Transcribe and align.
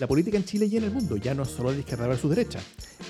La 0.00 0.08
política 0.08 0.36
en 0.36 0.44
Chile 0.44 0.66
y 0.66 0.76
en 0.76 0.84
el 0.84 0.90
mundo 0.90 1.16
ya 1.16 1.34
no 1.34 1.44
es 1.44 1.50
solo 1.50 1.70
de 1.70 1.78
izquierda 1.78 2.08
versus 2.08 2.28
derecha. 2.28 2.58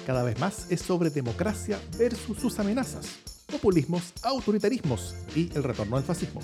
Cada 0.06 0.22
vez 0.22 0.38
más 0.38 0.66
es 0.70 0.82
sobre 0.82 1.08
democracia 1.08 1.80
versus 1.96 2.38
sus 2.38 2.58
amenazas, 2.58 3.06
populismos, 3.50 4.12
autoritarismos 4.22 5.14
y 5.34 5.50
el 5.54 5.62
retorno 5.62 5.96
del 5.96 6.04
fascismo. 6.04 6.42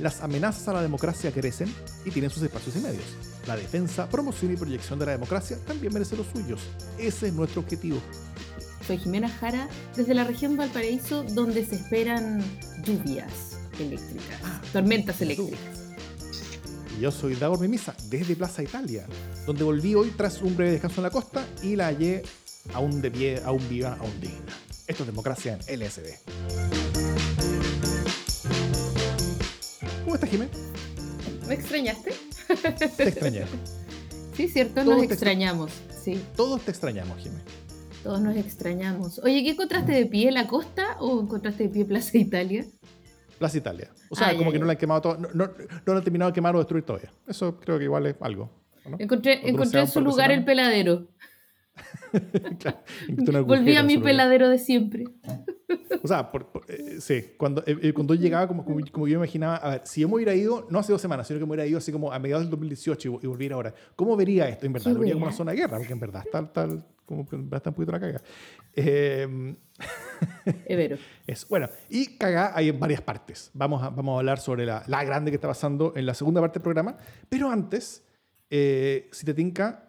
Las 0.00 0.20
amenazas 0.20 0.66
a 0.66 0.72
la 0.72 0.82
democracia 0.82 1.30
crecen 1.30 1.72
y 2.04 2.10
tienen 2.10 2.30
sus 2.30 2.42
espacios 2.42 2.74
y 2.74 2.80
medios. 2.80 3.04
La 3.46 3.56
defensa, 3.56 4.08
promoción 4.08 4.52
y 4.52 4.56
proyección 4.56 4.98
de 4.98 5.06
la 5.06 5.12
democracia 5.12 5.56
también 5.64 5.92
merece 5.92 6.16
los 6.16 6.26
suyos. 6.26 6.60
Ese 6.98 7.28
es 7.28 7.32
nuestro 7.32 7.60
objetivo. 7.60 8.00
Soy 8.84 8.98
Jimena 8.98 9.28
Jara, 9.28 9.68
desde 9.94 10.14
la 10.14 10.24
región 10.24 10.56
Valparaíso, 10.56 11.22
donde 11.22 11.64
se 11.64 11.76
esperan 11.76 12.42
lluvias 12.82 13.58
eléctricas, 13.78 14.40
ah, 14.42 14.60
tormentas 14.72 15.20
eléctricas. 15.20 15.81
Yo 17.00 17.10
soy 17.10 17.34
Davor 17.34 17.60
Mimisa, 17.60 17.94
desde 18.08 18.36
Plaza 18.36 18.62
Italia, 18.62 19.06
donde 19.46 19.64
volví 19.64 19.94
hoy 19.94 20.10
tras 20.16 20.40
un 20.42 20.56
breve 20.56 20.72
descanso 20.72 21.00
en 21.00 21.04
la 21.04 21.10
costa 21.10 21.46
y 21.62 21.74
la 21.76 21.86
hallé 21.86 22.22
aún 22.74 23.00
de 23.02 23.10
pie, 23.10 23.40
aún 23.44 23.66
viva, 23.68 23.96
aún 24.00 24.20
digna. 24.20 24.52
Esto 24.86 25.02
es 25.02 25.06
democracia 25.06 25.58
en 25.66 25.80
LSD. 25.80 26.06
¿Cómo 30.04 30.14
estás, 30.14 30.30
Jimé? 30.30 30.48
¿Me 31.48 31.54
extrañaste? 31.54 32.12
Te 32.96 33.08
extrañé. 33.08 33.44
Sí, 34.34 34.48
cierto, 34.48 34.82
nos 34.82 35.02
extrañamos. 35.02 35.70
Sí. 36.02 36.18
Todos 36.34 36.62
te 36.62 36.70
extrañamos, 36.70 37.18
Jimé. 37.22 37.36
Todos 38.02 38.22
nos 38.22 38.34
extrañamos. 38.34 39.18
Oye, 39.18 39.44
¿qué 39.44 39.50
encontraste 39.50 39.92
de 39.92 40.06
pie 40.06 40.32
la 40.32 40.48
costa 40.48 40.96
o 41.00 41.20
encontraste 41.20 41.64
de 41.64 41.68
pie 41.68 41.84
Plaza 41.84 42.16
Italia? 42.16 42.64
Plaza 43.42 43.58
Italia. 43.58 43.90
O 44.08 44.14
sea, 44.14 44.28
ah, 44.28 44.36
como 44.36 44.52
que 44.52 44.58
no 44.60 44.66
la 44.66 44.72
han 44.72 44.78
quemado 44.78 45.00
todo, 45.00 45.16
no, 45.16 45.28
no, 45.34 45.50
no, 45.84 45.92
han 45.92 46.04
terminado 46.04 46.30
de 46.30 46.34
quemar 46.34 46.54
o 46.54 46.58
destruir 46.58 46.84
todavía. 46.84 47.10
Eso 47.26 47.58
creo 47.58 47.76
que 47.76 47.84
igual 47.84 48.06
es 48.06 48.14
algo. 48.20 48.48
Encontré, 49.00 49.48
encontré 49.48 49.80
en 49.80 49.88
su 49.88 50.00
lugar 50.00 50.30
el 50.30 50.44
peladero. 50.44 51.08
Volví 53.44 53.74
a 53.74 53.82
mi 53.82 53.98
peladero 53.98 54.48
de 54.48 54.58
siempre. 54.58 55.06
o 56.00 56.06
sea, 56.06 56.30
eh, 56.68 56.98
sí, 57.00 57.32
cuando, 57.36 57.64
eh, 57.66 57.76
eh, 57.82 57.92
cuando 57.92 58.14
llegaba, 58.14 58.46
como, 58.46 58.64
como, 58.64 59.08
yo 59.08 59.18
me 59.18 59.24
imaginaba, 59.24 59.56
a 59.56 59.70
ver, 59.70 59.82
si 59.86 60.02
yo 60.02 60.08
me 60.08 60.14
hubiera 60.14 60.36
ido, 60.36 60.68
no 60.70 60.78
hace 60.78 60.92
dos 60.92 61.02
semanas, 61.02 61.26
sino 61.26 61.40
que 61.40 61.46
me 61.46 61.50
hubiera 61.50 61.66
ido 61.66 61.78
así 61.78 61.90
como 61.90 62.12
a 62.12 62.20
mediados 62.20 62.44
del 62.44 62.50
2018 62.50 63.18
y, 63.22 63.26
volviera 63.26 63.56
ahora, 63.56 63.74
¿cómo 63.96 64.16
vería 64.16 64.48
esto? 64.48 64.66
En 64.66 64.72
verdad, 64.72 64.92
lo 64.92 65.00
vería 65.00 65.14
como 65.14 65.26
una 65.26 65.34
zona 65.34 65.50
de 65.50 65.58
guerra, 65.58 65.78
porque 65.78 65.92
en 65.92 66.00
verdad 66.00 66.22
está, 66.24 66.46
tal 66.52 66.84
como 67.06 67.26
está 67.56 67.70
un 67.70 67.74
poquito 67.74 67.92
la 67.92 68.00
caga. 68.00 68.22
Eh, 68.74 69.56
Evero. 70.66 70.96
Es, 71.26 71.46
bueno, 71.48 71.68
y 71.88 72.16
cagá 72.16 72.52
hay 72.54 72.70
varias 72.70 73.00
partes. 73.00 73.50
Vamos 73.54 73.82
a, 73.82 73.90
vamos 73.90 74.16
a 74.16 74.18
hablar 74.18 74.38
sobre 74.38 74.66
la, 74.66 74.82
la, 74.86 75.04
grande 75.04 75.30
que 75.30 75.36
está 75.36 75.48
pasando 75.48 75.92
en 75.96 76.06
la 76.06 76.14
segunda 76.14 76.40
parte 76.40 76.58
del 76.58 76.62
programa. 76.62 76.96
Pero 77.28 77.50
antes, 77.50 78.04
eh, 78.50 79.08
si 79.12 79.26
te 79.26 79.34
tinca, 79.34 79.88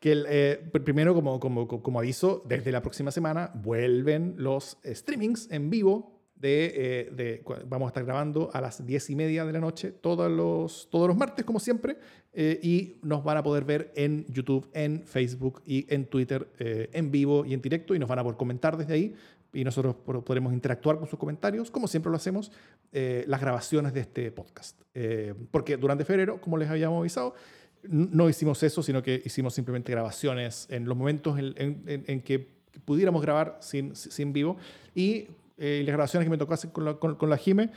que 0.00 0.12
el, 0.12 0.26
eh, 0.28 0.70
primero, 0.84 1.14
como, 1.14 1.38
como, 1.38 1.68
como 1.68 1.98
aviso, 1.98 2.42
desde 2.46 2.72
la 2.72 2.82
próxima 2.82 3.10
semana 3.10 3.50
vuelven 3.54 4.34
los 4.36 4.78
streamings 4.84 5.48
en 5.50 5.70
vivo 5.70 6.20
de, 6.34 7.08
de, 7.12 7.44
vamos 7.68 7.86
a 7.86 7.90
estar 7.90 8.04
grabando 8.04 8.50
a 8.52 8.60
las 8.60 8.84
diez 8.84 9.08
y 9.10 9.14
media 9.14 9.44
de 9.44 9.52
la 9.52 9.60
noche 9.60 9.92
todos 9.92 10.28
los, 10.28 10.88
todos 10.90 11.06
los 11.06 11.16
martes, 11.16 11.44
como 11.44 11.60
siempre, 11.60 11.98
y 12.34 12.98
nos 13.02 13.22
van 13.22 13.36
a 13.36 13.44
poder 13.44 13.64
ver 13.64 13.92
en 13.94 14.26
YouTube, 14.26 14.68
en 14.72 15.04
Facebook 15.04 15.62
y 15.64 15.86
en 15.94 16.06
Twitter 16.06 16.48
en 16.58 17.12
vivo 17.12 17.44
y 17.44 17.54
en 17.54 17.62
directo, 17.62 17.94
y 17.94 18.00
nos 18.00 18.08
van 18.08 18.18
a 18.18 18.22
poder 18.24 18.36
comentar 18.36 18.76
desde 18.76 18.92
ahí 18.92 19.14
y 19.52 19.64
nosotros 19.64 19.96
podremos 19.96 20.52
interactuar 20.52 20.98
con 20.98 21.06
sus 21.06 21.18
comentarios, 21.18 21.70
como 21.70 21.86
siempre 21.86 22.10
lo 22.10 22.16
hacemos, 22.16 22.50
eh, 22.92 23.24
las 23.26 23.40
grabaciones 23.40 23.92
de 23.92 24.00
este 24.00 24.32
podcast. 24.32 24.80
Eh, 24.94 25.34
porque 25.50 25.76
durante 25.76 26.04
febrero, 26.04 26.40
como 26.40 26.56
les 26.56 26.70
habíamos 26.70 27.00
avisado, 27.00 27.34
no 27.82 28.28
hicimos 28.28 28.62
eso, 28.62 28.82
sino 28.82 29.02
que 29.02 29.20
hicimos 29.24 29.54
simplemente 29.54 29.92
grabaciones 29.92 30.66
en 30.70 30.86
los 30.86 30.96
momentos 30.96 31.38
en, 31.38 32.22
que 32.22 32.48
pudiéramos 32.84 33.20
grabar 33.20 33.58
sin, 33.60 33.94
sin 33.94 34.32
vivo. 34.32 34.56
Y 34.94 35.28
eh, 35.58 35.82
las 35.84 35.92
grabaciones 35.94 36.26
que 36.26 36.30
me 36.30 36.38
tocó 36.38 36.54
hacer 36.54 36.72
con 36.72 36.84
la, 36.84 36.94
con, 36.94 37.28
la 37.28 37.36
Jime, 37.36 37.70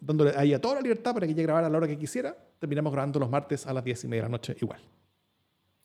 dándole 0.00 0.32
ahí 0.36 0.52
a 0.54 0.60
toda 0.60 0.76
la 0.76 0.80
libertad 0.80 1.14
para 1.14 1.26
que 1.26 1.32
ella 1.32 1.42
grabara 1.42 1.66
a 1.66 1.70
la 1.70 1.76
hora 1.76 1.86
que 1.86 1.98
quisiera, 1.98 2.36
terminamos 2.58 2.92
grabando 2.92 3.20
los 3.20 3.30
martes 3.30 3.66
a 3.66 3.72
las 3.72 3.84
10 3.84 4.04
y 4.04 4.08
media 4.08 4.22
de 4.22 4.28
la 4.28 4.32
noche 4.32 4.56
igual. 4.60 4.80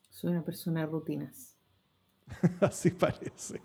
Soy 0.09 0.31
una 0.31 0.43
persona 0.43 0.81
de 0.81 0.85
rutinas. 0.87 1.57
Así 2.61 2.91
parece. 2.91 3.61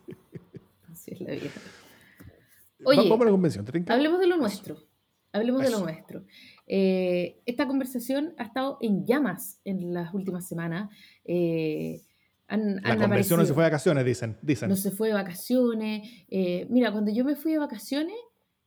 Oye, 2.85 3.09
vamos 3.09 3.21
a 3.21 3.25
la 3.25 3.31
convención. 3.31 3.67
Hablemos 3.89 4.21
de 4.21 4.27
lo 4.27 4.37
nuestro. 4.37 4.77
Hablemos 5.33 5.63
de 5.63 5.71
lo 5.71 5.81
nuestro. 5.81 6.25
Eh, 6.67 7.43
esta 7.45 7.67
conversación 7.67 8.35
ha 8.39 8.45
estado 8.45 8.79
en 8.81 9.07
llamas 9.07 9.61
en 9.65 9.93
las 9.93 10.15
últimas 10.15 10.49
semanas. 10.49 10.91
Eh, 11.25 12.03
la 12.49 12.97
convención 12.97 13.41
no 13.41 13.45
se 13.45 13.53
fue 13.53 13.65
de 13.65 13.71
vacaciones, 13.71 14.05
dicen. 14.05 14.39
dicen. 14.41 14.69
No 14.69 14.77
se 14.77 14.91
fue 14.91 15.09
de 15.09 15.15
vacaciones. 15.15 16.09
Eh, 16.29 16.67
mira, 16.71 16.93
cuando 16.93 17.13
yo 17.13 17.25
me 17.25 17.37
fui 17.37 17.53
de 17.53 17.59
vacaciones, 17.59 18.17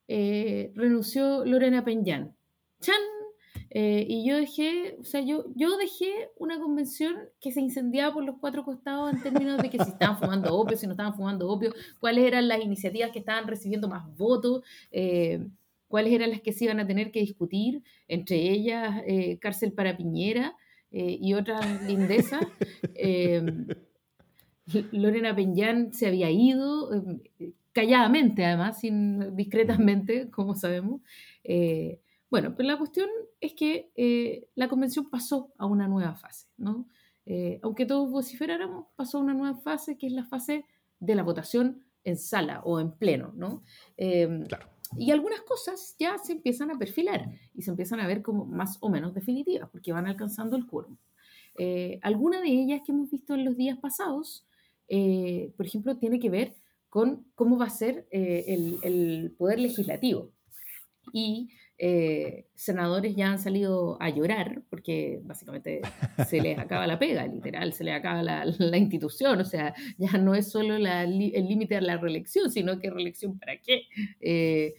renunció 0.08 1.46
Lorena 1.46 1.84
Peñán. 1.84 2.36
¡Chan! 2.82 3.19
Eh, 3.72 4.06
y 4.08 4.28
yo 4.28 4.38
dejé, 4.38 4.96
o 5.00 5.04
sea, 5.04 5.22
yo, 5.22 5.46
yo 5.56 5.78
dejé 5.78 6.30
una 6.38 6.60
convención 6.60 7.16
que 7.40 7.52
se 7.52 7.62
incendiaba 7.62 8.14
por 8.14 8.24
los 8.24 8.38
cuatro 8.40 8.66
costados 8.66 9.14
en 9.14 9.22
términos 9.22 9.62
de 9.62 9.70
que 9.70 9.78
si 9.78 9.92
estaban 9.92 10.18
fumando 10.18 10.56
opio, 10.56 10.76
si 10.76 10.88
no 10.88 10.94
estaban 10.94 11.14
fumando 11.14 11.48
opio, 11.48 11.74
cuáles 12.00 12.26
eran 12.26 12.48
las 12.48 12.64
iniciativas 12.64 13.12
que 13.12 13.20
estaban 13.20 13.48
recibiendo 13.48 13.88
más 13.88 14.04
votos, 14.18 14.64
eh, 14.92 15.46
cuáles 15.88 16.14
eran 16.14 16.32
las 16.32 16.42
que 16.42 16.52
se 16.52 16.66
iban 16.66 16.80
a 16.80 16.88
tener 16.88 17.12
que 17.12 17.20
discutir, 17.20 17.84
entre 18.08 18.38
ellas 18.38 19.04
eh, 19.06 19.38
cárcel 19.40 19.72
para 19.72 19.96
Piñera 19.96 20.56
y 20.92 21.36
otras 21.36 21.84
lindezas. 21.84 22.42
Lorena 24.92 25.36
Peñán 25.36 25.94
se 25.94 26.08
había 26.08 26.32
ido, 26.32 26.90
calladamente 27.74 28.44
además, 28.44 28.80
sin, 28.80 29.36
discretamente, 29.36 30.32
como 30.32 30.56
sabemos. 30.56 31.02
Bueno, 32.30 32.54
pero 32.56 32.68
la 32.68 32.78
cuestión 32.78 33.10
es 33.42 33.54
que 33.54 33.92
eh, 33.96 34.48
la 34.56 34.68
convención 34.68 35.10
pasó 35.10 35.52
a 35.58 35.66
una 35.66 35.88
nueva 35.88 36.16
fase, 36.16 36.48
¿no? 36.58 36.88
Eh, 37.26 37.60
aunque 37.64 37.86
todos 37.86 38.10
vociferáramos, 38.10 38.88
pasó 38.96 39.18
a 39.18 39.22
una 39.22 39.34
nueva 39.34 39.58
fase, 39.58 39.98
que 39.98 40.08
es 40.08 40.14
la 40.14 40.26
fase 40.26 40.66
de 41.00 41.16
la 41.16 41.24
votación 41.24 41.84
en 42.04 42.18
sala 42.18 42.62
o 42.64 42.80
en 42.80 42.92
pleno, 42.92 43.32
¿no? 43.36 43.64
Em, 43.98 44.46
claro. 44.46 44.68
Y 44.98 45.12
algunas 45.12 45.42
cosas 45.42 45.96
ya 46.00 46.18
se 46.18 46.34
empiezan 46.34 46.72
a 46.72 46.78
perfilar 46.78 47.30
y 47.54 47.62
se 47.62 47.72
empiezan 47.72 48.00
a 48.00 48.08
ver 48.08 48.22
como 48.22 48.46
más 48.46 48.78
o 48.82 48.90
menos 48.90 49.14
definitivas, 49.14 49.70
porque 49.70 49.92
van 49.92 50.08
alcanzando 50.08 50.56
el 50.56 50.66
quórum. 50.66 50.98
Eh, 51.58 52.00
alguna 52.02 52.42
de 52.42 52.50
ellas 52.50 52.82
que 52.86 52.92
hemos 52.92 53.10
visto 53.10 53.36
en 53.36 53.46
los 53.46 53.58
días 53.58 53.78
pasados, 53.80 54.46
por 54.88 55.66
ejemplo, 55.68 55.98
tiene 55.98 56.20
que 56.20 56.32
ver 56.32 56.56
con 56.90 57.28
cómo 57.36 57.60
va 57.60 57.66
a 57.66 57.70
ser 57.70 58.08
el, 58.12 58.80
el 58.82 59.36
poder 59.38 59.60
legislativo. 59.60 60.32
Y 61.14 61.50
eh, 61.82 62.46
senadores 62.56 63.16
ya 63.16 63.32
han 63.32 63.40
salido 63.40 63.96
a 64.02 64.10
llorar 64.10 64.64
porque 64.70 65.22
básicamente 65.24 65.80
se 66.28 66.42
les 66.42 66.60
acaba 66.60 66.86
la 66.86 67.00
pega, 67.00 67.26
literal, 67.26 67.72
se 67.72 67.86
les 67.86 67.96
acaba 67.96 68.22
la, 68.22 68.78
institución, 68.78 69.40
o 69.40 69.46
sea, 69.46 69.74
ya 69.98 70.18
no 70.18 70.36
es 70.36 70.52
solo 70.52 70.76
el 70.76 71.18
límite 71.18 71.78
a 71.78 71.82
la 71.82 71.96
reelección, 71.96 72.52
sino 72.52 72.80
que 72.80 72.90
reelección 72.90 73.40
para 73.40 73.62
qué. 73.62 73.84
Eh, 74.20 74.76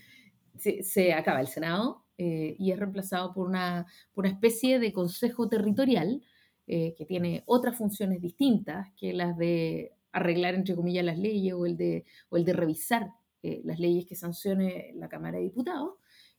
se, 0.59 1.15
acaba 1.15 1.41
el 1.41 1.47
Senado 1.47 2.05
eh, 2.19 2.55
y 2.59 2.71
es 2.71 2.79
reemplazado 2.79 3.33
por 3.33 3.49
una, 3.49 3.87
especie 4.25 4.79
de 4.79 4.93
consejo 4.93 5.49
territorial 5.49 6.23
que 6.67 7.05
tiene 7.09 7.43
otras 7.47 7.77
funciones 7.77 8.21
distintas 8.21 8.87
que 8.97 9.13
las 9.13 9.37
de 9.37 9.91
arreglar, 10.13 10.55
entre 10.55 10.77
comillas, 10.77 11.05
las 11.05 11.19
leyes 11.19 11.53
o 11.55 11.67
el 11.67 11.77
de, 11.77 12.05
o 12.29 12.37
el 12.37 12.45
de 12.45 12.53
revisar 12.53 13.09
las 13.43 13.81
leyes 13.81 14.07
que 14.07 14.15
sancione 14.15 14.93
la 14.95 15.09
Cámara 15.09 15.39
de 15.39 15.45
Diputados. 15.45 15.95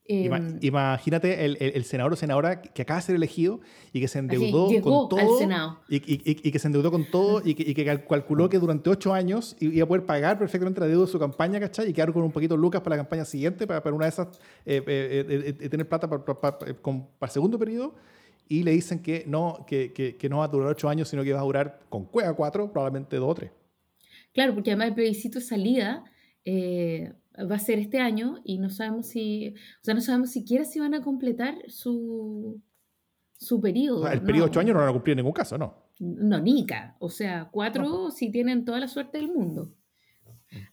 Em, 0.05 0.57
imagínate 0.61 1.45
el, 1.45 1.57
el, 1.59 1.83
senador 1.85 2.13
o 2.13 2.15
senadora 2.15 2.61
que 2.61 2.81
acaba 2.81 2.99
de 2.99 3.05
ser 3.05 3.15
elegido 3.15 3.61
y 3.93 4.01
que 4.01 4.07
se 4.07 4.17
endeudó 4.19 4.67
con 4.81 5.09
todo. 5.09 5.79
Y, 5.89 5.97
y, 5.97 6.51
que 6.51 6.59
se 6.59 6.67
endeudó 6.67 6.91
con 6.91 7.05
todo 7.05 7.41
y 7.45 7.53
que, 7.53 7.85
calculó 8.09 8.49
que 8.49 8.57
durante 8.57 8.89
ocho 8.89 9.13
años 9.13 9.55
iba 9.59 9.85
a 9.85 9.87
poder 9.87 10.05
pagar 10.05 10.39
perfectamente 10.39 10.81
la 10.81 10.87
deuda 10.87 11.05
de 11.05 11.11
su 11.11 11.19
campaña, 11.19 11.59
¿cachai? 11.59 11.89
Y 11.89 11.93
quedar 11.93 12.11
con 12.11 12.23
un 12.23 12.31
poquito 12.31 12.57
lucas 12.57 12.81
para 12.81 12.95
la 12.95 13.03
campaña 13.03 13.25
siguiente, 13.25 13.67
para, 13.67 13.83
para 13.83 13.95
una 13.95 14.05
de 14.05 14.09
esas 14.09 14.27
eh, 14.65 14.83
eh, 14.85 15.55
eh, 15.59 15.69
tener 15.69 15.87
plata 15.87 16.09
para, 16.09 16.25
para, 16.25 16.59
para, 16.59 16.75
el 16.75 17.29
segundo 17.29 17.59
periodo. 17.59 17.93
Y 18.49 18.63
le 18.63 18.71
dicen 18.71 19.01
que 19.01 19.23
no, 19.27 19.65
que, 19.67 19.93
que, 19.93 20.29
no 20.29 20.39
va 20.39 20.45
a 20.45 20.47
durar 20.47 20.69
ocho 20.69 20.89
años, 20.89 21.07
sino 21.07 21.23
que 21.23 21.31
va 21.31 21.39
a 21.39 21.43
durar 21.43 21.79
con 21.89 22.05
cueva 22.05 22.33
cuatro, 22.33 22.71
probablemente 22.71 23.15
dos 23.17 23.29
o 23.29 23.35
tres. 23.35 23.51
Claro, 24.33 24.55
porque 24.55 24.71
además 24.71 24.89
el 24.89 24.95
plebiscito 24.95 25.39
salida 25.39 26.03
va 27.37 27.55
a 27.55 27.59
ser 27.59 27.79
este 27.79 27.99
año 27.99 28.41
y 28.43 28.57
no 28.57 28.69
sabemos 28.69 29.07
si, 29.07 29.49
o 29.49 29.83
sea, 29.83 29.93
no 29.93 30.01
sabemos 30.01 30.31
siquiera 30.31 30.65
si 30.65 30.79
van 30.79 30.93
a 30.93 31.01
completar 31.01 31.55
su, 31.67 32.61
su 33.37 33.61
periodo. 33.61 34.07
el 34.09 34.21
periodo 34.21 34.45
de 34.45 34.51
ocho 34.51 34.59
años 34.59 34.73
no 34.73 34.79
lo 34.79 34.85
van 34.85 34.89
a 34.89 34.93
cumplir 34.93 35.13
en 35.13 35.17
ningún 35.17 35.33
caso, 35.33 35.57
¿no? 35.57 35.75
No, 35.99 36.39
nica. 36.39 36.95
O 36.99 37.09
sea, 37.09 37.49
cuatro 37.51 38.11
si 38.11 38.31
tienen 38.31 38.65
toda 38.65 38.79
la 38.79 38.87
suerte 38.87 39.17
del 39.17 39.27
mundo. 39.27 39.71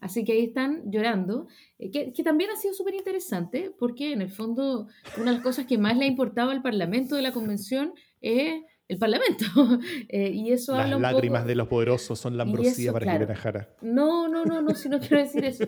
Así 0.00 0.24
que 0.24 0.32
ahí 0.32 0.44
están 0.44 0.90
llorando, 0.90 1.46
eh, 1.78 1.90
que, 1.90 2.12
que 2.12 2.24
también 2.24 2.50
ha 2.50 2.56
sido 2.56 2.74
súper 2.74 2.94
interesante, 2.94 3.72
porque 3.78 4.12
en 4.12 4.22
el 4.22 4.30
fondo 4.30 4.88
una 5.16 5.26
de 5.26 5.36
las 5.36 5.42
cosas 5.42 5.66
que 5.66 5.78
más 5.78 5.96
le 5.96 6.04
ha 6.04 6.08
importado 6.08 6.50
al 6.50 6.62
Parlamento 6.62 7.14
de 7.14 7.22
la 7.22 7.30
Convención 7.30 7.92
es 8.20 8.62
el 8.88 8.98
Parlamento. 8.98 9.44
Eh, 10.08 10.30
y 10.32 10.52
eso 10.52 10.72
Las 10.72 10.84
habla 10.84 10.96
un 10.96 11.02
lágrimas 11.02 11.40
poco... 11.40 11.48
de 11.48 11.54
los 11.54 11.68
poderosos 11.68 12.18
son 12.18 12.36
la 12.36 12.44
ambrosía 12.44 12.92
para 12.92 13.04
claro. 13.04 13.18
Jimena 13.20 13.38
Jara. 13.38 13.76
No, 13.82 14.26
no, 14.28 14.44
no, 14.44 14.62
no, 14.62 14.74
si 14.74 14.88
no 14.88 14.98
quiero 15.00 15.18
decir 15.18 15.44
eso. 15.44 15.64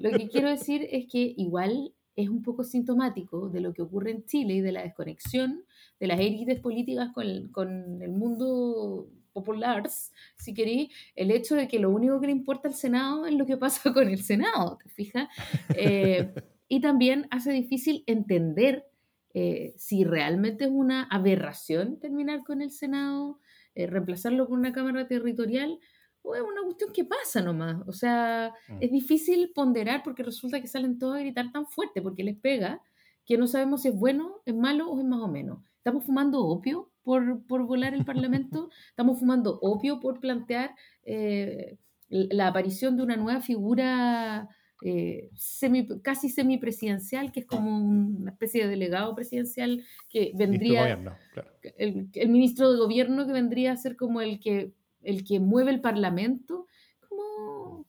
Lo 0.00 0.10
que 0.10 0.28
quiero 0.28 0.48
decir 0.48 0.86
es 0.90 1.06
que 1.10 1.34
igual 1.36 1.92
es 2.16 2.28
un 2.28 2.42
poco 2.42 2.64
sintomático 2.64 3.48
de 3.48 3.60
lo 3.60 3.72
que 3.72 3.82
ocurre 3.82 4.10
en 4.10 4.24
Chile 4.24 4.54
y 4.54 4.60
de 4.60 4.72
la 4.72 4.82
desconexión 4.82 5.64
de 6.00 6.06
las 6.06 6.18
élites 6.20 6.60
políticas 6.60 7.10
con 7.12 7.26
el, 7.26 7.50
con 7.50 8.02
el 8.02 8.10
mundo 8.10 9.08
popular, 9.32 9.88
si 10.36 10.54
queréis, 10.54 10.92
el 11.16 11.30
hecho 11.30 11.56
de 11.56 11.68
que 11.68 11.78
lo 11.78 11.90
único 11.90 12.20
que 12.20 12.26
le 12.26 12.32
importa 12.32 12.68
al 12.68 12.74
Senado 12.74 13.26
es 13.26 13.34
lo 13.34 13.46
que 13.46 13.56
pasa 13.56 13.92
con 13.92 14.08
el 14.08 14.22
Senado, 14.22 14.78
¿te 14.82 14.88
fijas? 14.88 15.28
Eh, 15.76 16.32
y 16.68 16.80
también 16.80 17.26
hace 17.30 17.52
difícil 17.52 18.04
entender 18.06 18.86
eh, 19.34 19.74
si 19.76 20.04
realmente 20.04 20.64
es 20.64 20.70
una 20.72 21.04
aberración 21.04 21.98
terminar 21.98 22.44
con 22.44 22.62
el 22.62 22.70
Senado, 22.70 23.40
eh, 23.74 23.86
reemplazarlo 23.88 24.46
por 24.48 24.58
una 24.58 24.72
Cámara 24.72 25.06
Territorial, 25.08 25.78
o 26.22 26.34
es 26.34 26.42
una 26.42 26.62
cuestión 26.64 26.92
que 26.92 27.04
pasa 27.04 27.42
nomás. 27.42 27.82
O 27.86 27.92
sea, 27.92 28.52
Mm. 28.68 28.78
es 28.80 28.90
difícil 28.92 29.50
ponderar 29.54 30.02
porque 30.02 30.22
resulta 30.22 30.60
que 30.60 30.68
salen 30.68 30.98
todos 30.98 31.16
a 31.16 31.20
gritar 31.20 31.52
tan 31.52 31.66
fuerte 31.66 32.00
porque 32.00 32.24
les 32.24 32.36
pega 32.38 32.80
que 33.26 33.36
no 33.38 33.46
sabemos 33.46 33.82
si 33.82 33.88
es 33.88 33.94
bueno, 33.94 34.40
es 34.46 34.54
malo 34.54 34.90
o 34.90 34.98
es 34.98 35.04
más 35.04 35.20
o 35.20 35.28
menos. 35.28 35.58
¿Estamos 35.78 36.04
fumando 36.04 36.40
opio 36.46 36.90
por, 37.02 37.44
por 37.46 37.64
volar 37.66 37.94
el 37.94 38.04
Parlamento? 38.04 38.70
¿Estamos 38.90 39.18
fumando 39.18 39.58
opio 39.62 40.00
por 40.00 40.20
plantear 40.20 40.74
eh, 41.04 41.78
la 42.08 42.48
aparición 42.48 42.96
de 42.96 43.02
una 43.02 43.16
nueva 43.16 43.40
figura 43.40 44.48
eh, 44.86 45.30
semi, 45.34 45.88
casi 46.02 46.28
semipresidencial, 46.28 47.32
que 47.32 47.40
es 47.40 47.46
como 47.46 47.78
una 47.78 48.32
especie 48.32 48.64
de 48.64 48.68
delegado 48.68 49.14
presidencial 49.14 49.82
que 50.10 50.32
vendría, 50.34 50.82
gobierno, 50.82 51.16
claro. 51.32 51.50
el, 51.62 52.10
el 52.12 52.28
ministro 52.28 52.70
de 52.70 52.78
gobierno 52.78 53.26
que 53.26 53.32
vendría 53.32 53.72
a 53.72 53.76
ser 53.78 53.96
como 53.96 54.20
el 54.20 54.38
que, 54.40 54.74
el 55.00 55.24
que 55.24 55.40
mueve 55.40 55.70
el 55.70 55.80
Parlamento? 55.80 56.66
¿Cómo? 57.08 57.86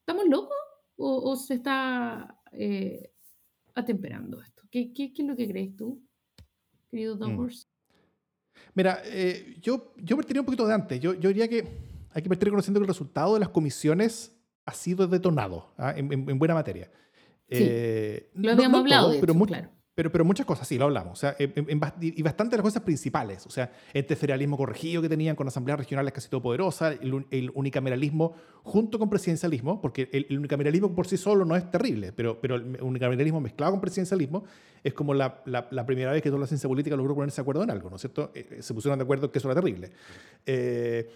¿Estamos 0.00 0.26
locos? 0.28 0.56
¿O, 0.96 1.30
o 1.30 1.36
se 1.36 1.54
está 1.54 2.40
eh, 2.50 3.12
atemperando 3.76 4.42
esto? 4.42 4.64
¿Qué, 4.68 4.92
qué, 4.92 5.12
qué 5.12 5.22
es 5.22 5.28
lo 5.28 5.36
que 5.36 5.46
crees 5.46 5.76
tú, 5.76 6.02
querido 6.90 7.14
Don 7.14 7.36
Mm. 7.36 7.50
Mira, 8.74 9.00
eh, 9.04 9.58
yo, 9.60 9.94
yo 9.96 10.16
partiría 10.16 10.40
un 10.40 10.46
poquito 10.46 10.66
de 10.66 10.74
antes. 10.74 10.98
Yo, 10.98 11.14
yo 11.14 11.28
diría 11.28 11.46
que 11.46 11.68
hay 12.10 12.22
que 12.22 12.28
partir 12.28 12.46
reconociendo 12.46 12.80
que 12.80 12.84
el 12.84 12.88
resultado 12.88 13.34
de 13.34 13.40
las 13.40 13.50
comisiones 13.50 14.35
ha 14.66 14.72
sido 14.74 15.06
detonado 15.06 15.72
¿ah? 15.78 15.94
en, 15.96 16.12
en- 16.12 16.28
en 16.28 16.38
buena 16.38 16.54
materia. 16.54 16.90
Sí, 17.48 17.64
Eh, 17.66 18.30
Lo 18.34 18.42
no- 18.48 18.52
habíamos 18.52 18.72
no 18.72 18.78
hablado, 18.84 19.02
todo, 19.06 19.12
de 19.14 19.20
pero, 19.20 19.32
hecho, 19.34 19.46
claro. 19.46 19.68
pero, 19.94 20.10
pero 20.12 20.24
muchas 20.24 20.44
cosas, 20.44 20.66
sí, 20.66 20.76
lo 20.76 20.86
hablamos. 20.86 21.12
O 21.12 21.20
sea, 21.20 21.36
en- 21.38 21.80
y 22.00 22.22
bastante 22.22 22.56
las 22.56 22.62
cosas 22.64 22.82
principales. 22.82 23.46
O 23.46 23.50
sea, 23.50 23.70
este 23.94 24.16
federalismo 24.16 24.56
corregido 24.56 25.00
que 25.00 25.08
tenían 25.08 25.36
con 25.36 25.46
asambleas 25.46 25.78
regionales 25.78 26.12
casi 26.12 26.28
todo 26.28 26.42
poderosa, 26.42 26.90
el, 26.92 27.24
el 27.30 27.50
unicameralismo 27.54 28.34
junto 28.64 28.98
con 28.98 29.08
presidencialismo, 29.08 29.80
porque 29.80 30.08
el, 30.12 30.26
el 30.28 30.38
unicameralismo 30.38 30.92
por 30.94 31.06
sí 31.06 31.16
solo 31.16 31.44
no 31.44 31.54
es 31.54 31.70
terrible, 31.70 32.12
pero, 32.12 32.40
pero 32.40 32.56
el 32.56 32.76
unicameralismo 32.82 33.40
mezclado 33.40 33.70
con 33.72 33.80
presidencialismo 33.80 34.44
es 34.82 34.92
como 34.92 35.14
la, 35.14 35.40
la- 35.46 35.68
la 35.70 35.86
primera 35.86 36.10
vez 36.10 36.22
que 36.22 36.30
toda 36.30 36.40
la 36.40 36.46
ciencia 36.48 36.68
política 36.68 36.96
logró 36.96 37.14
ponerse 37.14 37.36
de 37.36 37.42
acuerdo 37.42 37.62
en 37.62 37.70
algo, 37.70 37.88
¿no 37.90 37.94
es 37.96 38.02
cierto? 38.02 38.32
Eh, 38.34 38.44
eh, 38.50 38.62
se 38.62 38.74
pusieron 38.74 38.98
de 38.98 39.04
acuerdo 39.04 39.30
que 39.30 39.38
eso 39.38 39.48
era 39.50 39.60
terrible. 39.60 39.92
Eh, 40.44 41.08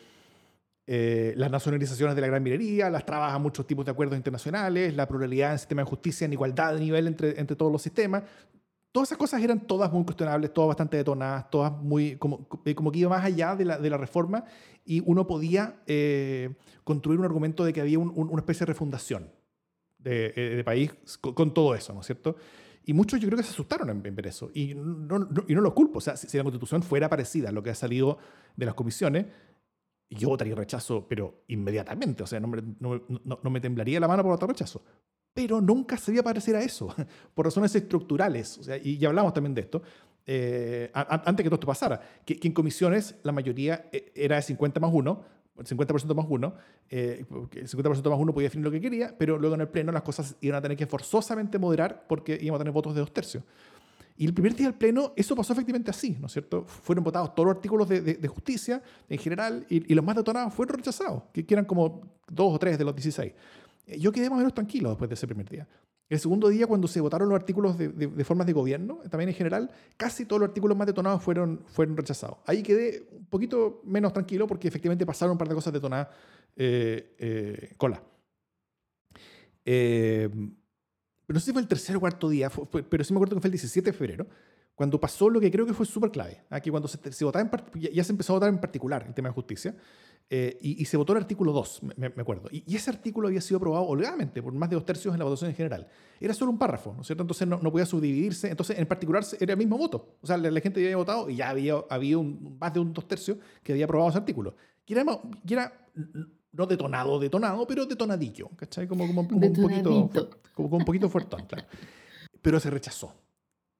eh, 0.87 1.35
las 1.37 1.50
nacionalizaciones 1.50 2.15
de 2.17 2.21
la 2.23 2.27
gran 2.27 2.43
minería, 2.43 2.91
las 2.91 3.06
trabas 3.06 3.32
a 3.32 3.38
muchos 3.38 3.67
tipos 3.67 3.85
de 3.85 3.93
acuerdos 3.93 4.17
internacionales, 4.17 4.94
la 4.97 5.06
pluralidad 5.06 5.53
en 5.53 5.59
sistema 5.59 5.82
de 5.82 5.88
justicia, 5.88 6.25
en 6.25 6.32
igualdad 6.32 6.75
de 6.75 6.81
nivel 6.81 7.06
entre, 7.06 7.38
entre 7.38 7.55
todos 7.56 7.71
los 7.71 7.82
sistemas. 7.82 8.23
Todas 8.93 9.09
esas 9.09 9.19
cosas 9.19 9.41
eran 9.41 9.61
todas 9.69 9.93
muy 9.93 10.03
cuestionables, 10.05 10.53
todas 10.53 10.69
bastante 10.69 10.97
detonadas, 10.97 11.49
todas 11.49 11.71
muy, 11.73 12.17
como, 12.17 12.49
eh, 12.65 12.75
como 12.75 12.91
que 12.91 12.99
iba 12.99 13.11
más 13.11 13.25
allá 13.25 13.55
de 13.55 13.65
la, 13.65 13.79
de 13.79 13.88
la 13.88 13.97
reforma 13.97 14.44
y 14.85 15.00
uno 15.06 15.29
podía 15.29 15.77
eh, 15.87 16.55
construir 16.82 17.21
un 17.21 17.25
argumento 17.25 17.65
de 17.65 17.73
que 17.73 17.81
había 17.81 18.00
un- 18.00 18.12
un- 18.17 18.29
una 18.31 18.41
especie 18.41 18.67
de 18.67 18.73
refundación 18.73 19.31
de, 19.99 20.32
eh, 20.35 20.56
de 20.56 20.65
país 20.65 20.91
con, 21.21 21.35
con 21.35 21.55
todo 21.55 21.77
eso, 21.77 21.93
¿no 21.94 22.00
es 22.00 22.06
cierto? 22.06 22.35
Y 22.85 22.93
muchos 22.93 23.21
yo 23.21 23.29
creo 23.29 23.37
que 23.37 23.44
se 23.44 23.50
asustaron 23.50 23.91
en, 23.91 24.05
en 24.05 24.17
ver 24.17 24.27
eso. 24.27 24.50
Y 24.55 24.75
no, 24.75 25.21
no- 25.21 25.44
y 25.47 25.55
no 25.55 25.61
los 25.61 25.75
culpo. 25.75 25.99
O 25.99 26.00
sea, 26.00 26.17
si, 26.17 26.27
si 26.29 26.37
la 26.37 26.43
constitución 26.43 26.82
fuera 26.82 27.09
parecida 27.09 27.50
a 27.50 27.53
lo 27.53 27.62
que 27.62 27.71
ha 27.71 27.75
salido 27.77 28.19
de 28.56 28.67
las 28.67 28.75
comisiones, 28.75 29.27
yo 30.10 30.28
votaría 30.28 30.54
rechazo, 30.54 31.06
pero 31.08 31.44
inmediatamente. 31.48 32.22
O 32.22 32.26
sea, 32.26 32.40
no 32.40 32.48
me, 32.48 32.62
no- 32.80 33.00
no- 33.24 33.40
no 33.42 33.50
me 33.50 33.60
temblaría 33.60 34.00
la 34.00 34.08
mano 34.08 34.22
por 34.22 34.32
votar 34.32 34.48
rechazo. 34.48 34.82
Pero 35.32 35.60
nunca 35.60 35.96
se 35.96 36.10
iba 36.12 36.20
a 36.22 36.24
parecer 36.24 36.56
a 36.56 36.62
eso, 36.62 36.92
por 37.34 37.46
razones 37.46 37.74
estructurales. 37.74 38.58
O 38.58 38.62
sea, 38.64 38.76
y 38.76 38.98
ya 38.98 39.08
hablamos 39.08 39.32
también 39.32 39.54
de 39.54 39.60
esto, 39.62 39.82
eh, 40.26 40.90
antes 40.92 41.42
que 41.44 41.48
todo 41.48 41.54
esto 41.54 41.66
pasara, 41.66 42.00
que, 42.24 42.38
que 42.38 42.48
en 42.48 42.54
comisiones 42.54 43.14
la 43.22 43.32
mayoría 43.32 43.88
eh, 43.92 44.12
era 44.14 44.36
de 44.36 44.42
50 44.42 44.78
más 44.80 44.90
1, 44.92 45.24
50% 45.56 46.14
más 46.14 46.26
1, 46.28 46.54
eh, 46.90 47.24
porque 47.28 47.60
el 47.60 47.68
50% 47.68 48.10
más 48.10 48.18
1 48.18 48.32
podía 48.34 48.46
definir 48.46 48.64
lo 48.64 48.70
que 48.70 48.80
quería, 48.80 49.14
pero 49.16 49.38
luego 49.38 49.54
en 49.54 49.60
el 49.62 49.68
Pleno 49.68 49.92
las 49.92 50.02
cosas 50.02 50.36
iban 50.40 50.58
a 50.58 50.62
tener 50.62 50.76
que 50.76 50.86
forzosamente 50.86 51.58
moderar 51.58 52.06
porque 52.08 52.38
íbamos 52.40 52.58
a 52.58 52.62
tener 52.62 52.72
votos 52.72 52.94
de 52.94 53.00
dos 53.00 53.12
tercios. 53.12 53.44
Y 54.20 54.26
el 54.26 54.34
primer 54.34 54.55
día 54.55 54.67
del 54.67 54.75
Pleno, 54.76 55.14
eso 55.17 55.34
pasó 55.34 55.55
efectivamente 55.55 55.90
así, 55.90 56.14
¿no 56.20 56.26
es 56.26 56.32
cierto? 56.32 56.67
Fueron 56.67 57.02
votados 57.02 57.34
todos 57.34 57.46
los 57.46 57.56
artículos 57.56 57.88
de, 57.88 58.02
de- 58.02 58.14
de 58.17 58.28
justicia 58.28 58.82
en 59.08 59.19
general 59.19 59.64
y, 59.70 59.90
y 59.90 59.94
los 59.94 60.05
más 60.05 60.14
detonados 60.14 60.52
fueron 60.52 60.76
rechazados, 60.76 61.22
que, 61.32 61.46
eran 61.49 61.64
como 61.64 62.02
dos 62.28 62.55
o 62.55 62.58
tres 62.58 62.76
de 62.76 62.84
los 62.84 62.94
16. 62.94 63.32
Eh, 63.87 63.99
Yo 63.99 64.12
quedé 64.12 64.28
más 64.28 64.37
o 64.37 64.40
menos 64.40 64.52
tranquilo 64.52 64.90
después 64.90 65.08
de 65.08 65.14
ese 65.14 65.26
primer 65.26 65.49
día. 65.49 65.67
El 66.06 66.19
segundo 66.20 66.50
día, 66.50 66.67
cuando 66.67 66.87
se 66.87 67.00
votaron 67.00 67.31
los 67.31 67.37
artículos 67.37 67.78
de- 67.78 67.88
de 67.88 68.25
formas 68.25 68.46
de 68.46 68.52
gobierno, 68.52 68.99
también 69.11 69.31
en 69.31 69.34
general, 69.37 69.70
casi 69.96 70.26
todos 70.26 70.40
los 70.40 70.49
artículos 70.50 70.76
más 70.76 70.87
detonados 70.87 71.22
fueron, 71.22 71.62
fueron 71.69 71.96
rechazados. 71.96 72.37
Ahí 72.44 72.62
quedé 72.62 73.08
un 73.12 73.25
poquito 73.25 73.81
menos 73.87 74.12
tranquilo 74.12 74.46
porque 74.46 74.69
efectivamente 74.69 75.06
pasaron 75.06 75.32
un 75.32 75.38
par 75.38 75.49
de 75.49 75.55
cosas 75.55 75.72
detonadas 75.72 76.08
eh, 76.56 77.14
eh, 77.19 77.72
cola. 77.78 78.02
Eh, 79.64 80.28
pero 81.31 81.37
no 81.37 81.41
sé 81.43 81.47
si 81.47 81.53
fue 81.53 81.62
el 81.62 81.69
tercer 81.69 81.94
o 81.94 82.00
cuarto 82.00 82.29
día, 82.29 82.50
fue- 82.50 82.67
fue- 82.67 82.82
pero 82.82 83.05
sí 83.05 83.12
me 83.12 83.19
acuerdo 83.19 83.37
que 83.37 83.41
fue 83.41 83.47
el 83.47 83.53
17 83.53 83.93
de 83.93 83.97
febrero, 83.97 84.27
cuando 84.75 84.99
pasó 84.99 85.31
lo 85.31 85.38
que 85.38 85.49
creo 85.49 85.65
que 85.65 85.73
fue 85.73 85.87
súper 85.87 86.11
clave. 86.11 86.43
Aquí 86.50 86.71
cuando 86.71 86.88
se, 86.88 86.99
se 87.12 87.25
votaba 87.25 87.49
en 87.49 87.81
ya, 87.81 87.88
ya 87.93 88.03
se 88.03 88.11
empezó 88.11 88.32
a 88.32 88.37
votar 88.37 88.49
en 88.49 88.59
particular 88.59 89.05
el 89.06 89.15
tema 89.15 89.29
de 89.29 89.35
justicia, 89.35 89.77
eh, 90.29 90.59
y, 90.61 90.82
y 90.82 90.85
se 90.87 90.97
votó 90.97 91.12
el 91.12 91.19
artículo 91.19 91.53
2, 91.53 91.82
me, 91.97 92.09
me 92.09 92.23
acuerdo. 92.23 92.49
Y, 92.50 92.65
y 92.67 92.75
ese 92.75 92.91
artículo 92.91 93.29
había 93.29 93.41
sido 93.41 93.59
aprobado 93.59 93.85
holgadamente 93.87 94.43
por 94.43 94.53
más 94.55 94.69
de 94.71 94.75
dos 94.75 94.85
tercios 94.85 95.15
en 95.15 95.21
la 95.21 95.25
votación 95.25 95.50
en 95.50 95.56
general. 95.56 95.87
Era 96.19 96.35
solo 96.35 96.50
un 96.50 96.59
párrafo, 96.59 96.94
¿no 96.94 97.03
es 97.03 97.06
cierto? 97.06 97.23
Entonces 97.23 97.47
no, 97.47 97.61
no 97.62 97.71
podía 97.71 97.87
subdividirse. 97.87 98.49
Entonces, 98.50 98.77
en 98.77 98.87
particular, 98.87 99.25
era 99.38 99.53
el 99.53 99.59
mismo 99.59 99.79
voto. 99.79 100.17
O 100.21 100.27
sea, 100.27 100.37
la, 100.37 100.50
la 100.50 100.61
gente 100.61 100.81
ya 100.81 100.87
había 100.88 100.97
votado 100.97 101.31
y 101.31 101.37
ya 101.37 101.49
había, 101.50 101.75
había 101.88 102.17
más 102.19 102.75
de 102.75 102.81
un 102.81 102.93
dos 102.93 103.06
tercios 103.06 103.39
que 103.63 103.70
había 103.70 103.84
aprobado 103.84 104.10
ese 104.10 104.19
artículo. 104.19 104.56
Que 104.84 104.94
era, 104.94 105.05
que 105.46 105.55
era 105.55 105.72
no 106.52 106.66
detonado, 106.66 107.19
detonado, 107.19 107.66
pero 107.66 107.86
detonadillo, 107.86 108.48
¿cachai? 108.56 108.86
Como, 108.88 109.06
como, 109.06 109.26
como 109.28 109.46
un 109.46 109.52
poquito, 109.62 109.90
como, 110.54 110.69
como 110.70 110.76
un 110.78 110.84
poquito 110.84 111.08
fuertón, 111.08 111.46
claro. 111.46 111.66
Pero 112.42 112.58
se 112.60 112.70
rechazó. 112.70 113.14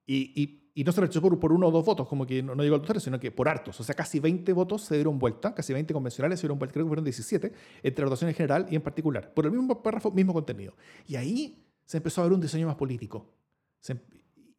Y, 0.05 0.41
y- 0.41 0.57
y 0.73 0.85
no 0.85 0.93
se 0.93 1.01
rechazó 1.01 1.21
por, 1.21 1.37
por 1.37 1.51
uno 1.51 1.67
o 1.67 1.71
dos 1.71 1.83
votos, 1.83 2.07
como 2.07 2.25
que 2.25 2.41
no, 2.41 2.55
no 2.55 2.63
llegó 2.63 2.75
al 2.75 2.81
tercio, 2.81 3.01
sino 3.01 3.19
que 3.19 3.29
por 3.29 3.49
hartos. 3.49 3.77
O 3.81 3.83
sea, 3.83 3.93
casi 3.93 4.21
20 4.21 4.53
votos 4.53 4.83
se 4.83 4.95
dieron 4.95 5.19
vuelta, 5.19 5.53
casi 5.53 5.73
20 5.73 5.93
convencionales 5.93 6.39
se 6.39 6.43
dieron 6.47 6.57
vuelta, 6.59 6.71
creo 6.73 6.85
que 6.85 6.89
fueron 6.89 7.03
17, 7.03 7.51
entre 7.83 8.03
la 8.05 8.07
votación 8.09 8.29
en 8.29 8.35
general 8.35 8.67
y 8.69 8.75
en 8.77 8.81
particular, 8.81 9.33
por 9.33 9.45
el 9.45 9.51
mismo 9.51 9.83
párrafo, 9.83 10.11
mismo 10.11 10.31
contenido. 10.33 10.73
Y 11.05 11.17
ahí 11.17 11.65
se 11.83 11.97
empezó 11.97 12.21
a 12.21 12.23
ver 12.23 12.31
un 12.33 12.39
diseño 12.39 12.67
más 12.67 12.77
político. 12.77 13.33
Se 13.81 13.91
em- 13.93 13.99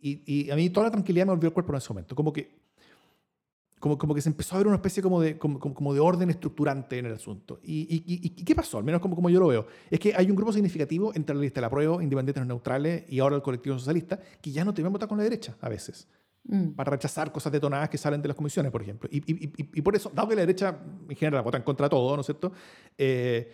y, 0.00 0.22
y 0.46 0.50
a 0.50 0.56
mí 0.56 0.68
toda 0.68 0.86
la 0.88 0.90
tranquilidad 0.90 1.24
me 1.24 1.32
volvió 1.32 1.48
al 1.48 1.54
cuerpo 1.54 1.72
en 1.72 1.78
ese 1.78 1.88
momento. 1.88 2.14
Como 2.14 2.30
que, 2.30 2.60
como, 3.82 3.98
como 3.98 4.14
que 4.14 4.20
se 4.22 4.28
empezó 4.28 4.54
a 4.54 4.58
ver 4.58 4.68
una 4.68 4.76
especie 4.76 5.02
como 5.02 5.20
de, 5.20 5.36
como, 5.38 5.58
como- 5.58 5.92
de 5.92 5.98
orden 5.98 6.30
estructurante 6.30 6.98
en 6.98 7.06
el 7.06 7.14
asunto. 7.14 7.58
¿Y, 7.64 7.80
y- 7.80 8.14
y- 8.14 8.26
y 8.40 8.44
qué 8.44 8.54
pasó? 8.54 8.78
Al 8.78 8.84
menos 8.84 9.00
como, 9.00 9.16
como 9.16 9.28
yo 9.28 9.40
lo 9.40 9.48
veo. 9.48 9.66
Es 9.90 9.98
que 9.98 10.14
hay 10.14 10.30
un 10.30 10.36
grupo 10.36 10.52
significativo 10.52 11.12
entre 11.16 11.34
la 11.34 11.40
lista 11.42 11.60
de 11.60 11.62
la 11.62 11.70
prueba, 11.70 12.00
independientes 12.00 12.46
neutrales 12.46 13.02
y 13.08 13.18
ahora 13.18 13.34
el 13.34 13.42
colectivo 13.42 13.76
socialista, 13.76 14.20
que 14.40 14.52
ya 14.52 14.64
no 14.64 14.72
te 14.72 14.82
ven 14.84 14.92
votar 14.92 15.08
con 15.08 15.18
la 15.18 15.24
derecha 15.24 15.56
a 15.60 15.68
veces 15.68 16.06
Mm. 16.44 16.70
para 16.74 16.90
rechazar 16.92 17.32
cosas 17.32 17.52
detonadas 17.52 17.88
que 17.88 17.98
salen 17.98 18.22
de 18.22 18.28
las 18.28 18.36
comisiones, 18.36 18.70
por 18.70 18.82
ejemplo. 18.82 19.08
Y, 19.12 19.18
y- 19.18 19.46
y- 19.46 19.52
y 19.74 19.82
por 19.82 19.96
eso, 19.96 20.10
dado 20.14 20.28
que 20.28 20.36
la 20.36 20.42
derecha 20.42 20.78
en 21.08 21.16
general 21.16 21.42
vota 21.42 21.56
en 21.58 21.64
contra 21.64 21.88
todo, 21.88 22.14
¿no 22.14 22.20
es 22.20 22.26
cierto? 22.26 22.52
Eh, 22.96 23.52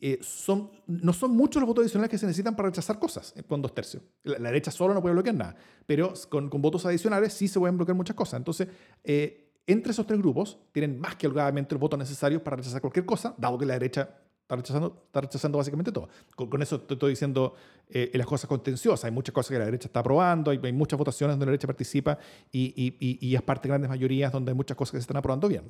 eh, 0.00 0.18
son, 0.22 0.70
no 0.86 1.12
son 1.12 1.30
muchos 1.36 1.60
los 1.60 1.66
votos 1.66 1.82
adicionales 1.82 2.10
que 2.10 2.18
se 2.18 2.26
necesitan 2.26 2.54
para 2.56 2.68
rechazar 2.68 2.98
cosas 2.98 3.34
con 3.46 3.60
dos 3.62 3.74
tercios. 3.74 4.02
La, 4.22 4.38
la 4.38 4.48
derecha 4.50 4.70
solo 4.70 4.92
no 4.94 5.00
puede 5.02 5.14
bloquear 5.14 5.34
nada, 5.34 5.56
pero 5.86 6.12
con, 6.30 6.48
con 6.50 6.60
votos 6.62 6.84
adicionales 6.86 7.32
sí 7.34 7.46
se 7.48 7.58
pueden 7.58 7.76
bloquear 7.76 7.96
muchas 7.96 8.16
cosas. 8.16 8.38
Entonces, 8.38 8.68
eh, 9.04 9.45
entre 9.66 9.92
esos 9.92 10.06
tres 10.06 10.20
grupos 10.20 10.58
tienen 10.72 11.00
más 11.00 11.16
que 11.16 11.26
holgadamente 11.26 11.74
los 11.74 11.80
votos 11.80 11.98
necesarios 11.98 12.42
para 12.42 12.56
rechazar 12.56 12.80
cualquier 12.80 13.04
cosa, 13.04 13.34
dado 13.36 13.58
que 13.58 13.66
la 13.66 13.74
derecha 13.74 14.08
está 14.42 14.54
rechazando, 14.54 15.02
está 15.06 15.20
rechazando 15.22 15.58
básicamente 15.58 15.90
todo. 15.90 16.08
Con, 16.36 16.48
con 16.48 16.62
eso 16.62 16.84
estoy 16.88 17.10
diciendo 17.10 17.54
eh, 17.88 18.10
las 18.14 18.26
cosas 18.28 18.48
contenciosas. 18.48 19.04
Hay 19.04 19.10
muchas 19.10 19.32
cosas 19.34 19.50
que 19.50 19.58
la 19.58 19.64
derecha 19.64 19.88
está 19.88 20.00
aprobando, 20.00 20.52
hay, 20.52 20.60
hay 20.62 20.72
muchas 20.72 20.96
votaciones 20.98 21.32
donde 21.34 21.46
la 21.46 21.50
derecha 21.50 21.66
participa 21.66 22.16
y, 22.52 22.72
y, 22.76 22.96
y, 23.00 23.26
y 23.28 23.34
es 23.34 23.42
parte 23.42 23.62
de 23.66 23.70
grandes 23.70 23.90
mayorías 23.90 24.30
donde 24.30 24.52
hay 24.52 24.56
muchas 24.56 24.76
cosas 24.76 24.92
que 24.92 24.98
se 24.98 25.02
están 25.02 25.16
aprobando 25.16 25.48
bien. 25.48 25.64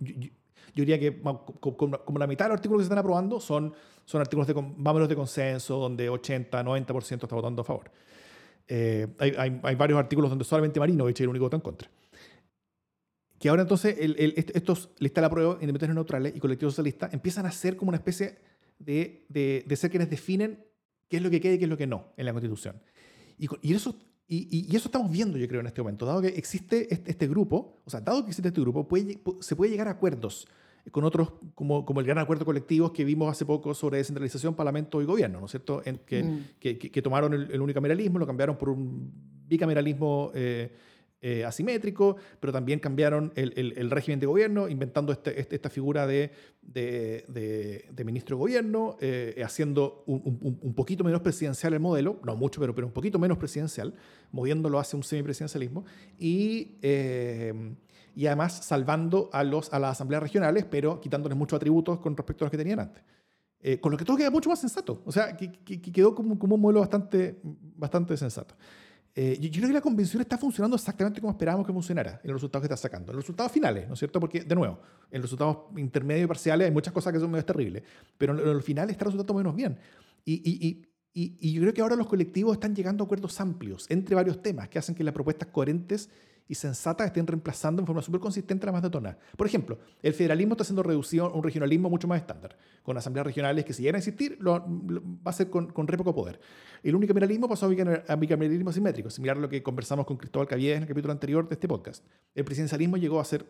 Yo, 0.00 0.14
yo- 0.14 0.28
yo 0.74 0.82
diría 0.84 0.98
que 1.00 1.20
como, 1.60 2.18
la 2.18 2.26
mitad 2.26 2.44
de 2.44 2.50
los 2.50 2.56
artículos 2.58 2.80
que 2.80 2.84
se 2.84 2.86
están 2.88 2.98
aprobando 2.98 3.40
son, 3.40 3.72
son 4.04 4.20
artículos 4.20 4.46
de, 4.46 4.54
menos 4.54 5.08
de 5.08 5.16
consenso, 5.16 5.78
donde 5.78 6.08
80, 6.10 6.62
90% 6.62 7.22
está 7.24 7.34
votando 7.34 7.62
a 7.62 7.64
favor. 7.64 7.90
Eh, 8.68 9.06
hay, 9.18 9.32
hay, 9.38 9.60
hay 9.62 9.74
varios 9.74 9.98
artículos 9.98 10.30
donde 10.30 10.44
solamente 10.44 10.78
Marino 10.78 11.08
es 11.08 11.18
el 11.20 11.28
único 11.28 11.48
que 11.48 11.56
en 11.56 11.62
contra. 11.62 11.88
Que 13.38 13.48
ahora 13.48 13.62
entonces 13.62 13.96
estos 13.98 14.90
lista 14.98 15.20
la 15.20 15.30
prueba, 15.30 15.54
independientes 15.54 15.94
neutrales 15.94 16.36
y 16.36 16.40
colectivos 16.40 16.74
socialistas 16.74 17.12
empiezan 17.14 17.46
a 17.46 17.52
ser 17.52 17.76
como 17.76 17.90
una 17.90 17.98
especie 17.98 18.38
de, 18.78 19.26
de, 19.28 19.64
de, 19.66 19.76
ser 19.76 19.90
quienes 19.90 20.10
definen 20.10 20.64
qué 21.08 21.18
es 21.18 21.22
lo 21.22 21.30
que 21.30 21.40
queda 21.40 21.54
y 21.54 21.58
qué 21.58 21.64
es 21.64 21.70
lo 21.70 21.76
que 21.76 21.86
no 21.86 22.12
en 22.16 22.26
la 22.26 22.32
Constitución. 22.32 22.80
Y, 23.38 23.48
y 23.62 23.74
eso, 23.74 23.96
y, 24.26 24.66
y, 24.70 24.76
eso 24.76 24.88
estamos 24.88 25.10
viendo, 25.10 25.38
yo 25.38 25.46
creo, 25.48 25.60
en 25.60 25.66
este 25.66 25.80
momento. 25.80 26.04
Dado 26.04 26.20
que 26.20 26.28
existe 26.28 26.92
este, 26.92 27.10
este 27.10 27.28
grupo, 27.28 27.80
o 27.84 27.90
sea, 27.90 28.00
dado 28.00 28.22
que 28.24 28.30
existe 28.30 28.48
este 28.48 28.60
grupo, 28.60 28.86
puede, 28.86 29.18
se 29.40 29.56
puede 29.56 29.70
llegar 29.70 29.88
a 29.88 29.92
acuerdos 29.92 30.48
con 30.90 31.04
otros, 31.04 31.32
como, 31.54 31.84
como 31.84 32.00
el 32.00 32.06
gran 32.06 32.18
acuerdo 32.18 32.44
colectivo 32.44 32.92
que 32.92 33.04
vimos 33.04 33.30
hace 33.30 33.44
poco 33.44 33.74
sobre 33.74 33.98
descentralización, 33.98 34.54
parlamento 34.54 35.02
y 35.02 35.04
gobierno, 35.04 35.38
¿no 35.38 35.46
es 35.46 35.50
cierto? 35.50 35.82
En, 35.84 35.98
que, 35.98 36.22
mm. 36.22 36.44
que, 36.58 36.78
que, 36.78 37.02
tomaron 37.02 37.34
el, 37.34 37.50
el, 37.50 37.60
unicameralismo, 37.60 38.18
lo 38.18 38.26
cambiaron 38.26 38.56
por 38.56 38.70
un 38.70 39.12
bicameralismo 39.46 40.30
eh, 40.34 40.72
eh, 41.20 41.44
asimétrico, 41.44 42.16
pero 42.38 42.52
también 42.52 42.78
cambiaron 42.78 43.32
el, 43.34 43.74
el, 43.76 43.90
régimen 43.90 44.20
de 44.20 44.26
gobierno, 44.26 44.68
inventando 44.68 45.12
este, 45.12 45.40
este, 45.40 45.56
esta 45.56 45.68
figura 45.68 46.06
de, 46.06 46.30
de, 46.62 47.84
de, 47.90 48.04
ministro 48.04 48.36
de 48.36 48.40
gobierno, 48.40 48.96
eh, 49.00 49.42
haciendo 49.44 50.04
un, 50.06 50.38
un, 50.40 50.58
un, 50.62 50.74
poquito 50.74 51.02
menos 51.02 51.20
presidencial 51.20 51.74
el 51.74 51.80
modelo, 51.80 52.20
no 52.22 52.36
mucho, 52.36 52.60
pero, 52.60 52.72
pero 52.72 52.86
un 52.86 52.92
poquito 52.92 53.18
menos 53.18 53.36
presidencial, 53.36 53.94
moviéndolo 54.30 54.78
hacia 54.78 54.96
un 54.96 55.02
semipresidencialismo, 55.02 55.84
y, 56.20 56.76
eh, 56.82 57.74
y 58.14 58.26
además 58.26 58.64
salvando 58.64 59.28
a, 59.32 59.42
los, 59.42 59.72
a 59.72 59.80
las 59.80 59.90
asambleas 59.90 60.22
regionales, 60.22 60.66
pero 60.70 61.00
quitándoles 61.00 61.36
muchos 61.36 61.56
atributos 61.56 61.98
con 61.98 62.16
respecto 62.16 62.44
a 62.44 62.46
los 62.46 62.52
que 62.52 62.58
tenían 62.58 62.78
antes. 62.78 63.02
con 63.80 63.90
lo 63.90 63.98
que 63.98 64.04
todo 64.04 64.16
queda 64.16 64.30
mucho 64.30 64.50
más 64.50 64.60
sensato. 64.60 65.02
O 65.04 65.10
sea, 65.10 65.36
que, 65.36 65.50
que, 65.50 65.80
quedó 65.80 66.14
como, 66.14 66.38
como, 66.38 66.54
un 66.54 66.60
modelo 66.60 66.78
bastante, 66.78 67.40
bastante 67.42 68.16
sensato. 68.16 68.54
Eh, 69.14 69.38
yo, 69.40 69.50
creo 69.50 69.68
que 69.68 69.74
la 69.74 69.80
convención 69.80 70.22
está 70.22 70.38
funcionando 70.38 70.76
exactamente 70.76 71.20
como 71.20 71.32
esperábamos 71.32 71.66
que 71.66 71.72
funcionara 71.72 72.20
en 72.22 72.30
los 72.30 72.40
resultados 72.40 72.62
que 72.62 72.72
está 72.72 72.76
sacando. 72.76 73.10
En 73.10 73.16
los 73.16 73.24
resultados 73.24 73.50
finales, 73.50 73.88
¿no 73.88 73.94
es 73.94 73.98
cierto? 73.98 74.20
Porque, 74.20 74.42
de 74.42 74.54
nuevo, 74.54 74.78
en 75.10 75.20
los 75.20 75.30
resultados 75.30 75.76
intermedios 75.76 76.24
y 76.24 76.28
parciales 76.28 76.66
hay 76.66 76.72
muchas 76.72 76.92
cosas 76.92 77.12
que 77.12 77.18
son 77.18 77.30
medio 77.30 77.44
terribles, 77.44 77.82
pero 78.16 78.32
en 78.32 78.54
los 78.54 78.64
finales 78.64 78.92
está 78.92 79.06
resultando 79.06 79.34
menos 79.34 79.56
bien. 79.56 79.76
Y, 80.24 80.34
y, 80.34 80.82
y, 81.14 81.36
y, 81.40 81.52
yo 81.52 81.62
creo 81.62 81.74
que 81.74 81.80
ahora 81.80 81.96
los 81.96 82.06
colectivos 82.06 82.52
están 82.52 82.74
llegando 82.76 83.02
a 83.02 83.06
acuerdos 83.06 83.40
amplios 83.40 83.86
entre 83.88 84.14
varios 84.14 84.40
temas 84.40 84.68
que 84.68 84.78
hacen 84.78 84.94
que 84.94 85.02
las 85.02 85.14
propuestas 85.14 85.48
coherentes 85.48 86.10
y 86.48 86.54
sensatas 86.54 87.06
estén 87.06 87.26
reemplazando 87.26 87.80
en 87.80 87.86
forma 87.86 88.02
súper 88.02 88.20
consistente 88.20 88.66
la 88.66 88.72
más 88.72 88.82
detonada. 88.82 89.18
Por 89.36 89.46
ejemplo, 89.46 89.78
el 90.02 90.14
federalismo 90.14 90.54
está 90.54 90.64
siendo 90.64 90.82
reducido 90.82 91.26
a 91.26 91.32
un 91.32 91.42
regionalismo 91.42 91.90
mucho 91.90 92.08
más 92.08 92.20
estándar, 92.20 92.56
con 92.82 92.96
asambleas 92.96 93.26
regionales 93.26 93.64
que 93.64 93.74
si 93.74 93.82
llegan 93.82 93.96
a 93.96 93.98
existir, 93.98 94.38
lo, 94.40 94.64
va 94.64 95.30
a 95.30 95.32
ser 95.32 95.50
con, 95.50 95.70
con 95.70 95.86
poco 95.86 96.14
poder. 96.14 96.40
El 96.82 96.94
unicameralismo 96.94 97.48
pasó 97.48 97.66
a 97.66 98.16
bicameralismo 98.16 98.72
simétrico, 98.72 99.10
similar 99.10 99.36
a 99.36 99.40
lo 99.40 99.48
que 99.48 99.62
conversamos 99.62 100.06
con 100.06 100.16
Cristóbal 100.16 100.48
Caviedes 100.48 100.78
en 100.78 100.82
el 100.84 100.88
capítulo 100.88 101.12
anterior 101.12 101.46
de 101.48 101.54
este 101.54 101.68
podcast. 101.68 102.04
El 102.34 102.44
presidencialismo 102.44 102.96
llegó 102.96 103.20
a 103.20 103.24
ser 103.24 103.46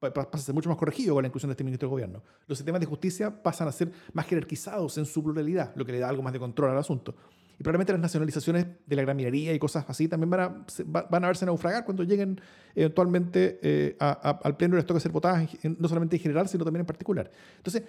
pasa 0.00 0.28
a 0.32 0.38
ser 0.38 0.54
mucho 0.54 0.70
más 0.70 0.78
corregido 0.78 1.14
con 1.14 1.22
la 1.22 1.28
inclusión 1.28 1.50
de 1.50 1.52
este 1.52 1.64
ministro 1.64 1.86
de 1.86 1.90
gobierno. 1.90 2.22
Los 2.46 2.56
sistemas 2.56 2.80
de 2.80 2.86
justicia 2.86 3.42
pasan 3.42 3.68
a 3.68 3.72
ser 3.72 3.92
más 4.14 4.26
jerarquizados 4.26 4.96
en 4.96 5.04
su 5.04 5.22
pluralidad, 5.22 5.72
lo 5.76 5.84
que 5.84 5.92
le 5.92 5.98
da 5.98 6.08
algo 6.08 6.22
más 6.22 6.32
de 6.32 6.38
control 6.38 6.70
al 6.70 6.78
asunto. 6.78 7.14
Y 7.60 7.62
probablemente 7.62 7.92
las 7.92 8.00
nacionalizaciones 8.00 8.66
de 8.86 8.96
la 8.96 9.02
gran 9.02 9.14
minería 9.18 9.52
y 9.52 9.58
cosas 9.58 9.84
así 9.86 10.08
también 10.08 10.30
van 10.30 10.40
a, 10.40 10.66
van 11.10 11.24
a 11.24 11.26
verse 11.26 11.44
naufragar 11.44 11.84
cuando 11.84 12.04
lleguen 12.04 12.40
eventualmente 12.74 13.58
eh, 13.60 13.96
al 14.00 14.56
pleno 14.56 14.76
y 14.76 14.78
les 14.78 14.86
toque 14.86 14.98
ser 14.98 15.12
votadas, 15.12 15.46
no 15.62 15.86
solamente 15.86 16.16
en 16.16 16.22
general, 16.22 16.48
sino 16.48 16.64
también 16.64 16.80
en 16.80 16.86
particular. 16.86 17.30
Entonces, 17.58 17.82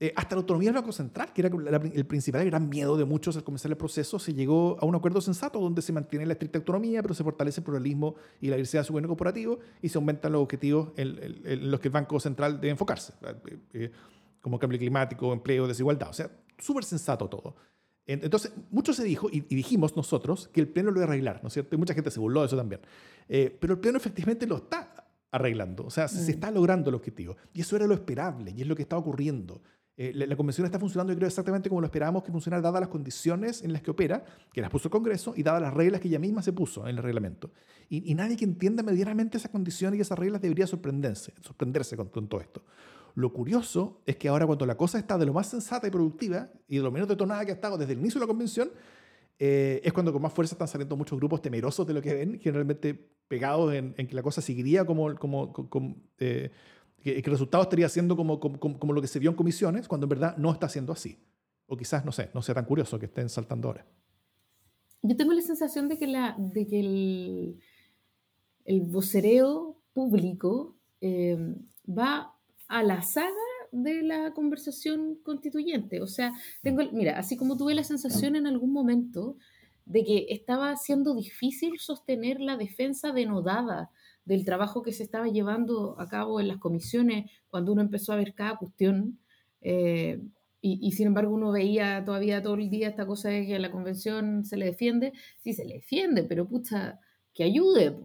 eh, 0.00 0.14
hasta 0.16 0.34
la 0.34 0.40
autonomía 0.40 0.70
del 0.70 0.80
Banco 0.80 0.92
Central, 0.92 1.30
que 1.34 1.42
era 1.42 1.50
el 1.94 2.06
principal 2.06 2.42
gran 2.46 2.70
miedo 2.70 2.96
de 2.96 3.04
muchos 3.04 3.36
al 3.36 3.44
comenzar 3.44 3.70
el 3.70 3.76
proceso, 3.76 4.18
se 4.18 4.32
llegó 4.32 4.78
a 4.80 4.86
un 4.86 4.94
acuerdo 4.94 5.20
sensato 5.20 5.60
donde 5.60 5.82
se 5.82 5.92
mantiene 5.92 6.24
la 6.24 6.32
estricta 6.32 6.56
autonomía, 6.56 7.02
pero 7.02 7.12
se 7.12 7.22
fortalece 7.22 7.60
el 7.60 7.64
pluralismo 7.64 8.14
y 8.40 8.48
la 8.48 8.56
diversidad 8.56 8.80
de 8.80 8.86
su 8.86 8.94
gobierno 8.94 9.08
corporativo 9.08 9.58
y 9.82 9.90
se 9.90 9.98
aumentan 9.98 10.32
los 10.32 10.40
objetivos 10.40 10.88
en, 10.96 11.70
los 11.70 11.80
que 11.80 11.88
el 11.88 11.92
Banco 11.92 12.18
Central 12.18 12.62
debe 12.62 12.70
enfocarse, 12.70 13.12
eh, 13.74 13.92
como 14.40 14.58
cambio 14.58 14.78
climático, 14.78 15.34
empleo, 15.34 15.68
desigualdad. 15.68 16.08
O 16.08 16.14
sea, 16.14 16.30
súper 16.56 16.84
sensato 16.84 17.28
todo. 17.28 17.54
Entonces, 18.06 18.52
mucho 18.70 18.92
se 18.92 19.04
dijo, 19.04 19.28
y, 19.30 19.40
dijimos 19.40 19.96
nosotros, 19.96 20.48
que 20.52 20.60
el 20.60 20.68
Pleno 20.68 20.90
lo 20.90 20.98
iba 20.98 21.04
a 21.04 21.08
arreglar, 21.08 21.40
¿no 21.42 21.48
es 21.48 21.54
cierto? 21.54 21.76
Y 21.76 21.78
mucha 21.78 21.94
gente 21.94 22.10
se 22.10 22.18
burló 22.18 22.40
de 22.40 22.46
eso 22.46 22.56
también. 22.56 22.80
Eh, 23.28 23.56
pero 23.60 23.74
el 23.74 23.80
Pleno 23.80 23.98
efectivamente 23.98 24.46
lo 24.46 24.56
está 24.56 25.06
arreglando, 25.30 25.84
o 25.86 25.90
sea, 25.90 26.08
se, 26.08 26.30
mm. 26.30 26.34
está 26.34 26.50
logrando 26.50 26.90
el 26.90 26.96
objetivo. 26.96 27.36
Y 27.54 27.60
eso 27.60 27.76
era 27.76 27.86
lo 27.86 27.94
esperable, 27.94 28.52
y 28.56 28.62
es 28.62 28.66
lo 28.66 28.74
que 28.74 28.82
está 28.82 28.96
ocurriendo. 28.96 29.62
Eh, 29.96 30.12
la, 30.14 30.36
convención 30.36 30.64
está 30.64 30.80
funcionando, 30.80 31.12
yo 31.12 31.16
creo, 31.16 31.28
exactamente 31.28 31.68
como 31.68 31.80
lo 31.80 31.86
esperábamos 31.86 32.24
que 32.24 32.32
funcionara, 32.32 32.60
dadas 32.60 32.80
las 32.80 32.88
condiciones 32.88 33.62
en 33.62 33.72
las 33.72 33.82
que 33.82 33.90
opera, 33.92 34.24
que 34.52 34.60
las 34.60 34.70
puso 34.70 34.88
el 34.88 34.92
Congreso, 34.92 35.34
y 35.36 35.42
dadas 35.42 35.62
las 35.62 35.72
reglas 35.72 36.00
que 36.00 36.08
ella 36.08 36.18
misma 36.18 36.42
se 36.42 36.52
puso 36.52 36.82
en 36.88 36.96
el 36.96 37.02
reglamento. 37.02 37.52
Y, 37.88 38.10
y 38.10 38.14
nadie 38.14 38.36
que 38.36 38.44
entienda 38.44 38.82
medianamente 38.82 39.36
esas 39.36 39.50
condiciones 39.50 39.98
y 39.98 40.02
esas 40.02 40.18
reglas 40.18 40.42
debería 40.42 40.66
sorprenderse, 40.66 41.34
sorprenderse 41.40 41.96
con 41.96 42.26
todo 42.28 42.40
esto. 42.40 42.62
Lo 43.14 43.32
curioso 43.32 44.00
es 44.06 44.16
que 44.16 44.28
ahora 44.28 44.46
cuando 44.46 44.64
la 44.66 44.76
cosa 44.76 44.98
está 44.98 45.18
de 45.18 45.26
lo 45.26 45.32
más 45.32 45.48
sensata 45.48 45.86
y 45.86 45.90
productiva 45.90 46.50
y 46.68 46.76
de 46.76 46.82
lo 46.82 46.90
menos 46.90 47.08
detonada 47.08 47.44
que 47.44 47.50
ha 47.50 47.54
estado 47.54 47.76
desde 47.76 47.92
el 47.92 47.98
inicio 47.98 48.18
de 48.18 48.26
la 48.26 48.28
convención, 48.28 48.70
eh, 49.38 49.80
es 49.84 49.92
cuando 49.92 50.12
con 50.12 50.22
más 50.22 50.32
fuerza 50.32 50.54
están 50.54 50.68
saliendo 50.68 50.96
muchos 50.96 51.18
grupos 51.18 51.42
temerosos 51.42 51.86
de 51.86 51.94
lo 51.94 52.00
que 52.00 52.14
ven, 52.14 52.38
generalmente 52.40 52.94
pegados 53.28 53.74
en, 53.74 53.94
que 53.94 54.14
la 54.14 54.22
cosa 54.22 54.40
seguiría 54.40 54.84
como, 54.84 55.14
como, 55.16 55.96
eh, 56.18 56.50
que, 57.02 57.16
el 57.16 57.24
resultado 57.24 57.62
estaría 57.62 57.88
siendo 57.88 58.16
como, 58.16 58.38
como, 58.38 58.92
lo 58.92 59.00
que 59.00 59.08
se 59.08 59.18
vio 59.18 59.30
en 59.30 59.36
comisiones, 59.36 59.88
cuando 59.88 60.04
en 60.04 60.10
verdad 60.10 60.36
no 60.36 60.52
está 60.52 60.68
siendo 60.68 60.92
así. 60.92 61.18
O 61.66 61.76
quizás, 61.76 62.04
no 62.04 62.12
sé, 62.12 62.30
no 62.34 62.42
sea 62.42 62.54
tan 62.54 62.64
curioso 62.64 62.98
que 62.98 63.06
estén 63.06 63.28
saltando 63.28 63.68
ahora. 63.68 63.86
Yo 65.02 65.16
tengo 65.16 65.32
la 65.32 65.42
sensación 65.42 65.88
de 65.88 65.98
que, 65.98 66.06
la, 66.06 66.36
de 66.38 66.66
que 66.66 66.80
el, 66.80 67.60
el 68.64 68.80
vocereo 68.82 69.76
público 69.92 70.76
eh, 71.00 71.56
va 71.88 72.31
a 72.72 72.82
la 72.82 73.02
saga 73.02 73.28
de 73.70 74.02
la 74.02 74.32
conversación 74.32 75.16
constituyente. 75.22 76.00
O 76.00 76.06
sea, 76.06 76.32
tengo, 76.62 76.82
mira, 76.92 77.18
así 77.18 77.36
como 77.36 77.58
tuve 77.58 77.74
la 77.74 77.84
sensación 77.84 78.34
en 78.34 78.46
algún 78.46 78.72
momento 78.72 79.36
de 79.84 80.04
que 80.04 80.26
estaba 80.30 80.74
siendo 80.76 81.14
difícil 81.14 81.78
sostener 81.78 82.40
la 82.40 82.56
defensa 82.56 83.12
denodada 83.12 83.90
del 84.24 84.46
trabajo 84.46 84.82
que 84.82 84.92
se 84.92 85.02
estaba 85.02 85.28
llevando 85.28 86.00
a 86.00 86.08
cabo 86.08 86.40
en 86.40 86.48
las 86.48 86.56
comisiones 86.56 87.30
cuando 87.48 87.72
uno 87.72 87.82
empezó 87.82 88.14
a 88.14 88.16
ver 88.16 88.34
cada 88.34 88.56
cuestión. 88.56 89.18
Eh, 89.60 90.22
y, 90.64 90.92
sin 90.92 91.08
embargo 91.08 91.34
uno 91.34 91.50
veía 91.50 92.04
todavía 92.04 92.40
todo 92.40 92.54
el 92.54 92.70
día 92.70 92.88
esta 92.88 93.04
cosa 93.04 93.30
de 93.30 93.44
que 93.46 93.58
la 93.58 93.70
convención 93.70 94.44
se 94.44 94.56
le 94.56 94.66
defiende. 94.66 95.12
Sí, 95.38 95.52
se 95.52 95.64
le 95.64 95.74
defiende, 95.74 96.22
pero 96.22 96.48
pucha, 96.48 97.00
que 97.34 97.44
ayude. 97.44 97.96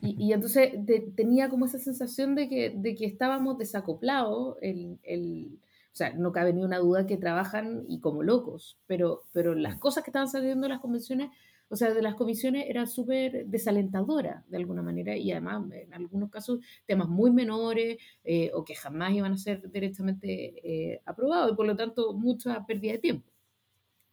Y, 0.00 0.32
entonces 0.32 0.72
tenía 1.14 1.48
como 1.48 1.66
esa 1.66 1.78
sensación 1.78 2.34
de 2.34 2.48
que, 2.48 2.70
de 2.70 2.94
que 2.94 3.06
estábamos 3.06 3.58
desacoplados. 3.58 4.56
El, 4.62 4.98
el, 5.02 5.58
o 5.94 5.96
sea, 5.96 6.12
no 6.12 6.32
cabe 6.32 6.52
ni 6.52 6.64
una 6.64 6.78
duda 6.78 7.06
que 7.06 7.16
trabajan 7.16 7.84
y 7.88 8.00
como 8.00 8.22
locos, 8.22 8.78
pero, 8.86 9.22
pero 9.32 9.54
las 9.54 9.76
cosas 9.76 10.02
que 10.02 10.10
estaban 10.10 10.28
saliendo 10.28 10.64
de 10.64 10.70
las 10.70 10.80
convenciones, 10.80 11.30
o 11.68 11.76
sea, 11.76 11.94
de 11.94 12.02
las 12.02 12.14
comisiones, 12.14 12.64
era 12.68 12.86
súper 12.86 13.46
desalentadora 13.46 14.42
de 14.48 14.56
alguna 14.56 14.82
manera 14.82 15.16
y 15.16 15.30
además 15.30 15.70
en 15.70 15.94
algunos 15.94 16.30
casos 16.30 16.60
temas 16.86 17.08
muy 17.08 17.30
menores 17.30 17.98
eh, 18.24 18.50
o 18.54 18.64
que 18.64 18.74
jamás 18.74 19.12
iban 19.12 19.32
a 19.32 19.38
ser 19.38 19.70
directamente 19.70 20.54
eh, 20.64 21.00
aprobados 21.04 21.52
y 21.52 21.54
por 21.54 21.66
lo 21.66 21.76
tanto 21.76 22.12
mucha 22.14 22.64
pérdida 22.66 22.92
de 22.92 22.98
tiempo. 22.98 23.30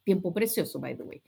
Tiempo 0.03 0.33
precioso, 0.33 0.79
by 0.79 0.95
the 0.95 1.03
way. 1.03 1.21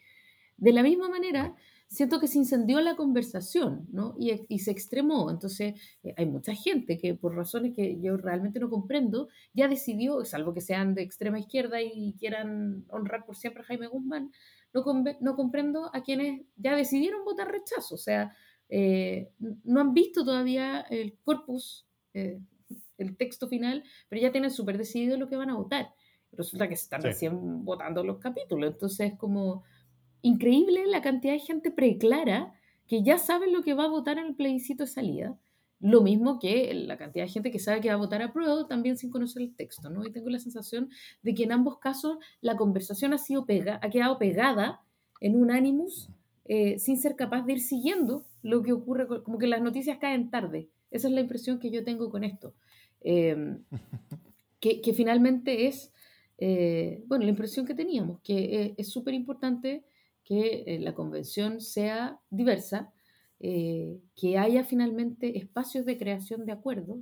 De 0.58 0.72
la 0.72 0.84
misma 0.84 1.10
manera, 1.10 1.56
siento 1.94 2.20
que 2.20 2.28
se 2.28 2.40
incendió 2.40 2.82
la 2.82 2.96
conversación, 2.96 3.88
¿no? 3.92 4.16
Y, 4.18 4.32
y 4.50 4.60
se 4.60 4.72
extremó. 4.72 5.30
Entonces, 5.30 5.80
eh, 6.04 6.14
hay 6.18 6.26
mucha 6.26 6.56
gente 6.56 6.98
que 6.98 7.14
por 7.14 7.36
razones 7.36 7.74
que 7.76 8.02
yo 8.02 8.18
realmente 8.18 8.60
no 8.60 8.70
comprendo, 8.70 9.30
ya 9.54 9.68
decidió, 9.68 10.26
salvo 10.26 10.56
que 10.56 10.62
sean 10.62 10.96
de 10.96 11.04
extrema 11.04 11.40
izquierda 11.40 11.82
y 11.84 12.16
quieran 12.18 12.84
honrar 12.90 13.26
por 13.26 13.36
siempre 13.36 13.62
a 13.62 13.66
Jaime 13.68 13.88
Guzmán, 13.88 14.32
no, 14.74 14.84
no 15.22 15.36
comprendo 15.36 15.92
a 15.94 16.02
quienes 16.02 16.42
ya 16.56 16.76
decidieron 16.76 17.24
votar 17.26 17.52
rechazo. 17.52 17.94
O 17.94 18.00
sea, 18.00 18.36
eh, 18.70 19.30
no 19.64 19.80
han 19.80 19.94
visto 19.94 20.26
todavía 20.26 20.82
el 20.90 21.20
corpus, 21.24 21.86
eh, 22.16 22.40
el 22.98 23.18
texto 23.18 23.48
final, 23.48 23.84
pero 24.10 24.20
ya 24.20 24.32
tienen 24.32 24.50
súper 24.50 24.80
decidido 24.80 25.16
lo 25.18 25.28
que 25.28 25.36
van 25.36 25.52
a 25.52 25.58
votar. 25.58 25.94
Resulta 26.32 26.68
que 26.68 26.74
están 26.74 27.04
recién 27.04 27.64
votando 27.64 28.04
los 28.04 28.18
capítulos. 28.18 28.72
Entonces, 28.72 29.14
como 29.16 29.64
increíble 30.24 30.88
la 30.88 31.01
cantidad 31.01 31.34
de 31.34 31.39
gente 31.39 31.70
preclara 31.70 32.53
que 32.88 33.03
ya 33.03 33.20
sabe 33.20 33.51
lo 33.51 33.62
que 33.62 33.75
va 33.75 33.86
a 33.86 33.89
votar 33.89 34.18
en 34.18 34.25
el 34.25 34.36
plebiscito 34.36 34.84
de 34.84 34.89
salida. 34.89 35.38
Lo 35.80 36.01
mismo 36.01 36.39
que 36.39 36.74
la 36.74 36.98
cantidad 36.98 37.25
de 37.25 37.32
gente 37.32 37.51
que 37.51 37.60
sabe 37.60 37.82
que 37.82 37.89
va 37.89 37.96
a 37.96 37.98
votar 37.98 38.22
a 38.22 38.32
prueba 38.32 38.68
también 38.68 38.98
sin 38.98 39.12
conocer 39.12 39.42
el 39.42 39.53
texto, 39.53 39.89
¿no? 39.89 40.06
Y 40.06 40.12
tengo 40.12 40.30
la 40.30 40.39
sensación 40.39 40.89
de 41.22 41.34
que 41.34 41.44
en 41.44 41.51
ambos 41.51 41.77
casos 41.80 42.18
la 42.42 42.56
conversación 42.56 43.13
ha, 43.13 43.18
sido 43.18 43.46
pega, 43.46 43.80
ha 43.84 43.89
quedado 43.89 44.18
pegada 44.18 44.82
en 45.20 45.36
un 45.36 45.51
ánimos 45.51 46.10
eh, 46.46 46.80
sin 46.80 46.98
ser 46.98 47.15
capaz 47.15 47.44
de 47.44 47.53
ir 47.53 47.60
siguiendo 47.60 48.25
lo 48.42 48.63
que 48.63 48.74
ocurre, 48.74 49.08
como 49.24 49.38
que 49.38 49.48
las 49.48 49.62
noticias 49.62 49.98
caen 49.98 50.30
tarde. 50.30 50.70
Esa 50.89 51.08
es 51.08 51.13
la 51.13 51.22
impresión 51.22 51.60
que 51.60 51.70
yo 51.70 51.84
tengo 51.84 52.10
con 52.10 52.24
esto. 52.24 52.53
Em, 53.01 53.63
que, 54.62 54.82
que, 54.82 54.94
finalmente 54.94 55.68
es, 55.68 55.92
eh, 56.38 57.03
bueno, 57.08 57.25
la 57.25 57.32
impresión 57.32 57.65
que 57.65 57.74
teníamos, 57.74 58.22
que 58.22 58.62
eh, 58.62 58.75
es 58.77 58.89
súper 58.89 59.13
importante 59.13 59.84
que 60.24 60.63
eh, 60.65 60.80
la 60.80 60.94
convención 60.94 61.62
sea 61.62 62.20
diversa, 62.30 62.92
eh, 63.39 64.00
que 64.15 64.38
haya 64.38 64.63
finalmente 64.63 65.38
espacios 65.38 65.86
de 65.86 65.98
creación 65.98 66.46
de 66.46 66.53
acuerdos 66.53 67.00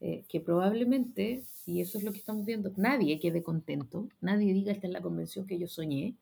eh, 0.00 0.24
que 0.28 0.40
probablemente, 0.40 1.42
y 1.66 1.80
eso 1.80 1.98
es 1.98 2.04
lo 2.04 2.12
que 2.12 2.18
estamos 2.18 2.44
viendo, 2.44 2.72
nadie 2.76 3.18
quede 3.18 3.42
contento, 3.42 4.08
nadie 4.20 4.52
diga 4.52 4.72
esta 4.72 4.86
es 4.86 4.92
la 4.92 5.00
convención 5.00 5.46
que 5.46 5.58
yo 5.58 5.66
soñé, 5.66 6.14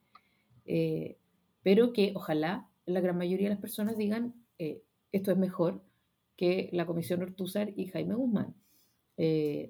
pero 1.63 1.93
que 1.93 2.13
ojalá 2.15 2.69
la 2.87 3.01
gran 3.01 3.19
mayoría 3.19 3.49
de 3.49 3.55
las 3.55 3.61
personas 3.61 3.97
digan 3.97 4.35
esto 5.13 5.31
es 5.31 5.37
mejor 5.37 5.81
que 6.37 6.71
la 6.73 6.87
Comisión 6.87 7.23
Ortúzar 7.23 7.73
y 7.77 7.87
Jaime 7.87 8.15
Guzmán. 8.15 8.55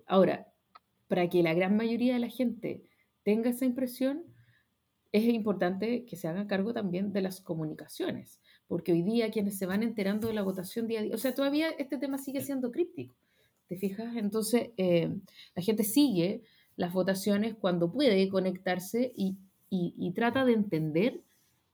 ahora, 0.07 0.53
para 1.09 1.29
que 1.29 1.43
la 1.43 1.53
gran 1.53 1.77
mayoría 1.77 2.15
de 2.15 2.21
la 2.21 2.31
gente 2.31 2.83
tenga 3.25 3.51
esa 3.51 3.65
impresión, 3.67 4.23
es 5.17 5.25
importante 5.25 6.05
que 6.05 6.17
se 6.17 6.29
haga 6.29 6.47
cargo 6.47 6.75
también 6.75 7.13
de 7.13 7.23
las 7.23 7.41
comunicaciones, 7.41 8.39
porque 8.69 8.93
hoy 8.93 9.03
día 9.03 9.31
quienes 9.31 9.57
se 9.57 9.65
van 9.65 9.83
enterando 9.83 10.29
de 10.29 10.35
la 10.35 10.43
votación 10.43 10.87
día 10.87 11.01
a 11.01 11.03
día, 11.03 11.15
o 11.15 11.19
sea, 11.19 11.35
todavía 11.35 11.71
este 11.71 11.97
tema 11.97 12.19
sigue 12.19 12.43
siendo 12.43 12.71
críptico, 12.71 13.15
¿te 13.67 13.77
fijas? 13.77 14.15
Entonces, 14.17 14.71
eh, 14.77 15.17
la 15.55 15.63
gente 15.63 15.85
sigue 15.85 16.43
las 16.77 16.93
votaciones 16.93 17.55
cuando 17.55 17.91
puede 17.91 18.29
conectarse 18.29 19.13
y, 19.17 19.39
trata 20.15 20.45
de 20.45 20.53
entender 20.53 21.23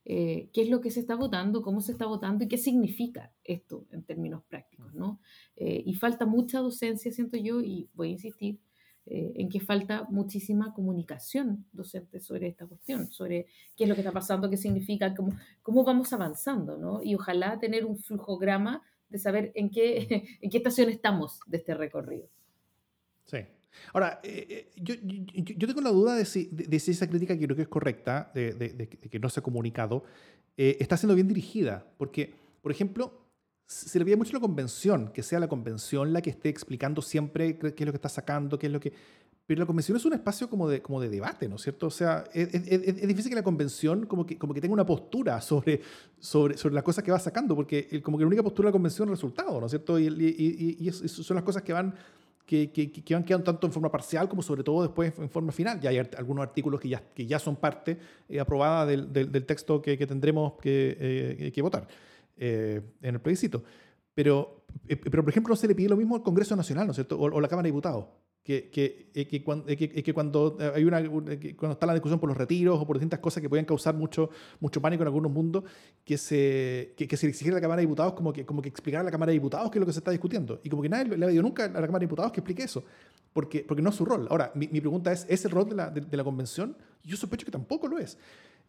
eh, 0.05 0.49
qué 0.53 0.63
es 0.63 0.69
lo 0.69 0.81
que 0.81 0.91
se 0.91 1.01
está 1.01 1.15
votando, 1.15 1.63
cómo 1.63 1.81
se 1.81 1.93
está 1.93 2.07
votando 2.07 2.45
y 2.45 2.49
qué 2.49 2.59
significa 2.59 3.33
esto 3.45 3.87
en 3.93 4.03
términos 4.03 4.43
prácticos, 4.49 4.93
¿no? 4.95 5.21
Eh, 5.57 5.83
y 5.85 5.95
falta 5.95 6.27
mucha 6.27 6.59
docencia, 6.61 7.13
siento 7.13 7.37
yo, 7.37 7.61
y 7.61 7.89
voy 7.95 8.09
a 8.09 8.13
insistir, 8.13 8.59
eh, 9.05 9.33
en 9.35 9.49
que 9.49 9.59
falta 9.59 10.07
muchísima 10.11 10.73
comunicación 10.73 11.67
docente 11.73 12.21
sobre 12.21 12.47
esta 12.47 12.67
cuestión, 12.67 13.11
sobre 13.11 13.47
qué 13.77 13.83
es 13.83 13.89
lo 13.89 13.97
que 13.97 14.03
está 14.03 14.13
pasando, 14.13 14.49
qué 14.49 14.57
significa, 14.57 15.13
cómo, 15.13 15.37
cómo 15.61 15.83
vamos 15.83 16.13
avanzando, 16.13 16.79
¿no? 16.79 17.03
Y 17.03 17.17
ojalá 17.17 17.59
tener 17.59 17.85
un 17.85 17.99
flujograma 17.99 18.81
de 19.09 19.19
saber 19.19 19.51
en 19.57 19.71
qué, 19.71 20.25
en 20.41 20.51
qué 20.51 20.57
estación 20.59 20.89
estamos 20.89 21.41
de 21.47 21.57
este 21.57 21.75
recorrido. 21.75 22.29
Sí. 23.25 23.39
Ahora, 23.93 24.21
eh, 24.23 24.47
eh, 24.49 24.71
yo, 24.77 24.95
yo, 25.03 25.67
tengo 25.67 25.81
la 25.81 25.91
duda 25.91 26.15
de 26.15 26.25
si, 26.25 26.49
de, 26.53 26.79
si, 26.79 26.93
esa 26.93 27.09
crítica 27.09 27.37
que 27.37 27.45
creo 27.45 27.57
que 27.57 27.63
es 27.63 27.69
correcta, 27.69 28.31
de, 28.35 28.53
de 28.53 28.89
que 28.89 29.19
no 29.19 29.29
se 29.31 29.41
ha 29.41 29.43
comunicado, 29.43 30.05
está 30.57 30.97
siendo 30.97 31.15
bien 31.15 31.27
dirigida, 31.27 31.87
porque, 31.97 32.35
por 32.61 32.71
ejemplo, 32.71 33.22
se 33.73 33.99
le 33.99 34.05
pide 34.05 34.17
mucho 34.17 34.33
la 34.33 34.41
convención, 34.41 35.11
que 35.13 35.23
sea 35.23 35.41
la 35.41 35.49
convención 35.49 36.13
la 36.13 36.21
que 36.21 36.31
esté 36.31 36.49
explicando 36.49 37.03
siempre 37.03 37.59
qué 37.59 37.75
es 37.77 37.87
lo 37.87 37.93
que 37.93 37.97
está 37.97 38.09
sacando, 38.09 38.59
qué 38.59 38.67
es 38.67 38.73
lo 38.73 38.81
que... 38.81 38.93
Pero 39.45 39.61
la 39.61 39.67
convención 39.67 39.97
es 39.97 40.05
un 40.05 40.13
espacio 40.13 40.49
como 40.49 40.69
de, 40.69 40.81
como 40.81 41.01
de 41.01 41.09
debate, 41.09 41.49
¿no 41.49 41.57
es 41.57 41.63
cierto? 41.63 41.89
O 41.89 41.91
sea, 41.91 42.25
es, 42.33 42.55
es, 42.55 43.09
difícil 43.09 43.29
que 43.29 43.35
la 43.35 43.43
convención 43.43 44.07
como 44.07 44.25
que, 44.25 44.39
como 44.39 44.55
que 44.55 44.61
tenga 44.61 44.73
una 44.73 44.87
postura 44.87 45.41
sobre, 45.41 45.81
sobre, 46.21 46.57
sobre 46.57 46.75
las 46.75 46.85
cosas 46.85 47.03
que 47.03 47.11
va 47.11 47.19
sacando, 47.19 47.57
porque 47.57 48.01
como 48.03 48.17
que 48.17 48.23
la 48.23 48.29
única 48.29 48.43
postura 48.43 48.69
de 48.69 48.71
la 48.71 48.73
convención 48.73 49.09
es 49.09 49.11
el 49.11 49.17
resultado, 49.17 49.59
¿no 49.59 49.67
es 49.67 49.73
cierto? 49.73 49.99
Y, 49.99 50.07
y, 50.07 50.77
y, 50.79 50.91
son 50.93 51.35
las 51.35 51.45
cosas 51.45 51.63
que 51.63 51.73
van, 51.73 51.93
que, 52.47 52.71
que, 52.71 52.93
que, 52.93 53.15
van 53.15 53.25
quedando 53.25 53.45
tanto 53.45 53.67
en 53.67 53.73
forma 53.73 53.91
parcial 53.91 54.29
como 54.29 54.43
sobre 54.43 54.63
todo 54.63 54.83
después 54.83 55.13
en 55.19 55.29
forma 55.29 55.51
final. 55.51 55.81
Ya 55.81 55.91
hay 55.91 55.99
algunos 55.99 56.45
artículos 56.45 56.81
que 56.81 56.89
ya, 56.89 57.03
que 57.13 57.27
ya 57.27 57.41
son 57.41 57.57
parte 57.57 57.99
eh, 58.29 58.39
aprobada 58.39 58.87
del, 58.87 59.13
del, 59.13 59.45
texto 59.45 59.83
que, 59.83 59.97
tendremos 60.07 60.55
que, 60.61 60.97
eh, 61.01 61.53
que 61.53 61.63
votar. 61.63 61.89
Eh, 62.37 62.81
en 63.03 63.15
el 63.15 63.21
plebiscito. 63.21 63.63
Pero, 64.15 64.65
eh, 64.89 64.97
pero, 64.97 65.23
por 65.23 65.31
ejemplo, 65.31 65.53
no 65.53 65.57
se 65.57 65.69
le 65.69 65.75
pide 65.75 65.89
lo 65.89 65.97
mismo 65.97 66.17
al 66.17 66.23
Congreso 66.23 66.57
Nacional, 66.57 66.87
¿no 66.87 66.93
es 66.93 66.97
cierto? 66.97 67.19
O, 67.19 67.41
la 67.41 67.49
Cámara 67.49 67.65
de 67.65 67.71
Diputados. 67.71 68.07
Que, 68.43 68.71
que, 68.71 69.11
eh, 69.15 69.29
que, 69.29 69.45
cuando, 69.45 69.67
que, 69.67 70.13
cuando, 70.13 70.59
hay 70.75 70.83
una, 70.83 71.01
cuando 71.09 71.75
está 71.75 71.87
la 71.87 71.93
discusión 71.93 72.19
por 72.19 72.29
los 72.29 72.37
retiros 72.37 72.81
o 72.81 72.85
por 72.85 72.97
distintas 72.97 73.21
cosas 73.21 73.41
que 73.41 73.49
pueden 73.49 73.65
causar 73.65 73.95
mucho, 73.95 74.31
mucho 74.59 74.83
pánico 74.83 75.05
en 75.05 75.07
algunos 75.07 75.31
mundos, 75.31 75.63
que 76.05 76.19
se, 76.19 76.95
que, 76.97 77.17
se 77.17 77.29
exigiera 77.29 77.57
a 77.57 77.61
la 77.61 77.63
Cámara 77.63 77.81
de 77.81 77.87
Diputados 77.87 78.15
como 78.15 78.33
que, 78.33 78.45
como 78.45 78.61
que 78.61 78.69
explicara 78.69 79.03
a 79.03 79.05
la 79.05 79.13
Cámara 79.13 79.31
de 79.31 79.35
Diputados 79.35 79.71
qué 79.71 79.79
es 79.79 79.81
lo 79.81 79.87
que 79.87 79.93
se 79.93 80.01
está 80.01 80.11
discutiendo. 80.11 80.61
Y 80.65 80.71
como 80.71 80.83
que 80.83 80.89
nadie 80.89 81.17
le 81.17 81.25
ha 81.25 81.29
pedido 81.29 81.43
nunca 81.45 81.67
a 81.67 81.69
la 81.69 81.75
Cámara 81.75 82.01
de 82.01 82.07
Diputados 82.07 82.33
que 82.33 82.41
explique 82.41 82.65
eso, 82.65 82.83
porque, 83.33 83.65
porque 83.67 83.81
no 83.81 83.91
es 83.91 83.95
su 83.95 84.05
rol. 84.05 84.27
Ahora, 84.29 84.51
mi, 84.57 84.67
mi 84.67 84.81
pregunta 84.81 85.13
es, 85.13 85.25
¿es 85.29 85.45
el 85.45 85.53
rol 85.53 85.69
de 85.69 85.77
la, 85.77 85.91
de 85.91 86.17
la 86.17 86.25
convención? 86.25 86.77
Yo 87.05 87.17
sospecho 87.17 87.45
que 87.45 87.53
tampoco 87.53 87.87
lo 87.87 88.01
es. 88.01 88.19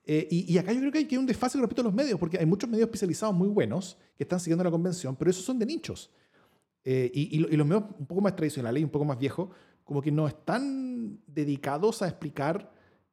Eh, 0.06 0.28
y, 0.30 0.58
acá 0.58 0.74
yo 0.74 0.80
creo 0.80 0.92
que 0.92 0.98
hay, 0.98 1.06
que 1.06 1.18
un 1.18 1.26
desfase 1.26 1.58
respecto 1.58 1.82
a 1.82 1.86
los 1.86 1.94
medios, 1.94 2.20
porque 2.20 2.38
hay 2.38 2.46
muchos 2.46 2.70
medios 2.70 2.88
especializados 2.88 3.34
muy 3.34 3.48
buenos 3.48 3.98
que 4.18 4.24
están 4.24 4.40
siguiendo 4.40 4.64
la 4.64 4.72
convención, 4.72 5.16
pero 5.16 5.32
esos 5.32 5.46
son 5.46 5.58
de 5.58 5.66
nichos. 5.66 6.12
Eh, 6.84 7.10
y, 7.14 7.38
los 7.56 7.66
medios 7.66 7.86
un 7.98 8.06
poco 8.06 8.22
más 8.22 8.36
tradicionales 8.36 8.82
y 8.82 8.84
un 8.84 8.90
poco 8.90 9.06
más 9.06 9.18
viejos, 9.18 9.50
como 9.86 10.02
que 10.02 10.12
no 10.12 10.28
están 10.28 11.20
dedicados 11.26 12.02
a 12.02 12.08
explicar 12.08 12.72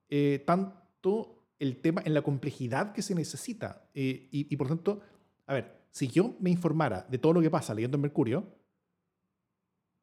eh, 0.09 0.43
tanto 0.45 1.45
el 1.61 1.77
tema 1.77 2.03
en 2.05 2.15
la 2.15 2.23
complejidad 2.23 2.93
que 2.93 3.03
se 3.03 3.15
necesita. 3.15 3.89
y, 3.95 4.29
y 4.33 4.57
por 4.57 4.67
tanto, 4.67 5.01
a 5.47 5.55
ver, 5.55 5.81
si 5.91 6.09
yo 6.09 6.35
me 6.41 6.51
informara 6.51 7.07
de 7.09 7.19
todo 7.19 7.35
lo 7.35 7.41
que 7.41 7.51
pasa 7.51 7.75
leyendo 7.75 7.97
en 7.97 8.03
Mercurio, 8.03 8.47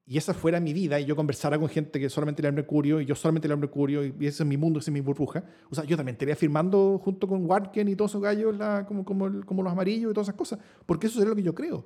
y 0.09 0.17
esa 0.17 0.33
fuera 0.33 0.61
mi 0.61 0.71
vida 0.71 0.99
y 0.99 1.05
yo 1.05 1.17
conversara 1.17 1.59
con 1.59 1.67
gente 1.67 1.99
que 1.99 2.09
solamente 2.09 2.41
lee 2.41 2.51
Mercurio 2.53 3.01
y 3.01 3.05
yo 3.05 3.13
solamente 3.13 3.47
leo 3.47 3.57
Mercurio 3.57 4.05
y 4.05 4.13
ese 4.21 4.43
es 4.43 4.45
mi 4.45 4.55
mundo, 4.55 4.79
esa 4.79 4.89
es 4.89 4.93
mi 4.93 5.01
burbuja, 5.01 5.43
o 5.69 5.75
sea, 5.75 5.83
yo 5.83 5.97
también 5.97 6.15
estaría 6.15 6.35
firmando 6.35 6.99
junto 7.03 7.27
con 7.27 7.45
Warken 7.45 7.89
y 7.89 7.95
todos 7.95 8.11
esos 8.11 8.21
gallos 8.21 8.55
como, 8.87 9.03
como, 9.03 9.63
los 9.63 9.71
amarillos 9.71 10.11
y 10.11 10.13
todas 10.13 10.29
esas 10.29 10.37
cosas, 10.37 10.59
porque 10.85 11.07
eso 11.07 11.21
es 11.21 11.27
lo 11.27 11.35
que 11.35 11.43
yo 11.43 11.53
creo. 11.53 11.85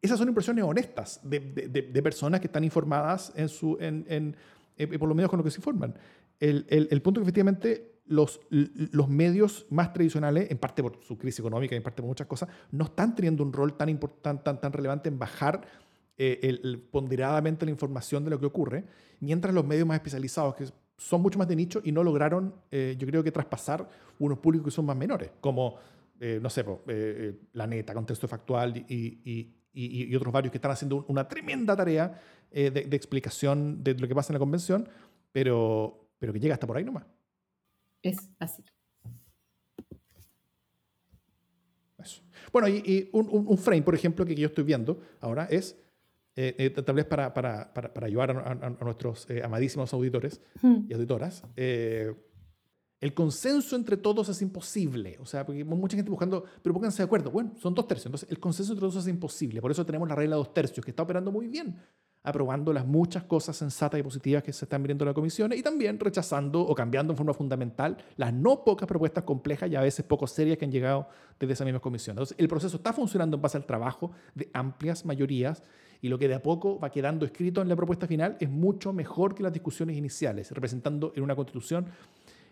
Esas 0.00 0.18
son 0.18 0.26
impresiones 0.26 0.64
honestas 0.64 1.20
de, 1.22 1.38
de, 1.38 2.02
personas 2.02 2.40
que 2.40 2.48
están 2.48 2.64
informadas 2.64 3.32
en 3.36 3.48
su, 3.48 3.76
en, 3.78 4.04
en, 4.08 4.36
eh, 4.76 4.98
por 4.98 5.08
lo 5.08 5.14
menos 5.14 5.30
con 5.30 5.38
lo 5.38 5.44
que 5.44 5.50
se 5.50 5.58
informan. 5.58 5.94
El, 6.40 6.66
el, 6.70 6.88
el 6.90 7.02
punto 7.02 7.20
que 7.20 7.24
efectivamente 7.24 8.00
los, 8.06 8.40
los 8.50 9.08
medios 9.08 9.66
más 9.70 9.92
tradicionales, 9.92 10.50
en 10.50 10.58
parte 10.58 10.82
por 10.82 10.98
su 11.02 11.16
crisis 11.16 11.38
económica 11.38 11.74
y 11.74 11.78
en 11.78 11.84
parte 11.84 12.02
por 12.02 12.08
muchas 12.08 12.26
cosas, 12.26 12.48
no 12.72 12.86
están 12.86 13.14
teniendo 13.14 13.44
un 13.44 13.52
rol 13.52 13.76
tan, 13.76 13.88
importante, 13.88 14.42
tan, 14.42 14.60
tan 14.60 14.72
relevante 14.72 15.08
en 15.08 15.20
bajar 15.20 15.62
eh, 16.24 16.38
el, 16.62 16.78
ponderadamente 16.78 17.64
la 17.64 17.72
información 17.72 18.22
de 18.22 18.30
lo 18.30 18.38
que 18.38 18.46
ocurre, 18.46 18.84
mientras 19.18 19.52
los 19.52 19.66
medios 19.66 19.88
más 19.88 19.96
especializados, 19.96 20.54
que 20.54 20.66
son 20.96 21.20
mucho 21.20 21.36
más 21.36 21.48
de 21.48 21.56
nicho 21.56 21.80
y 21.82 21.90
no 21.90 22.04
lograron, 22.04 22.54
eh, 22.70 22.94
yo 22.96 23.08
creo 23.08 23.24
que 23.24 23.32
traspasar 23.32 23.88
unos 24.20 24.38
públicos 24.38 24.66
que 24.66 24.70
son 24.70 24.86
más 24.86 24.96
menores, 24.96 25.32
como, 25.40 25.78
eh, 26.20 26.38
no 26.40 26.48
sé, 26.48 26.64
La 27.54 27.66
Neta, 27.66 27.92
Contexto 27.92 28.28
Factual 28.28 28.76
y, 28.88 29.50
y, 29.74 30.14
otros 30.14 30.32
varios 30.32 30.52
que 30.52 30.58
están 30.58 30.70
haciendo 30.70 31.04
una 31.08 31.26
tremenda 31.26 31.74
tarea 31.74 32.20
de, 32.52 32.70
de, 32.70 32.96
explicación 32.96 33.82
de 33.82 33.94
lo 33.94 34.06
que 34.06 34.14
pasa 34.14 34.32
en 34.32 34.34
la 34.34 34.38
convención, 34.38 34.88
pero, 35.32 36.08
pero 36.20 36.32
que 36.32 36.38
llega 36.38 36.54
hasta 36.54 36.68
por 36.68 36.76
ahí 36.76 36.84
nomás. 36.84 37.04
Es 38.00 38.30
así. 38.38 38.62
Eso. 41.98 42.22
Bueno, 42.52 42.68
y, 42.68 43.08
un, 43.12 43.28
un, 43.28 43.58
frame, 43.58 43.82
por 43.82 43.96
ejemplo, 43.96 44.24
que 44.24 44.36
yo 44.36 44.46
estoy 44.46 44.62
viendo 44.62 45.00
ahora 45.20 45.46
es 45.50 45.81
eh, 46.34 46.54
eh, 46.58 46.70
tal 46.70 46.94
vez 46.94 47.04
para, 47.04 47.34
para, 47.34 47.72
para, 47.74 47.92
para 47.92 48.06
ayudar 48.06 48.30
a, 48.30 48.84
nuestros 48.84 49.28
eh, 49.28 49.42
amadísimos 49.44 49.92
auditores 49.92 50.40
hmm. 50.62 50.86
y 50.88 50.94
auditoras, 50.94 51.42
el 51.56 53.14
consenso 53.14 53.74
entre 53.74 53.96
todos 53.96 54.28
es 54.28 54.40
imposible. 54.42 55.18
O 55.20 55.26
sea, 55.26 55.44
porque 55.44 55.64
mucha 55.64 55.96
gente 55.96 56.08
buscando, 56.08 56.44
pero 56.62 56.72
pónganse 56.72 56.98
de 56.98 57.04
acuerdo. 57.04 57.32
Bueno, 57.32 57.52
son 57.60 57.74
dos 57.74 57.88
tercios. 57.88 58.06
Entonces, 58.06 58.30
el 58.30 58.38
consenso 58.38 58.72
entre 58.72 58.88
todos 58.88 59.04
es 59.04 59.08
imposible. 59.08 59.60
Por 59.60 59.72
eso 59.72 59.84
tenemos 59.84 60.08
la 60.08 60.14
regla 60.14 60.36
de 60.36 60.38
dos 60.38 60.54
tercios, 60.54 60.84
que 60.84 60.92
está 60.92 61.02
operando 61.02 61.32
muy 61.32 61.48
bien, 61.48 61.76
aprobando 62.22 62.72
las 62.72 62.86
muchas 62.86 63.24
cosas 63.24 63.56
sensatas 63.56 63.98
y 63.98 64.04
positivas 64.04 64.44
que 64.44 64.52
se 64.52 64.66
están 64.66 64.84
viendo 64.84 65.02
en 65.04 65.08
la 65.08 65.14
comisión 65.14 65.52
y 65.52 65.62
también 65.62 65.98
rechazando 65.98 66.60
o 66.60 66.74
cambiando 66.76 67.12
en 67.12 67.16
forma 67.16 67.34
fundamental 67.34 67.96
las 68.16 68.32
no 68.32 68.62
pocas 68.62 68.86
propuestas 68.86 69.24
complejas 69.24 69.68
y 69.68 69.74
a 69.74 69.80
veces 69.80 70.04
poco 70.04 70.28
serias 70.28 70.56
que 70.56 70.64
han 70.64 70.70
llegado 70.70 71.08
desde 71.40 71.54
esa 71.54 71.64
misma 71.64 71.80
comisión. 71.80 72.14
Entonces, 72.14 72.36
el 72.38 72.46
proceso 72.46 72.76
está 72.76 72.92
funcionando 72.92 73.36
en 73.36 73.42
base 73.42 73.56
al 73.56 73.66
trabajo 73.66 74.12
de 74.36 74.48
amplias 74.54 75.04
mayorías 75.04 75.64
y 76.02 76.08
lo 76.08 76.18
que 76.18 76.28
de 76.28 76.34
a 76.34 76.42
poco 76.42 76.78
va 76.78 76.90
quedando 76.90 77.24
escrito 77.24 77.62
en 77.62 77.68
la 77.68 77.76
propuesta 77.76 78.06
final 78.06 78.36
es 78.38 78.50
mucho 78.50 78.92
mejor 78.92 79.34
que 79.34 79.42
las 79.42 79.52
discusiones 79.52 79.96
iniciales, 79.96 80.50
representando 80.50 81.12
en 81.16 81.22
una 81.22 81.34
constitución 81.34 81.86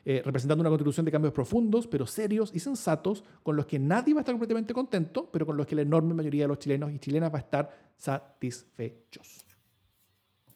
eh, 0.03 0.23
representando 0.25 0.63
una 0.63 0.71
constitución 0.71 1.05
de 1.05 1.13
cambios 1.13 1.35
profundos, 1.35 1.87
pero 1.87 2.07
serios 2.07 2.53
y 2.55 2.61
sensatos, 2.61 3.23
con 3.43 3.55
los 3.55 3.67
que 3.67 3.79
nadie 3.79 4.15
va 4.15 4.21
a 4.21 4.23
estar 4.23 4.33
completamente 4.33 4.73
contento, 4.73 5.29
pero 5.31 5.45
con 5.45 5.59
los 5.59 5.67
que 5.67 5.75
la 5.75 5.83
enorme 5.83 6.15
mayoría 6.15 6.45
de 6.45 6.49
los 6.49 6.59
chilenos 6.59 6.91
y 6.91 6.99
chilenas 6.99 7.31
va 7.31 7.37
a 7.37 7.43
estar 7.43 7.71
satisfechos. 7.99 9.45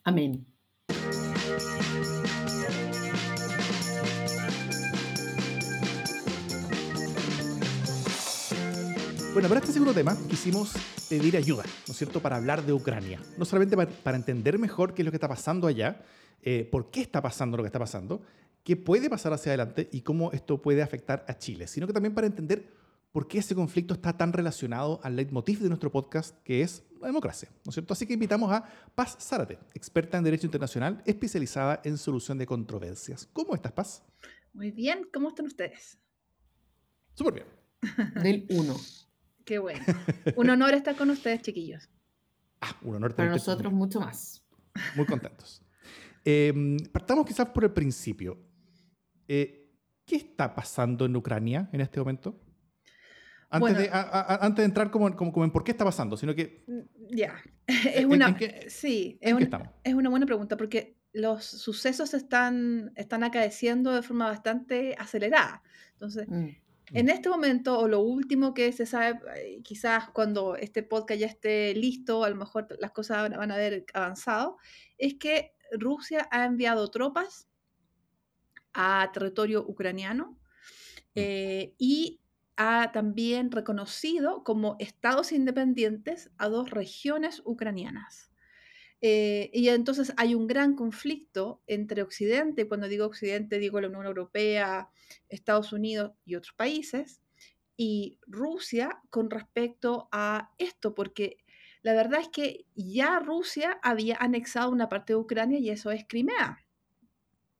Amén. 0.04 0.46
Bueno, 9.34 9.48
para 9.48 9.58
este 9.58 9.72
segundo 9.72 9.92
tema 9.92 10.16
quisimos 10.30 10.74
pedir 11.08 11.36
ayuda, 11.36 11.64
¿no 11.88 11.90
es 11.90 11.98
cierto?, 11.98 12.22
para 12.22 12.36
hablar 12.36 12.64
de 12.64 12.72
Ucrania. 12.72 13.20
No 13.36 13.44
solamente 13.44 13.76
para, 13.76 14.16
entender 14.16 14.60
mejor 14.60 14.94
qué 14.94 15.02
es 15.02 15.06
lo 15.06 15.10
que 15.10 15.16
está 15.16 15.26
pasando 15.26 15.66
allá, 15.66 16.04
eh, 16.40 16.68
por 16.70 16.92
qué 16.92 17.00
está 17.00 17.20
pasando 17.20 17.56
lo 17.56 17.64
que 17.64 17.66
está 17.66 17.80
pasando, 17.80 18.22
qué 18.62 18.76
puede 18.76 19.10
pasar 19.10 19.32
hacia 19.32 19.50
adelante 19.50 19.88
y 19.90 20.02
cómo 20.02 20.30
esto 20.30 20.62
puede 20.62 20.82
afectar 20.82 21.24
a 21.26 21.36
Chile, 21.36 21.66
sino 21.66 21.88
que 21.88 21.92
también 21.92 22.14
para 22.14 22.28
entender 22.28 22.72
por 23.10 23.26
qué 23.26 23.38
ese 23.38 23.56
conflicto 23.56 23.94
está 23.94 24.16
tan 24.16 24.32
relacionado 24.32 25.00
al 25.02 25.16
leitmotiv 25.16 25.58
de 25.58 25.68
nuestro 25.68 25.90
podcast, 25.90 26.40
que 26.44 26.62
es 26.62 26.84
la 27.00 27.08
democracia, 27.08 27.48
¿no 27.64 27.70
es 27.70 27.74
cierto? 27.74 27.92
Así 27.92 28.06
que 28.06 28.14
invitamos 28.14 28.52
a 28.52 28.62
Paz 28.94 29.16
Zárate, 29.20 29.58
experta 29.74 30.16
en 30.16 30.22
Derecho 30.22 30.46
Internacional, 30.46 31.02
especializada 31.06 31.80
en 31.82 31.98
solución 31.98 32.38
de 32.38 32.46
controversias. 32.46 33.28
¿Cómo 33.32 33.56
estás, 33.56 33.72
Paz? 33.72 34.04
Muy 34.52 34.70
bien, 34.70 35.08
¿cómo 35.12 35.30
están 35.30 35.46
ustedes? 35.46 35.98
Súper 37.14 37.34
bien. 37.34 37.46
Del 38.22 38.46
1. 38.48 38.76
Qué 39.44 39.58
bueno. 39.58 39.84
Un 40.36 40.50
honor 40.50 40.74
estar 40.74 40.96
con 40.96 41.10
ustedes, 41.10 41.42
chiquillos. 41.42 41.88
Ah, 42.60 42.76
un 42.82 42.94
honor 42.94 43.14
Para 43.14 43.30
nosotros 43.30 43.72
mucho 43.72 44.00
más. 44.00 44.42
Muy 44.96 45.06
contentos. 45.06 45.60
Em, 46.26 46.78
partamos 46.90 47.26
quizás 47.26 47.50
por 47.50 47.64
el 47.64 47.72
principio. 47.72 48.38
Eh, 49.28 49.70
¿Qué 50.06 50.16
está 50.16 50.54
pasando 50.54 51.04
en 51.04 51.14
Ucrania 51.14 51.68
en 51.70 51.82
este 51.82 52.00
momento? 52.00 52.40
Antes, 53.50 53.76
de, 53.76 53.90
antes 53.92 54.56
de 54.56 54.64
entrar 54.64 54.90
como, 54.90 55.14
como, 55.14 55.44
en 55.44 55.50
por 55.50 55.62
qué 55.62 55.72
está 55.72 55.84
pasando, 55.84 56.16
sino 56.16 56.34
que... 56.34 56.64
Mm, 56.66 57.14
ya, 57.14 57.34
es 57.66 58.06
una... 58.06 58.34
sí, 58.68 59.18
es, 59.20 59.34
es 59.84 59.94
una 59.94 60.08
buena 60.08 60.24
pregunta 60.24 60.56
porque 60.56 60.96
los 61.12 61.44
sucesos 61.44 62.14
están, 62.14 62.92
están 62.96 63.22
acaeciendo 63.22 63.92
de 63.92 64.02
forma 64.02 64.26
bastante 64.26 64.96
acelerada. 64.98 65.62
Entonces, 65.92 66.26
mm. 66.28 66.48
En 66.92 67.08
este 67.08 67.28
momento, 67.28 67.78
o 67.78 67.88
lo 67.88 68.00
último 68.00 68.52
que 68.52 68.72
se 68.72 68.86
sabe, 68.86 69.20
eh, 69.36 69.62
quizás 69.62 70.10
cuando 70.10 70.56
este 70.56 70.82
podcast 70.82 71.20
ya 71.20 71.26
esté 71.26 71.74
listo, 71.74 72.24
a 72.24 72.30
lo 72.30 72.36
mejor 72.36 72.68
las 72.78 72.92
cosas 72.92 73.30
van 73.30 73.50
a 73.50 73.54
haber 73.54 73.86
avanzado, 73.94 74.58
es 74.98 75.14
que 75.14 75.54
Rusia 75.72 76.28
ha 76.30 76.44
enviado 76.44 76.90
tropas 76.90 77.48
a 78.74 79.10
territorio 79.12 79.64
ucraniano 79.66 80.32
mm. 80.32 80.36
eh, 81.14 81.74
y 81.78 82.20
ha 82.56 82.92
también 82.92 83.50
reconocido 83.50 84.44
como 84.44 84.76
estados 84.78 85.32
independientes 85.32 86.30
a 86.38 86.48
dos 86.48 86.70
regiones 86.70 87.42
ucranianas. 87.44 88.30
Eh, 89.06 89.50
y 89.52 89.68
entonces 89.68 90.14
hay 90.16 90.34
un 90.34 90.46
gran 90.46 90.74
conflicto 90.74 91.60
entre 91.66 92.00
Occidente, 92.00 92.66
cuando 92.66 92.88
digo 92.88 93.04
Occidente 93.04 93.58
digo 93.58 93.78
la 93.78 93.88
Unión 93.88 94.06
Europea, 94.06 94.88
Estados 95.28 95.74
Unidos 95.74 96.12
y 96.24 96.36
otros 96.36 96.54
países, 96.54 97.20
y 97.76 98.18
Rusia 98.26 99.02
con 99.10 99.28
respecto 99.28 100.08
a 100.10 100.52
esto, 100.56 100.94
porque 100.94 101.36
la 101.82 101.92
verdad 101.92 102.20
es 102.22 102.28
que 102.28 102.64
ya 102.76 103.18
Rusia 103.18 103.78
había 103.82 104.16
anexado 104.16 104.70
una 104.70 104.88
parte 104.88 105.12
de 105.12 105.18
Ucrania 105.18 105.58
y 105.58 105.68
eso 105.68 105.90
es 105.90 106.06
Crimea. 106.08 106.63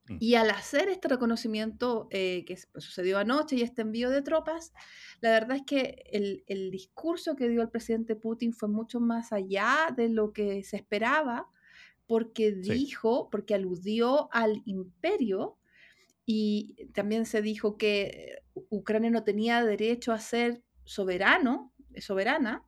Mm. 0.09 0.17
Y 0.21 0.35
al 0.35 0.51
hacer 0.51 0.88
este 0.88 1.09
reconocimiento 1.09 2.09
eh, 2.11 2.45
que 2.47 2.59
pues, 2.73 2.85
sucedió 2.85 3.19
anoche 3.19 3.57
y 3.57 3.62
este 3.62 3.83
envío 3.83 4.11
de 4.11 4.23
tropas, 4.23 4.73
la 5.21 5.31
verdad 5.31 5.57
es 5.57 5.62
que 5.67 6.05
el, 6.12 6.45
el, 6.47 6.71
discurso 6.71 7.37
que 7.37 7.49
dio 7.49 7.62
el 7.62 7.71
presidente 7.71 8.17
Putin 8.17 8.53
fue 8.53 8.69
mucho 8.69 9.01
más 9.01 9.33
allá 9.33 9.93
de 9.97 10.09
lo 10.09 10.33
que 10.33 10.62
se 10.62 10.77
esperaba, 10.77 11.49
porque 12.07 12.53
dijo, 12.53 13.31
porque 13.31 13.55
aludió 13.55 14.29
al 14.33 14.62
imperio 14.67 15.59
y 16.27 16.87
también 16.93 17.27
se 17.27 17.43
dijo 17.43 17.77
que 17.77 18.38
Ucrania 18.71 19.11
no 19.11 19.25
tenía 19.25 19.64
derecho 19.64 20.12
a 20.12 20.19
ser 20.19 20.62
soberano, 20.85 21.73
soberana, 21.99 22.64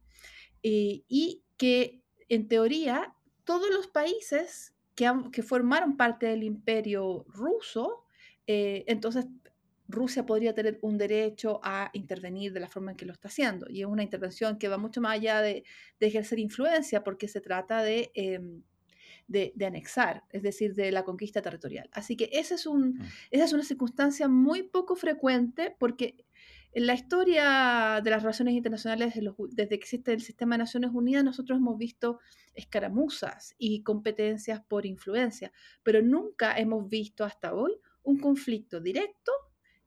eh, 0.63 1.05
y 1.09 1.45
que 1.57 2.03
en 2.29 2.49
teoría 2.49 3.15
todos 3.45 3.71
los 3.71 3.87
países 3.87 4.75
que, 4.97 5.43
formaron 5.43 5.97
parte 5.97 6.27
del 6.27 6.43
imperio 6.43 7.25
ruso, 7.29 8.05
eh, 8.47 8.85
entonces 8.89 9.27
Rusia 9.89 10.27
podría 10.27 10.55
tener 10.55 10.79
un 10.83 10.99
derecho 10.99 11.61
a 11.63 11.91
intervenir 11.93 12.53
de 12.53 12.61
la 12.61 12.69
forma 12.69 12.91
en 12.91 12.97
que 12.97 13.07
lo 13.07 13.13
está 13.13 13.29
haciendo. 13.29 13.67
Y 13.69 13.83
es 13.83 13.87
una 13.87 14.03
intervención 14.03 14.59
que 14.59 14.69
va 14.69 14.79
mucho 14.79 15.01
más 15.01 15.13
allá 15.13 15.41
de, 15.41 15.65
ejercer 16.01 16.39
influencia, 16.39 17.05
porque 17.05 17.29
se 17.29 17.41
trata 17.41 17.89
em, 17.89 18.63
de, 19.29 19.53
de, 19.55 19.67
anexar, 19.67 20.25
es 20.31 20.43
decir, 20.43 20.75
de 20.75 20.91
la 20.91 21.05
conquista 21.05 21.43
territorial. 21.43 21.89
Así 21.93 22.17
que 22.17 22.31
ese 22.33 22.55
es 22.55 22.67
un, 22.67 22.95
mm. 22.95 23.03
esa 23.31 23.45
es 23.45 23.53
una 23.53 23.65
circunstancia 23.65 24.29
muy 24.29 24.65
poco 24.65 24.97
frecuente, 24.97 25.77
porque 25.79 26.25
en 26.77 26.87
la 26.87 26.93
historia 26.93 28.03
de 28.05 28.11
las 28.11 28.23
relaciones 28.23 28.53
internacionales, 28.53 29.15
desde 29.15 29.69
que 29.71 29.75
existe 29.77 30.13
el 30.13 30.21
sistema 30.21 30.57
de 30.57 30.59
Naciones 30.59 30.91
Unidas, 30.93 31.25
nosotros 31.25 31.57
hemos 31.57 31.79
visto 31.79 32.19
escaramuzas 32.53 33.55
y 33.57 33.83
competencias 33.83 34.61
por 34.61 34.85
influencia, 34.85 35.53
pero 35.83 36.03
nunca 36.03 36.55
hemos 36.59 36.87
visto 36.91 37.25
hasta 37.25 37.55
hoy 37.55 37.73
un 38.03 38.19
conflicto 38.19 38.79
directo 38.79 39.33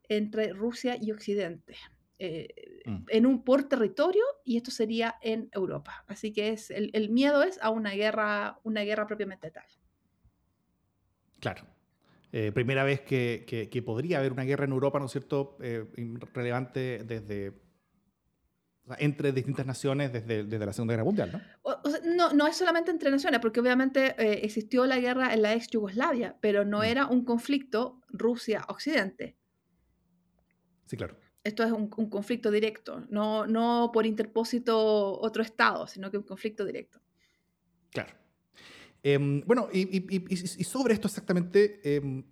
entre 0.08 0.52
Rusia 0.52 0.98
y 1.00 1.12
Occidente. 1.12 1.76
Eh, 2.18 2.82
mm. 2.86 3.06
en 3.10 3.26
un 3.28 3.44
por 3.44 3.70
territorio 3.70 4.24
y 4.44 4.58
esto 4.58 4.72
sería 4.72 5.14
en 5.22 5.48
Europa. 5.52 6.04
Así 6.08 6.34
que 6.34 6.50
es, 6.50 6.72
el, 6.72 6.90
el 6.94 7.12
miedo 7.12 7.44
es 7.44 7.60
a 7.62 7.70
una 7.70 7.92
guerra, 7.92 8.60
una 8.64 8.82
guerra 8.82 9.06
propiamente 9.06 9.52
tal. 9.52 9.68
Claro. 11.40 11.68
Eh, 12.32 12.52
primera 12.52 12.84
vez 12.84 13.02
que, 13.02 13.84
podría 13.86 14.20
haber 14.20 14.32
una 14.32 14.44
guerra 14.44 14.66
en 14.66 14.72
Europa, 14.72 15.00
¿no 15.00 15.06
es 15.06 15.12
cierto?, 15.12 15.58
eh, 15.62 15.86
relevante 16.34 17.04
desde 17.04 17.54
entre 18.98 19.32
distintas 19.32 19.66
naciones 19.66 20.12
desde, 20.12 20.44
desde, 20.44 20.66
la 20.66 20.74
Segunda 20.74 20.94
Guerra 20.94 21.04
Mundial, 21.04 21.32
¿no? 21.32 21.78
no, 22.16 22.34
no 22.34 22.48
es 22.48 22.58
solamente 22.58 22.90
entre 22.92 23.12
naciones, 23.12 23.40
porque 23.40 23.60
obviamente 23.60 24.16
eh, 24.18 24.40
existió 24.44 24.86
la 24.86 25.00
guerra 25.00 25.34
en 25.34 25.44
la 25.44 25.54
ex 25.54 25.68
Yugoslavia, 25.68 26.38
pero 26.42 26.66
no 26.66 26.80
mm. 26.80 26.84
era 26.84 27.06
un 27.06 27.24
conflicto 27.24 28.02
Rusia-Occidente. 28.10 29.38
Sí, 30.88 30.98
claro. 30.98 31.16
Esto 31.44 31.64
es 31.64 31.72
un, 31.72 31.88
conflicto 31.88 32.52
directo, 32.52 33.06
no, 33.10 33.48
no 33.48 33.92
por 33.94 34.06
interpósito 34.06 35.20
otro 35.20 35.42
Estado, 35.42 35.88
sino 35.88 36.12
que 36.12 36.18
un 36.18 36.24
conflicto 36.24 36.66
directo. 36.66 37.00
Claro. 37.92 38.14
Em, 39.02 39.42
bueno, 39.46 39.70
y, 39.72 40.64
sobre 40.64 40.94
esto 40.94 41.08
exactamente, 41.08 41.80
em, 41.84 42.24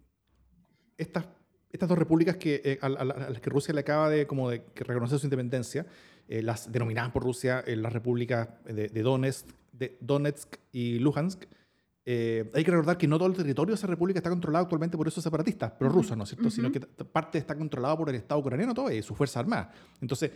estas, 0.98 1.26
estas 1.72 1.88
dos 1.88 1.98
repúblicas 1.98 2.38
que, 2.38 2.62
eh, 2.64 2.80
a, 2.82 2.90
las 2.90 3.40
que 3.40 3.50
Rusia 3.50 3.74
le 3.74 3.82
acaba 3.82 4.10
de, 4.10 4.28
como 4.28 4.50
de 4.50 4.64
reconocer 4.76 5.20
su 5.20 5.26
independencia, 5.26 5.86
eh, 6.28 6.42
las 6.42 6.72
denominadas 6.72 7.12
por 7.12 7.24
Rusia 7.24 7.64
eh, 7.66 7.76
las 7.76 7.94
repúblicas 7.94 8.50
de, 8.66 8.90
Donetsk, 9.02 9.48
de 9.72 9.98
Donetsk 10.02 10.56
y 10.72 11.00
Luhansk, 11.00 11.46
hay 12.06 12.64
que 12.64 12.72
recordar 12.72 12.98
que 12.98 13.06
no 13.06 13.18
todo 13.18 13.28
el 13.28 13.36
territorio 13.36 13.74
de 13.74 13.76
esa 13.76 13.88
república 13.88 14.20
está 14.20 14.30
controlado 14.30 14.64
actualmente 14.64 14.96
por 14.96 15.10
esos 15.10 15.22
separatistas, 15.22 15.74
pero 15.78 15.92
rusos, 15.92 16.16
¿no 16.16 16.24
es 16.24 16.30
cierto? 16.30 16.50
Sino 16.50 16.72
que 16.72 16.80
parte 16.80 17.38
está 17.38 17.54
controlado 17.54 17.98
por 17.98 18.08
el 18.08 18.16
Estado 18.16 18.40
ucraniano 18.40 18.74
todo 18.74 18.90
y 18.90 19.02
su 19.02 19.14
fuerza 19.14 19.42
armada. 19.42 19.74
Entonces, 20.00 20.32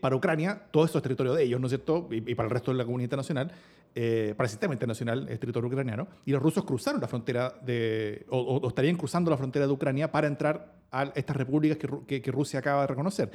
para 0.00 0.14
Ucrania, 0.14 0.68
todo 0.70 0.84
esto 0.84 0.98
es 0.98 1.02
territorio 1.02 1.34
de 1.34 1.42
ellos, 1.42 1.60
¿no 1.60 1.66
es 1.66 1.72
cierto? 1.72 2.08
Y, 2.12 2.30
y, 2.30 2.34
para 2.36 2.46
el 2.46 2.52
resto 2.52 2.70
de 2.70 2.78
la 2.78 2.84
comunidad 2.84 3.06
internacional. 3.06 3.52
Eh, 3.94 4.34
para 4.36 4.46
el 4.46 4.50
sistema 4.50 4.72
internacional, 4.72 5.26
el 5.28 5.38
territorio 5.38 5.68
ucraniano, 5.68 6.06
y 6.24 6.30
los 6.30 6.40
rusos 6.40 6.64
cruzaron 6.64 7.00
la 7.00 7.08
frontera 7.08 7.54
de, 7.60 8.24
o, 8.28 8.66
estarían 8.68 8.96
cruzando 8.96 9.30
la 9.30 9.36
frontera 9.36 9.66
de 9.66 9.72
Ucrania 9.72 10.12
para 10.12 10.28
entrar 10.28 10.74
a 10.92 11.04
estas 11.14 11.36
repúblicas 11.36 11.76
que, 12.06 12.22
que, 12.22 12.30
Rusia 12.30 12.60
acaba 12.60 12.82
de 12.82 12.86
reconocer. 12.86 13.30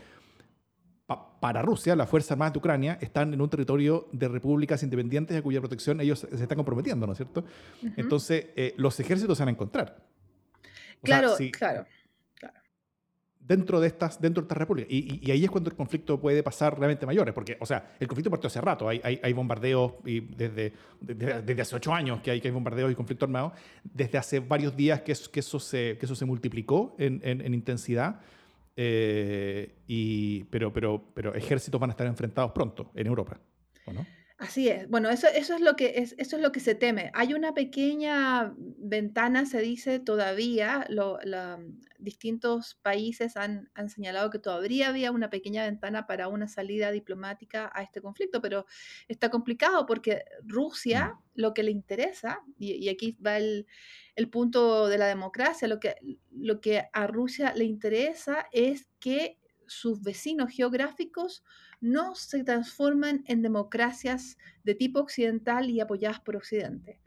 para 1.42 1.62
Rusia, 1.62 1.96
las 1.96 2.10
Fuerzas 2.10 2.32
Armadas 2.32 2.54
de 2.54 2.60
Ucrania 2.60 2.98
están 3.02 3.34
en 3.34 3.42
un 3.42 3.50
territorio 3.50 4.08
de 4.12 4.28
repúblicas 4.28 4.82
independientes 4.82 5.38
a 5.38 5.42
cuya 5.42 5.60
protección 5.60 6.00
ellos 6.00 6.20
se 6.20 6.42
están 6.42 6.56
comprometiendo, 6.56 7.06
¿no 7.06 7.12
es 7.14 7.18
cierto? 7.18 7.44
Entonces, 7.98 8.48
eh, 8.56 8.74
los 8.78 9.00
ejércitos 9.00 9.38
se 9.38 9.44
van 9.44 9.50
a 9.50 9.52
encontrar. 9.52 9.98
claro, 11.02 11.36
claro 11.52 11.86
dentro 13.48 13.80
de 13.80 13.88
estas, 13.88 14.20
dentro 14.20 14.42
de 14.42 14.46
estas 14.46 14.58
repúblicas. 14.58 14.92
Y, 14.92 15.30
ahí 15.32 15.44
es 15.44 15.52
cuando 15.52 15.70
el 15.70 15.76
conflicto 15.76 16.20
puede 16.20 16.42
pasar 16.44 16.78
realmente 16.78 17.06
mayores, 17.06 17.34
porque, 17.34 17.58
o 17.60 17.66
sea, 17.66 17.96
el 18.00 18.08
conflicto 18.08 18.30
partió 18.30 18.48
hace 18.48 18.62
rato, 18.62 18.90
hay, 18.90 19.02
hay, 19.04 19.34
bombardeos 19.34 19.94
y 20.06 20.22
desde, 20.22 20.74
desde, 21.00 21.62
hace 21.62 21.76
ocho 21.76 21.94
años 21.94 22.22
que 22.22 22.32
hay, 22.32 22.42
que 22.42 22.48
hay 22.48 22.54
bombardeos 22.54 22.92
y 22.92 22.96
conflicto 22.96 23.26
armado, 23.26 23.54
desde 23.84 24.18
hace 24.18 24.40
varios 24.40 24.76
días 24.76 25.02
que, 25.02 25.14
que, 25.32 25.40
eso, 25.40 25.60
se, 25.60 25.98
que 26.00 26.06
eso 26.06 26.16
se 26.16 26.26
multiplicó 26.26 26.96
en, 26.98 27.22
en, 27.24 27.54
intensidad, 27.54 28.20
eh, 28.76 29.76
y, 29.88 30.44
pero, 30.46 30.74
pero, 30.74 31.04
pero 31.14 31.34
ejércitos 31.34 31.80
van 31.80 31.92
a 31.92 31.94
estar 31.94 32.08
enfrentados 32.08 32.52
pronto 32.52 32.92
en 32.96 33.08
Europa, 33.08 33.40
¿o 33.86 33.94
no? 33.94 34.06
Así 34.38 34.68
es. 34.68 34.90
Bueno, 34.90 35.10
eso, 35.10 35.28
eso, 35.28 35.56
es 35.56 35.62
lo 35.62 35.78
que 35.78 35.94
es, 35.96 36.14
eso 36.18 36.36
es 36.36 36.42
lo 36.42 36.52
que 36.52 36.60
se 36.60 36.76
teme. 36.76 37.10
Hay 37.14 37.34
una 37.34 37.54
pequeña 37.54 38.54
ventana, 38.58 39.46
se 39.46 39.62
dice 39.62 40.00
todavía, 40.00 40.86
lo, 40.90 41.20
distintos 42.00 42.76
países 42.82 43.38
han, 43.38 43.70
han, 43.74 43.90
señalado 43.90 44.30
que 44.30 44.40
todavía 44.40 44.90
había 44.90 45.12
una 45.12 45.30
pequeña 45.30 45.64
ventana 45.64 46.06
para 46.06 46.28
una 46.28 46.50
salida 46.50 46.92
diplomática 46.92 47.72
a 47.74 47.82
este 47.82 48.02
conflicto, 48.02 48.42
pero 48.42 48.66
está 49.08 49.30
complicado 49.30 49.86
porque 49.86 50.26
Rusia 50.44 51.14
mm. 51.14 51.20
lo 51.36 51.54
que 51.54 51.64
le 51.64 51.72
interesa, 51.72 52.42
y, 52.60 52.90
aquí 52.90 53.18
va 53.26 53.38
el, 53.38 53.66
el, 54.16 54.30
punto 54.30 54.90
de 54.90 54.98
la 54.98 55.08
democracia, 55.08 55.70
lo 55.70 55.80
que, 55.80 55.96
lo 56.32 56.60
que 56.60 56.84
a 56.92 57.08
Rusia 57.08 57.54
le 57.56 57.64
interesa 57.64 58.48
es 58.52 58.90
que 59.00 59.40
sus 59.68 60.02
vecinos 60.02 60.52
geográficos 60.52 61.44
no 61.86 62.16
se 62.16 62.44
transforman 62.44 63.24
en 63.28 63.44
democracias 63.44 64.38
de 64.64 64.74
tipo 64.74 65.00
occidental 65.00 65.70
y 65.70 65.80
apoyadas 65.80 66.20
por 66.20 66.36
Occidente. 66.36 67.00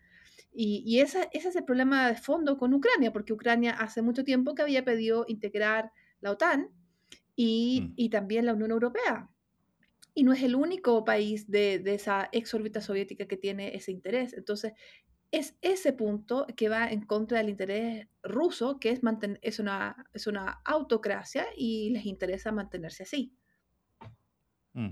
Y, 0.53 1.01
ese 1.01 1.29
es 1.33 1.57
el 1.57 1.65
problema 1.65 2.09
de 2.09 2.17
fondo 2.17 2.59
con 2.59 2.73
Ucrania, 2.73 3.13
porque 3.13 3.33
Ucrania 3.33 3.73
hace 3.73 4.03
mucho 4.03 4.25
tiempo 4.25 4.55
que 4.55 4.63
había 4.63 4.85
pedido 4.85 5.25
integrar 5.29 5.93
la 6.21 6.31
OTAN 6.31 6.71
y, 7.37 7.93
mm. 7.97 8.11
también 8.11 8.47
la 8.47 8.55
Unión 8.55 8.71
Europea. 8.71 9.29
Y 10.15 10.25
no 10.25 10.33
es 10.33 10.43
el 10.43 10.55
único 10.55 11.05
país 11.05 11.51
de, 11.51 11.83
esa 11.87 12.29
ex 12.33 12.55
órbita 12.55 12.81
soviética 12.81 13.27
que 13.27 13.37
tiene 13.37 13.75
ese 13.75 13.93
interés. 13.93 14.33
Entonces, 14.33 14.73
es 15.31 15.57
ese 15.61 15.93
punto 15.93 16.47
que 16.57 16.69
va 16.69 16.91
en 16.91 17.03
contra 17.03 17.39
del 17.39 17.51
interés 17.51 18.09
ruso, 18.23 18.79
que 18.81 18.91
es, 18.91 19.01
es, 19.43 19.59
una, 19.59 20.07
es 20.13 20.27
una 20.27 20.61
autocracia 20.65 21.47
y 21.57 21.91
les 21.91 22.07
interesa 22.07 22.53
mantenerse 22.53 23.03
así. 23.03 23.33
Mm. 24.75 24.89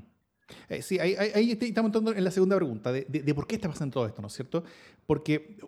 sí, 0.81 0.99
ahí, 0.99 1.53
estamos 1.61 1.89
entrando 1.89 2.13
en 2.13 2.25
la 2.25 2.31
segunda 2.31 2.57
pregunta, 2.57 2.93
de, 2.93 3.05
de, 3.05 3.35
por 3.35 3.47
qué 3.47 3.57
está 3.57 3.69
pasando 3.69 3.95
todo 3.95 4.07
esto, 4.07 4.23
¿no 4.23 4.29
es 4.29 4.35
cierto? 4.35 4.65
Porque, 5.07 5.59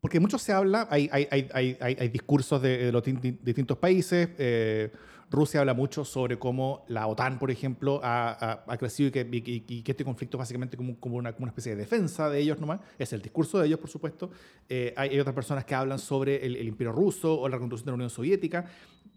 porque 0.00 0.20
mucho 0.20 0.38
se 0.38 0.52
habla, 0.52 0.86
hay, 0.90 1.08
hay 1.10 2.08
discursos 2.08 2.60
de, 2.62 2.92
los 2.92 3.02
distintos 3.02 3.78
países, 3.78 4.28
Rusia 5.34 5.60
habla 5.60 5.74
mucho 5.74 6.04
sobre 6.04 6.38
cómo 6.38 6.84
la 6.88 7.06
OTAN, 7.06 7.38
por 7.38 7.50
ejemplo, 7.50 8.00
ha, 8.02 8.64
crecido 8.78 9.08
y 9.08 9.60
que, 9.60 9.82
este 9.86 10.04
conflicto 10.04 10.38
básicamente 10.38 10.76
como, 10.76 10.98
como, 10.98 11.16
una, 11.16 11.30
especie 11.30 11.74
de 11.74 11.82
defensa 11.82 12.30
de 12.30 12.40
ellos 12.40 12.60
nomás. 12.60 12.80
Es 12.98 13.12
el 13.12 13.20
discurso 13.20 13.58
de 13.58 13.66
ellos, 13.66 13.78
por 13.78 13.90
supuesto. 13.90 14.30
Eh, 14.68 14.94
hay, 14.96 15.18
otras 15.18 15.34
personas 15.34 15.64
que 15.64 15.74
hablan 15.74 15.98
sobre 15.98 16.44
el, 16.44 16.66
imperio 16.66 16.92
ruso 16.92 17.38
o 17.38 17.48
la 17.48 17.56
reconstrucción 17.56 17.86
de 17.86 17.90
la 17.90 17.96
Unión 17.96 18.10
Soviética. 18.10 18.66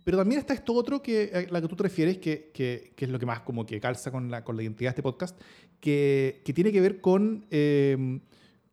Pero 0.07 0.19
también 0.19 0.39
está 0.39 0.53
esto 0.53 0.73
otro 0.73 1.03
que 1.03 1.31
a 1.33 1.51
la 1.51 1.59
que 1.59 1.67
tú 1.67 1.75
te 1.75 1.83
refieres, 1.83 2.17
que, 2.19 2.49
que, 2.53 2.93
es 2.97 3.09
lo 3.09 3.19
que 3.19 3.25
más 3.25 3.41
como 3.41 3.65
que 3.65 3.77
calza 3.81 4.09
con 4.09 4.31
la, 4.31 4.41
con 4.41 4.55
la 4.55 4.63
identidad 4.63 4.91
de 4.91 4.91
este 4.91 5.03
podcast, 5.03 5.37
que, 5.81 6.41
tiene 6.55 6.71
que 6.71 6.79
ver 6.79 7.01
con... 7.01 7.45
Eh, 7.51 8.21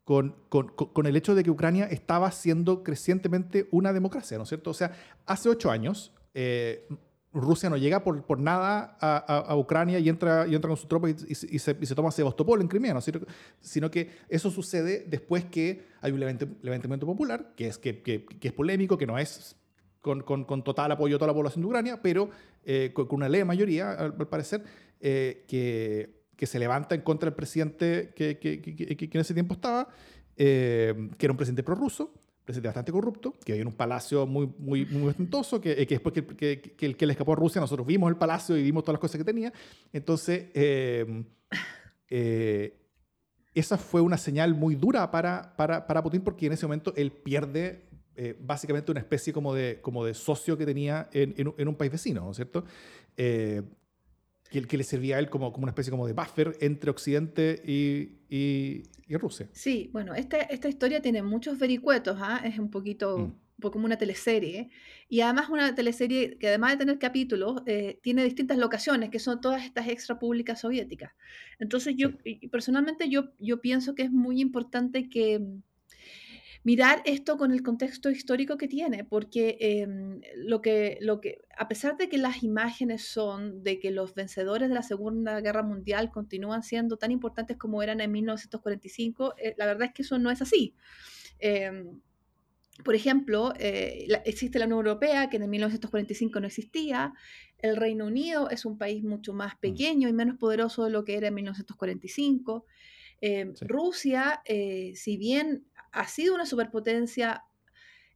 con, 0.05 0.33
con, 0.47 0.69
con, 0.69 1.05
el 1.07 1.15
hecho 1.17 1.35
de 1.35 1.43
que 1.43 1.51
Ucrania 1.51 1.87
estaba 1.87 2.31
siendo 2.31 2.83
crecientemente 2.83 3.67
una 3.71 3.91
democracia, 3.91 4.37
¿no 4.37 4.43
es 4.43 4.49
cierto? 4.49 4.69
O 4.69 4.73
sea, 4.73 4.93
hace 5.25 5.49
ocho 5.49 5.71
años, 5.71 6.13
eh, 6.33 6.87
Rusia 7.33 7.69
no 7.69 7.75
llega 7.75 8.01
por, 8.01 8.23
por 8.23 8.39
nada 8.39 8.97
a, 9.01 9.57
Ucrania 9.57 9.99
y 9.99 10.07
entra, 10.07 10.47
y 10.47 10.55
entra 10.55 10.69
con 10.69 10.77
su 10.77 10.87
tropa 10.87 11.09
y, 11.09 11.35
se, 11.35 11.47
y, 11.51 11.59
se, 11.59 11.95
toma 11.95 12.11
Sebastopol 12.11 12.61
en 12.61 12.69
Crimea, 12.69 12.93
¿no? 12.93 13.01
sino, 13.01 13.19
sino, 13.59 13.91
que 13.91 14.09
eso 14.29 14.49
sucede 14.49 15.03
después 15.05 15.43
que 15.43 15.83
hay 15.99 16.13
un 16.13 16.21
levantamiento 16.21 17.05
popular, 17.05 17.51
que 17.57 17.67
es, 17.67 17.77
que, 17.77 18.01
que, 18.01 18.25
es 18.41 18.53
polémico, 18.53 18.97
que 18.97 19.05
no 19.05 19.19
es 19.19 19.57
con, 20.05 20.21
con, 20.21 20.45
con, 20.45 20.63
total 20.63 20.91
apoyo 20.91 21.15
a 21.15 21.17
toda 21.17 21.29
la 21.29 21.33
población 21.33 21.63
de 21.63 21.67
Ucrania, 21.67 21.99
pero 21.99 22.29
eh, 22.63 22.91
con, 22.93 23.07
una 23.09 23.27
leve 23.27 23.43
mayoría, 23.43 23.91
al, 23.93 24.13
parecer, 24.27 24.63
eh, 25.01 25.43
que, 25.47 26.21
que 26.35 26.45
se 26.45 26.59
levanta 26.59 26.93
en 26.93 27.01
contra 27.01 27.31
del 27.31 27.35
presidente 27.35 28.13
que, 28.15 28.37
que 28.37 29.09
en 29.11 29.19
ese 29.19 29.33
tiempo 29.33 29.55
estaba, 29.55 29.87
eh, 30.37 31.09
que 31.17 31.25
era 31.25 31.33
un 31.33 31.37
presidente 31.37 31.63
prorruso 31.63 32.13
presidente 32.45 32.67
bastante 32.67 32.91
corrupto, 32.91 33.33
que 33.43 33.53
vive 33.53 33.63
en 33.63 33.69
un 33.69 33.73
palacio 33.73 34.27
muy, 34.27 34.47
muy, 34.59 34.85
muy 34.85 35.09
ostentoso, 35.09 35.59
que, 35.59 35.75
que 35.87 35.95
después 35.95 36.13
que, 36.13 36.23
que, 36.23 36.61
que, 36.61 36.95
que 36.95 37.05
le 37.07 37.13
escapó 37.13 37.33
a 37.33 37.35
Rusia, 37.35 37.59
nosotros 37.59 37.87
vimos 37.87 38.07
el 38.07 38.17
palacio 38.17 38.55
y 38.55 38.61
vimos 38.61 38.83
todas 38.83 38.93
las 38.93 39.01
cosas 39.01 39.17
que 39.17 39.23
tenía. 39.23 39.51
Entonces, 39.91 40.45
eh, 40.53 41.23
eh, 42.07 42.77
esa 43.55 43.77
fue 43.77 44.01
una 44.01 44.17
señal 44.17 44.53
muy 44.53 44.75
dura 44.75 45.09
para, 45.09 45.55
para, 45.55 45.87
para, 45.87 46.03
Putin, 46.03 46.21
porque 46.21 46.45
en 46.45 46.51
ese 46.51 46.67
momento 46.67 46.93
él 46.97 47.11
pierde 47.13 47.84
eh, 48.15 48.35
básicamente 48.39 48.91
una 48.91 49.01
especie 49.01 49.33
como 49.33 49.53
de, 49.53 49.79
como 49.81 50.05
de 50.05 50.13
socio 50.13 50.57
que 50.57 50.65
tenía 50.65 51.09
en, 51.11 51.35
en, 51.37 51.67
un 51.67 51.75
país 51.75 51.91
vecino, 51.91 52.21
¿no 52.21 52.31
es 52.31 52.37
cierto? 52.37 52.65
que, 54.49 54.61
que 54.61 54.77
le 54.77 54.83
servía 54.83 55.17
a 55.17 55.19
él 55.19 55.29
como, 55.29 55.51
como 55.51 55.63
una 55.63 55.71
especie 55.71 55.91
como 55.91 56.07
de 56.07 56.13
buffer 56.13 56.57
entre 56.61 56.89
Occidente 56.89 57.61
y, 57.65 58.19
y, 58.29 58.83
Rusia. 59.17 59.49
Sí, 59.51 59.89
bueno, 59.93 60.13
esta, 60.15 60.37
esta 60.37 60.67
historia 60.67 61.01
tiene 61.01 61.21
muchos 61.21 61.59
vericuetos, 61.59 62.17
¿ah? 62.19 62.41
es 62.43 62.59
un 62.59 62.69
poquito... 62.69 63.17
Mm. 63.17 63.33
como 63.71 63.85
una 63.85 63.97
teleserie, 63.97 64.69
y 65.07 65.21
además 65.21 65.49
una 65.49 65.73
teleserie 65.73 66.37
que 66.37 66.49
además 66.49 66.73
de 66.73 66.77
tener 66.77 66.99
capítulos, 66.99 67.63
eh, 67.65 67.99
tiene 68.03 68.23
distintas 68.23 68.57
locaciones, 68.57 69.09
que 69.09 69.17
son 69.17 69.39
todas 69.39 69.63
estas 69.63 69.87
extra 69.87 70.19
públicas 70.19 70.59
soviéticas. 70.59 71.13
Entonces 71.57 71.95
yo, 71.97 72.09
personalmente 72.51 73.07
yo, 73.09 73.31
yo 73.39 73.61
pienso 73.61 73.95
que 73.95 74.03
es 74.03 74.11
muy 74.11 74.41
importante 74.41 75.09
que, 75.09 75.41
mirar 76.65 77.03
esto 77.05 77.37
con 77.37 77.51
el 77.51 77.61
contexto 77.61 78.09
histórico 78.09 78.57
que 78.57 78.67
tiene, 78.67 79.03
porque 79.03 79.55
em, 79.59 80.19
lo 80.35 80.63
que, 80.63 80.97
lo 80.99 81.21
que, 81.21 81.37
a 81.55 81.67
pesar 81.67 81.95
de 81.95 82.09
que 82.09 82.17
las 82.17 82.41
imágenes 82.41 83.03
son 83.05 83.63
de 83.63 83.79
que 83.79 83.91
los 83.91 84.15
vencedores 84.15 84.67
de 84.67 84.73
la 84.73 84.81
Segunda 84.81 85.39
Guerra 85.41 85.61
Mundial 85.61 86.09
continúan 86.09 86.63
siendo 86.63 86.97
tan 86.97 87.11
importantes 87.11 87.55
como 87.57 87.83
eran 87.83 88.01
en 88.01 88.11
1945, 88.11 89.35
eh, 89.37 89.53
la 89.59 89.67
verdad 89.67 89.89
es 89.89 89.93
que 89.93 90.01
eso 90.01 90.17
no 90.17 90.31
es 90.31 90.41
así. 90.41 90.73
Em, 91.37 92.01
por 92.83 92.95
ejemplo, 92.95 93.53
eh, 93.59 94.07
existe 94.25 94.57
la 94.57 94.65
Unión 94.65 94.79
Europea, 94.79 95.29
que 95.29 95.37
en 95.37 95.47
1945 95.47 96.39
no 96.39 96.47
existía. 96.47 97.13
El 97.59 97.75
Reino 97.75 98.07
Unido 98.07 98.49
es 98.49 98.65
un 98.65 98.79
país 98.79 99.03
mucho 99.03 99.33
más 99.33 99.53
mm. 99.53 99.59
pequeño 99.59 100.09
y 100.09 100.13
menos 100.13 100.37
poderoso 100.37 100.83
de 100.83 100.89
lo 100.89 101.05
que 101.05 101.15
era 101.15 101.27
en 101.27 101.35
1945. 101.35 102.65
Em, 103.21 103.53
Rusia, 103.61 104.41
eh, 104.45 104.93
si 104.95 105.17
bien 105.17 105.65
ha 105.95 106.07
sido 106.07 106.35
una 106.35 106.45
superpotencia, 106.45 107.43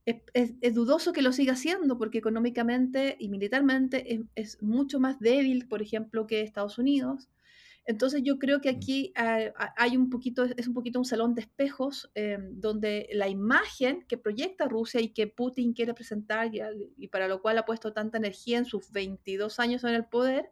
es, 0.05 0.73
dudoso 0.73 1.13
que 1.13 1.21
lo 1.21 1.31
siga 1.31 1.55
siendo 1.55 1.97
porque 1.97 2.17
económicamente 2.17 3.15
y 3.19 3.29
militarmente 3.29 4.21
es, 4.35 4.61
mucho 4.61 4.99
más 4.99 5.19
débil, 5.19 5.67
por 5.67 5.81
ejemplo, 5.81 6.27
que 6.27 6.41
Estados 6.41 6.77
Unidos. 6.77 7.29
Entonces 7.85 8.21
yo 8.23 8.37
creo 8.37 8.59
que 8.61 8.71
mm. 8.71 8.75
aquí 8.75 9.13
hay 9.15 9.97
un 9.97 10.09
poquito, 10.09 10.43
es 10.43 10.67
un 10.67 10.73
poquito 10.73 10.99
un 10.99 11.05
salón 11.05 11.33
de 11.33 11.41
espejos 11.41 12.11
em, 12.15 12.59
donde 12.59 13.07
la 13.13 13.29
imagen 13.29 14.05
que 14.07 14.17
proyecta 14.17 14.67
Rusia 14.67 14.99
y 15.01 15.09
que 15.09 15.27
Putin 15.27 15.73
quiere 15.73 15.93
presentar 15.93 16.51
y, 16.53 17.07
para 17.07 17.27
lo 17.27 17.41
cual 17.41 17.57
ha 17.57 17.65
puesto 17.65 17.93
tanta 17.93 18.17
energía 18.17 18.57
en 18.59 18.65
sus 18.65 18.91
22 18.91 19.59
años 19.59 19.83
en 19.85 19.95
el 19.95 20.05
poder, 20.05 20.51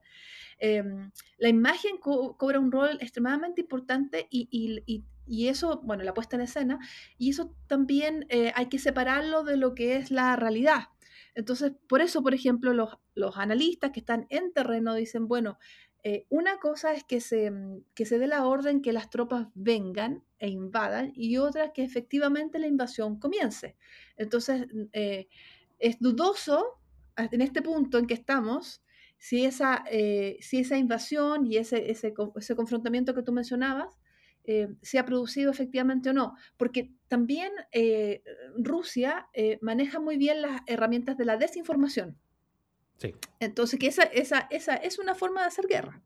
em, 0.59 1.11
la 1.37 1.49
imagen 1.49 1.97
cobra 1.97 2.59
un 2.59 2.71
rol 2.71 2.97
extremadamente 3.01 3.61
importante 3.61 4.27
y, 4.31 4.47
y 4.85 5.03
eso, 5.47 5.81
bueno, 5.83 6.03
la 6.03 6.13
puesta 6.13 6.35
en 6.35 6.41
escena, 6.43 6.79
y 7.17 7.29
eso 7.29 7.53
también 7.67 8.25
eh, 8.29 8.51
hay 8.55 8.67
que 8.67 8.79
separarlo 8.79 9.43
de 9.43 9.57
lo 9.57 9.75
que 9.75 9.97
es 9.97 10.11
la 10.11 10.35
realidad. 10.35 10.89
Entonces, 11.35 11.73
por 11.87 12.01
eso, 12.01 12.23
por 12.23 12.33
ejemplo, 12.33 12.73
los, 12.73 12.97
los 13.13 13.37
analistas 13.37 13.91
que 13.91 13.99
están 13.99 14.25
en 14.29 14.53
terreno 14.53 14.95
dicen, 14.95 15.27
bueno, 15.27 15.59
eh, 16.03 16.25
una 16.29 16.57
cosa 16.59 16.93
es 16.93 17.03
que 17.03 17.19
se, 17.21 17.51
mm, 17.51 17.83
que 17.93 18.05
se 18.05 18.19
dé 18.19 18.27
la 18.27 18.45
orden 18.45 18.81
que 18.81 18.93
las 18.93 19.09
tropas 19.09 19.47
vengan 19.53 20.23
e 20.39 20.49
invadan 20.49 21.11
y 21.15 21.37
otra 21.37 21.73
que 21.73 21.83
efectivamente 21.83 22.59
la 22.59 22.67
invasión 22.67 23.19
comience. 23.19 23.75
Entonces, 24.15 24.67
mm, 24.73 24.83
eh, 24.93 25.27
es 25.79 25.99
dudoso 25.99 26.79
en 27.17 27.41
este 27.41 27.61
punto 27.61 27.97
en 27.97 28.07
que 28.07 28.13
estamos 28.13 28.83
si 29.17 29.45
esa, 29.45 29.83
si 30.39 30.59
esa 30.59 30.77
invasión 30.77 31.45
y 31.47 31.57
ese, 31.57 31.89
ese, 31.91 32.13
ese 32.35 32.55
confrontamiento 32.55 33.15
que 33.15 33.23
tú 33.23 33.31
mencionabas 33.31 33.97
eh, 34.49 34.69
se 34.81 34.97
ha 34.97 35.05
producido 35.05 35.51
efectivamente 35.51 36.09
o 36.09 36.13
no, 36.13 36.37
porque 36.55 36.89
también 37.09 37.51
eh, 37.73 38.23
Rusia 38.57 39.27
eh, 39.33 39.59
maneja 39.61 39.99
muy 39.99 40.15
bien 40.15 40.41
las 40.41 40.61
herramientas 40.67 41.17
de 41.17 41.25
la 41.25 41.35
desinformación. 41.35 42.17
Sí. 42.97 43.13
Entonces, 43.41 43.77
que 43.77 43.87
esa, 43.87 44.03
esa, 44.03 44.47
esa 44.49 44.77
es 44.77 44.99
una 44.99 45.15
forma 45.15 45.41
de 45.41 45.47
hacer 45.47 45.67
guerra. 45.67 46.01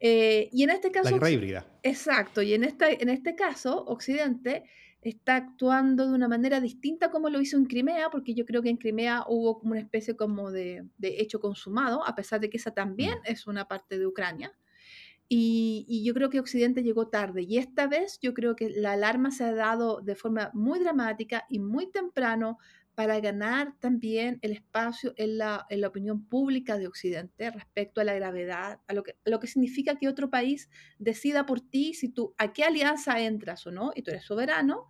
y 0.00 0.62
en 0.62 0.70
este 0.70 0.90
caso... 0.90 1.10
La 1.10 1.16
guerra 1.16 1.30
híbrida. 1.30 1.66
Exacto, 1.82 2.40
y 2.40 2.54
en, 2.54 2.64
esta, 2.64 2.88
en 2.88 3.10
este 3.10 3.36
caso, 3.36 3.84
Occidente 3.84 4.64
está 5.02 5.36
actuando 5.36 6.08
de 6.08 6.14
una 6.14 6.28
manera 6.28 6.62
distinta 6.62 7.10
como 7.10 7.28
lo 7.28 7.42
hizo 7.42 7.58
en 7.58 7.66
Crimea, 7.66 8.08
porque 8.08 8.32
yo 8.32 8.46
creo 8.46 8.62
que 8.62 8.70
en 8.70 8.78
Crimea 8.78 9.24
hubo 9.28 9.58
como 9.58 9.72
una 9.72 9.80
especie 9.80 10.16
como 10.16 10.50
de, 10.50 10.86
de 10.96 11.20
hecho 11.20 11.40
consumado, 11.40 12.06
a 12.06 12.14
pesar 12.14 12.40
de 12.40 12.48
que 12.48 12.56
esa 12.56 12.70
también 12.70 13.18
mm. 13.18 13.26
es 13.32 13.46
una 13.46 13.68
parte 13.68 13.98
de 13.98 14.06
Ucrania. 14.06 14.50
Y, 15.32 16.02
yo 16.04 16.12
creo 16.12 16.28
que 16.28 16.40
Occidente 16.40 16.82
llegó 16.82 17.06
tarde. 17.06 17.42
Y 17.42 17.58
esta 17.58 17.86
vez 17.86 18.18
yo 18.20 18.34
creo 18.34 18.56
que 18.56 18.68
la 18.68 18.92
alarma 18.92 19.30
se 19.30 19.44
ha 19.44 19.54
dado 19.54 20.00
de 20.00 20.16
forma 20.16 20.50
muy 20.54 20.80
dramática 20.80 21.44
y 21.48 21.60
muy 21.60 21.88
temprano 21.88 22.58
para 22.96 23.20
ganar 23.20 23.78
también 23.78 24.40
el 24.42 24.50
espacio 24.50 25.14
en 25.16 25.38
la, 25.38 25.66
en 25.70 25.82
la 25.82 25.88
opinión 25.88 26.26
pública 26.26 26.78
de 26.78 26.88
Occidente 26.88 27.48
respecto 27.52 28.00
a 28.00 28.04
la 28.04 28.14
gravedad, 28.14 28.80
a 28.88 28.92
lo 28.92 29.04
que, 29.04 29.16
lo 29.24 29.38
que 29.38 29.46
significa 29.46 29.96
que 29.96 30.08
otro 30.08 30.30
país 30.30 30.68
decida 30.98 31.46
por 31.46 31.60
ti 31.60 31.94
si 31.94 32.08
tú 32.08 32.34
a 32.36 32.52
qué 32.52 32.64
alianza 32.64 33.20
entras 33.20 33.64
o 33.68 33.70
no, 33.70 33.92
y 33.94 34.02
tú 34.02 34.10
eres 34.10 34.24
soberano, 34.24 34.88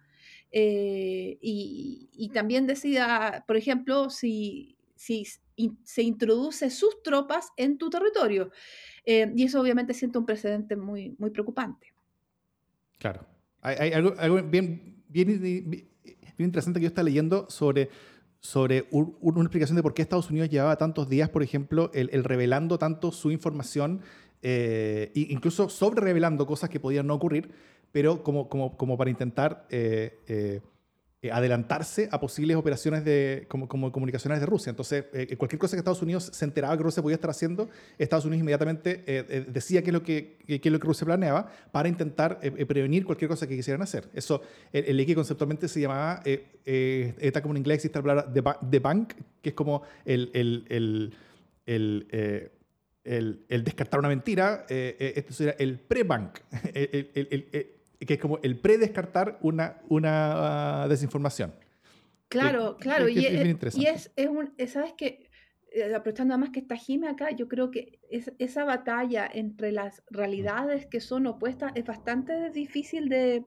eh, 0.51 1.39
y, 1.43 2.09
y, 2.13 2.31
también 2.31 2.67
decida, 2.67 3.45
por 3.47 3.59
ejemplo, 3.59 4.09
si, 4.09 4.79
si 4.97 5.27
se 5.85 6.03
introduce 6.03 6.71
sus 6.71 7.03
tropas 7.03 7.51
en 7.57 7.79
tu 7.79 7.91
territorio. 7.91 8.51
Eh, 9.05 9.33
y 9.35 9.45
eso 9.45 9.61
obviamente 9.61 9.95
siente 9.95 10.19
un 10.19 10.27
precedente 10.27 10.77
muy, 10.77 11.15
muy 11.19 11.31
preocupante. 11.31 11.93
Claro. 12.99 13.27
Hay, 13.63 13.93
algo, 13.93 14.15
bien, 14.45 15.03
bien, 15.09 15.41
bien, 15.41 15.89
interesante 16.39 16.81
que 16.81 16.85
yo 16.85 16.89
estaba 16.89 17.05
leyendo 17.05 17.49
sobre, 17.51 17.91
sobre 18.41 18.87
una 18.91 19.43
explicación 19.43 19.77
de 19.77 19.83
por 19.83 19.93
qué 19.93 20.01
Estados 20.01 20.31
Unidos 20.31 20.49
llevaba 20.49 20.77
tantos 20.77 21.09
días, 21.09 21.29
por 21.29 21.43
ejemplo, 21.43 21.91
el, 21.93 22.25
revelando 22.25 22.79
tanto 22.79 23.13
su 23.13 23.31
información, 23.31 24.01
eh, 24.43 25.13
incluso 25.15 25.69
sobre 25.69 26.01
revelando 26.01 26.47
cosas 26.47 26.71
que 26.71 26.81
podían 26.81 27.07
no 27.07 27.15
ocurrir, 27.15 27.51
pero 27.93 28.23
como, 28.23 28.49
como, 28.49 28.77
como 28.79 28.97
para 28.97 29.11
intentar 29.11 29.67
eh, 29.71 30.19
eh 30.27 30.61
eh, 31.23 31.31
adelantarse 31.31 32.09
a 32.11 32.19
posibles 32.19 32.57
operaciones 32.57 33.05
de, 33.05 33.45
como, 33.49 33.69
como 33.69 33.93
comunicaciones 33.93 34.41
de 34.41 34.47
Rusia. 34.47 34.71
Entonces, 34.71 35.05
eh, 35.13 35.37
cualquier 35.37 35.59
cosa 35.59 35.77
que 35.77 35.81
Estados 35.81 36.01
Unidos 36.01 36.31
se 36.33 36.45
enteraba 36.45 36.77
que 36.77 36.83
Rusia 36.83 37.03
podía 37.03 37.17
estar 37.17 37.31
haciendo, 37.31 37.69
Estados 37.99 38.25
Unidos 38.25 38.41
inmediatamente 38.41 39.05
eh, 39.07 39.45
decía 39.49 39.83
qué 39.83 39.91
es, 39.91 39.93
lo 39.93 40.03
que, 40.03 40.39
qué 40.47 40.61
es 40.63 40.73
lo 40.73 40.81
que 40.81 40.87
Rusia 40.87 41.05
planeaba 41.05 41.51
para 41.73 41.89
intentar 41.89 42.41
prevenir 42.41 43.05
cualquier 43.05 43.29
cosa 43.29 43.47
que 43.47 43.55
quisieran 43.55 43.83
hacer. 43.83 44.09
Eso, 44.15 44.41
el, 44.73 44.99
el 44.99 45.15
conceptualmente 45.15 45.69
se 45.69 45.81
llamaba, 45.81 46.23
está 46.25 47.43
como 47.43 47.55
en 47.55 47.59
inglés 47.59 47.77
existe 47.77 47.99
la 47.99 48.03
palabra 48.03 48.59
the, 48.71 48.79
bank, 48.79 49.13
que 49.43 49.51
es 49.51 49.55
como 49.55 49.83
el, 50.05 50.31
el, 50.33 51.13
el 51.67 52.51
el, 53.05 53.65
descartar 53.65 54.01
una 54.01 54.09
mentira, 54.09 54.67
eh, 54.69 55.13
esto 55.17 55.33
sería 55.33 55.55
el 55.59 55.79
pre-bank, 55.79 56.39
que 58.07 58.15
es 58.15 58.21
como 58.21 58.39
el 58.43 58.59
pre-descartar 58.59 59.39
una, 59.43 59.81
una 59.89 60.87
desinformación. 60.89 61.55
Claro, 62.29 62.77
claro, 62.79 63.09
y, 63.09 63.27
es, 63.27 63.77
y 63.77 63.87
es, 63.87 64.11
un, 64.29 64.55
¿sabes 64.69 64.95
qué? 64.97 65.31
aprovechando 65.95 66.37
más 66.37 66.51
que 66.51 66.61
está 66.61 66.77
Jime 66.77 67.09
acá, 67.09 67.31
yo 67.31 67.49
creo 67.49 67.71
que 67.71 68.01
esa 68.39 68.65
batalla 68.65 69.29
entre 69.33 69.73
las 69.73 70.03
realidades 70.11 70.87
que 70.87 71.01
son 71.01 71.27
opuestas 71.27 71.73
es 71.75 71.85
bastante 71.85 72.51
difícil 72.51 73.09
de, 73.09 73.45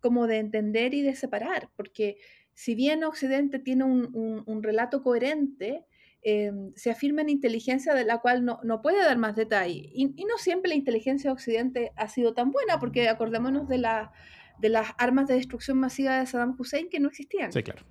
como 0.00 0.26
de 0.26 0.38
entender 0.38 0.94
y 0.94 1.02
de 1.02 1.14
separar, 1.14 1.70
porque 1.76 2.18
si 2.52 2.74
bien 2.74 3.02
Occidente 3.04 3.58
tiene 3.58 3.84
un, 3.84 4.62
relato 4.62 5.02
coherente, 5.02 5.84
eh, 6.26 6.50
se 6.74 6.90
afirma 6.90 7.20
en 7.20 7.28
inteligencia 7.28 7.94
de 7.94 8.04
la 8.04 8.18
cual 8.18 8.44
no, 8.44 8.82
puede 8.82 8.98
dar 8.98 9.18
más 9.18 9.36
detalle. 9.36 9.90
Y, 9.92 10.06
no 10.24 10.38
siempre 10.38 10.70
la 10.70 10.74
inteligencia 10.74 11.28
de 11.28 11.34
Occidente 11.34 11.92
ha 11.96 12.08
sido 12.08 12.32
tan 12.34 12.50
buena, 12.50 12.78
porque 12.80 13.08
acordémonos 13.08 13.68
de, 13.68 13.78
la, 13.78 14.10
de 14.58 14.70
las 14.70 14.88
armas 14.98 15.28
de 15.28 15.34
destrucción 15.34 15.78
masiva 15.78 16.18
de 16.18 16.26
Saddam 16.26 16.56
Hussein 16.58 16.88
que 16.88 16.98
no 16.98 17.08
existían. 17.08 17.52
Sí, 17.52 17.62
claro. 17.62 17.84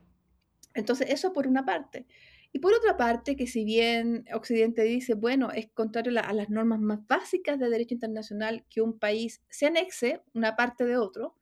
Entonces, 0.74 1.12
eso 1.12 1.32
por 1.32 1.48
una 1.48 1.64
parte. 1.64 2.08
Y 2.52 2.60
por 2.60 2.74
otra 2.74 2.98
parte, 2.98 3.36
que 3.36 3.48
si 3.48 3.64
bien 3.64 4.26
Occidente 4.34 4.82
dice, 4.84 5.14
bueno, 5.14 5.52
es 5.52 5.68
contrario 5.72 6.20
a 6.20 6.34
las 6.34 6.50
normas 6.50 6.80
más 6.80 7.06
básicas 7.08 7.60
de 7.60 7.70
derecho 7.70 7.94
internacional 7.94 8.66
que 8.70 8.82
un 8.82 8.98
país 8.98 9.44
se 9.50 9.68
anexe 9.68 10.22
una 10.34 10.56
parte 10.56 10.86
de 10.86 10.98
otro, 10.98 11.36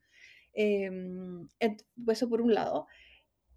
Em, 0.54 1.48
eso 2.08 2.30
por 2.30 2.42
un 2.42 2.54
lado. 2.54 2.88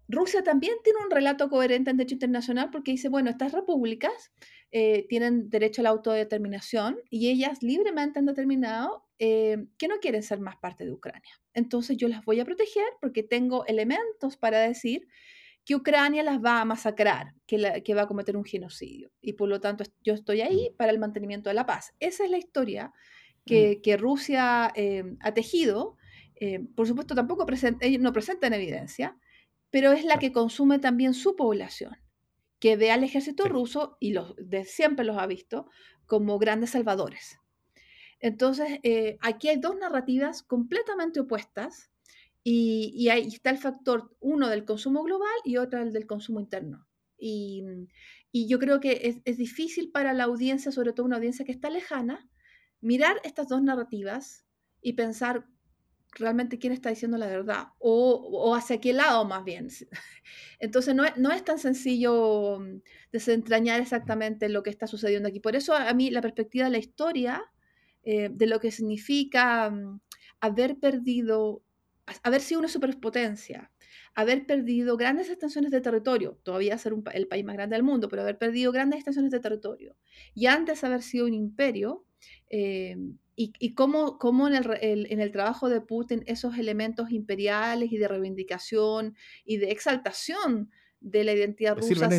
Rusia 0.07 0.43
también 0.43 0.75
tiene 0.83 0.99
un 1.03 1.09
relato 1.09 1.49
coherente 1.49 1.89
en 1.89 1.97
derecho 1.97 2.15
internacional 2.15 2.69
porque 2.71 2.91
dice, 2.91 3.09
bueno, 3.09 3.29
estas 3.29 3.51
repúblicas 3.51 4.31
eh, 4.71 5.05
tienen 5.09 5.49
derecho 5.49 5.81
a 5.81 5.83
la 5.83 5.89
autodeterminación 5.89 6.97
y 7.09 7.29
ellas 7.29 7.63
libremente 7.63 8.19
han 8.19 8.25
determinado 8.25 9.05
eh, 9.17 9.65
que 9.77 9.87
no 9.87 9.95
quieren 9.99 10.21
ser 10.21 10.39
más 10.39 10.57
parte 10.57 10.85
de 10.85 10.91
Ucrania. 10.91 11.31
Entonces 11.53 11.97
yo 11.97 12.07
las 12.07 12.23
voy 12.25 12.39
a 12.39 12.45
proteger 12.45 12.85
porque 13.01 13.23
tengo 13.23 13.65
elementos 13.65 14.37
para 14.37 14.59
decir 14.59 15.07
que 15.63 15.75
Ucrania 15.75 16.21
las 16.21 16.43
va 16.43 16.61
a 16.61 16.65
masacrar, 16.65 17.33
que, 17.47 17.81
que 17.83 17.95
va 17.95 18.03
a 18.03 18.07
cometer 18.07 18.37
un 18.37 18.45
genocidio. 18.45 19.11
Y 19.21 19.33
por 19.33 19.49
lo 19.49 19.59
tanto 19.59 19.83
yo 20.03 20.13
estoy 20.13 20.41
ahí 20.41 20.69
mm. 20.69 20.77
para 20.77 20.91
el 20.91 20.99
mantenimiento 20.99 21.49
de 21.49 21.55
la 21.55 21.65
paz. 21.65 21.95
Esa 21.99 22.25
es 22.25 22.29
la 22.29 22.37
historia 22.37 22.93
que, 23.45 23.77
mm. 23.77 23.81
que 23.81 23.97
Rusia 23.97 24.71
eh, 24.75 25.03
ha 25.21 25.33
tejido 25.33 25.97
por 26.75 26.87
supuesto, 26.87 27.15
tampoco 27.15 27.45
ellos 27.81 28.01
no 28.01 28.11
presentan 28.11 28.53
evidencia, 28.53 29.17
pero 29.75 29.91
es 29.91 30.05
la 30.05 30.19
que 30.19 30.31
consume 30.31 30.79
también 30.79 31.13
su 31.13 31.35
población, 31.35 31.97
que 32.59 32.77
ve 32.77 32.91
al 32.91 33.03
ejército 33.03 33.49
ruso, 33.49 33.97
y 33.99 34.13
los, 34.13 34.33
de, 34.37 34.63
siempre 34.63 35.03
los 35.03 35.17
ha 35.17 35.27
visto, 35.27 35.69
como 36.05 36.39
grandes 36.39 36.69
salvadores. 36.69 37.39
Entonces, 38.21 38.79
eh, 38.83 39.17
aquí 39.19 39.49
hay 39.49 39.57
dos 39.57 39.75
narrativas 39.75 40.43
completamente 40.43 41.19
opuestas, 41.19 41.91
y, 42.41 43.09
ahí 43.09 43.27
está 43.27 43.49
el 43.49 43.57
factor, 43.57 44.15
uno 44.21 44.47
del 44.47 44.63
consumo 44.63 45.03
global 45.03 45.35
y 45.43 45.57
otro 45.57 45.81
el 45.81 45.91
del 45.91 46.07
consumo 46.07 46.39
interno. 46.39 46.87
Y, 47.17 47.61
yo 48.31 48.59
creo 48.59 48.79
que 48.79 49.01
es, 49.03 49.17
es, 49.25 49.37
difícil 49.37 49.91
para 49.91 50.13
la 50.13 50.23
audiencia, 50.23 50.71
sobre 50.71 50.93
todo 50.93 51.05
una 51.05 51.17
audiencia 51.17 51.43
que 51.43 51.51
está 51.51 51.69
lejana, 51.69 52.29
mirar 52.79 53.19
estas 53.25 53.49
dos 53.49 53.61
narrativas 53.61 54.45
y 54.81 54.93
pensar 54.93 55.49
realmente 56.15 56.57
quién 56.57 56.73
está 56.73 56.89
diciendo 56.89 57.17
la 57.17 57.27
verdad 57.27 57.67
o, 57.79 58.55
hacia 58.55 58.79
qué 58.79 58.93
lado 58.93 59.25
más 59.25 59.43
bien. 59.43 59.67
Entonces 60.59 60.95
no, 60.95 61.31
es 61.31 61.45
tan 61.45 61.59
sencillo 61.59 62.59
mm, 62.59 62.81
desentrañar 63.11 63.81
exactamente 63.81 64.49
lo 64.49 64.63
que 64.63 64.69
está 64.69 64.87
sucediendo 64.87 65.29
aquí. 65.29 65.39
Por 65.39 65.55
eso 65.55 65.75
a 65.75 65.93
mí 65.93 66.09
la 66.09 66.21
perspectiva 66.21 66.65
de 66.65 66.71
la 66.71 66.77
historia, 66.77 67.43
eh, 68.03 68.29
de 68.31 68.47
lo 68.47 68.59
que 68.59 68.71
significa 68.71 69.69
mm, 69.69 69.99
haber 70.39 70.77
perdido, 70.79 71.63
haber 72.23 72.41
sido 72.41 72.59
una 72.59 72.69
superpotencia, 72.69 73.71
haber 74.13 74.45
perdido 74.45 74.97
grandes 74.97 75.29
extensiones 75.29 75.71
de 75.71 75.81
territorio, 75.81 76.39
todavía 76.43 76.77
ser 76.77 76.93
el 77.13 77.27
país 77.27 77.45
más 77.45 77.55
grande 77.55 77.75
del 77.75 77.83
mundo, 77.83 78.07
pero 78.07 78.21
haber 78.21 78.37
perdido 78.37 78.71
grandes 78.71 78.99
extensiones 78.99 79.31
de 79.31 79.39
territorio, 79.39 79.95
y 80.33 80.45
antes 80.45 80.83
haber 80.83 81.01
sido 81.01 81.25
un 81.25 81.33
imperio, 81.33 82.05
eh, 82.49 82.95
y, 83.37 83.73
cómo, 83.73 84.17
cómo 84.17 84.47
en, 84.47 84.55
el, 84.55 85.07
en, 85.09 85.19
el, 85.19 85.31
trabajo 85.31 85.67
de 85.67 85.81
Putin 85.81 86.23
esos 86.25 86.57
elementos 86.57 87.11
imperiales 87.11 87.91
y 87.91 87.97
de 87.97 88.07
reivindicación 88.07 89.15
y 89.43 89.57
de 89.57 89.71
exaltación 89.71 90.69
de 91.01 91.23
la 91.23 91.33
identidad 91.33 91.75
rusa 91.75 92.09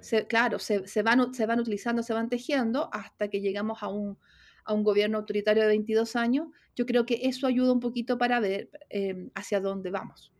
se, 0.00 0.26
claro, 0.26 0.58
se, 0.58 0.86
se, 0.86 1.02
van, 1.02 1.32
se 1.32 1.46
van 1.46 1.60
utilizando, 1.60 2.02
se 2.02 2.12
van 2.12 2.28
tejiendo 2.28 2.90
hasta 2.92 3.28
que 3.28 3.40
llegamos 3.40 3.82
a 3.82 3.88
un, 3.88 4.18
a 4.64 4.74
un 4.74 4.82
gobierno 4.82 5.18
autoritario 5.18 5.62
de 5.62 5.68
22 5.68 6.16
años. 6.16 6.48
Yo 6.74 6.84
creo 6.84 7.06
que 7.06 7.20
eso 7.22 7.46
ayuda 7.46 7.72
un 7.72 7.80
poquito 7.80 8.18
para 8.18 8.40
ver 8.40 8.68
em, 8.90 9.30
hacia 9.34 9.60
dónde 9.60 9.90
vamos. 9.90 10.32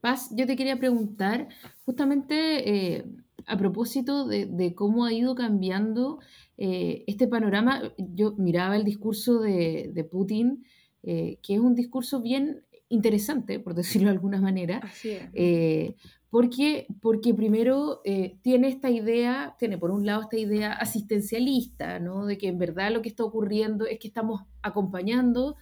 Paz, 0.00 0.30
yo 0.34 0.46
te 0.46 0.56
quería 0.56 0.78
preguntar 0.78 1.48
justamente 1.84 2.96
eh, 2.96 3.04
a 3.46 3.56
propósito 3.58 4.26
de, 4.26 4.46
de, 4.46 4.74
cómo 4.74 5.04
ha 5.04 5.12
ido 5.12 5.34
cambiando 5.34 6.20
eh, 6.60 7.04
este 7.06 7.28
panorama, 7.28 7.80
yo 7.96 8.34
miraba 8.36 8.76
el 8.76 8.82
discurso 8.82 9.40
de, 9.40 10.08
Putin, 10.10 10.64
eh, 11.04 11.38
que 11.40 11.54
es 11.54 11.60
un 11.60 11.76
discurso 11.76 12.20
bien 12.20 12.64
interesante, 12.88 13.60
por 13.60 13.74
decirlo 13.76 14.08
de 14.08 14.14
alguna 14.14 14.40
manera, 14.40 14.80
eh, 15.04 15.94
porque, 16.30 16.88
porque 17.00 17.32
primero 17.32 18.02
tiene 18.42 18.68
esta 18.68 18.90
idea, 18.90 19.56
tiene 19.58 19.78
por 19.78 19.92
un 19.92 20.04
lado 20.04 20.22
esta 20.22 20.36
idea 20.36 20.72
asistencialista, 20.72 22.00
¿no? 22.00 22.26
de 22.26 22.36
que 22.36 22.48
en 22.48 22.58
verdad 22.58 22.92
lo 22.92 23.00
que 23.00 23.08
está 23.08 23.24
ocurriendo 23.24 23.86
es 23.86 23.98
que 23.98 24.08
estamos 24.08 24.42
acompañando 24.60 25.56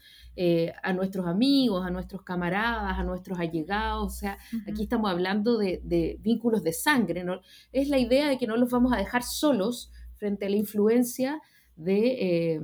a 0.82 0.92
nuestros 0.92 1.26
amigos, 1.26 1.86
a 1.86 1.90
nuestros 1.90 2.22
camaradas, 2.22 2.98
a 2.98 3.04
nuestros 3.04 3.38
allegados, 3.38 4.06
o 4.06 4.16
sea, 4.16 4.38
aquí 4.66 4.82
estamos 4.82 5.08
hablando 5.08 5.56
de, 5.56 5.80
de, 5.84 6.18
vínculos 6.20 6.64
de 6.64 6.72
sangre, 6.72 7.22
¿no? 7.22 7.42
es 7.70 7.88
la 7.88 7.98
idea 7.98 8.28
de 8.28 8.36
que 8.36 8.48
no 8.48 8.56
los 8.56 8.70
vamos 8.70 8.92
a 8.92 8.96
dejar 8.96 9.22
solos 9.22 9.92
frente 10.16 10.46
a 10.46 10.50
la 10.50 10.56
influencia 10.56 11.40
de, 11.76 12.54
eh, 12.54 12.60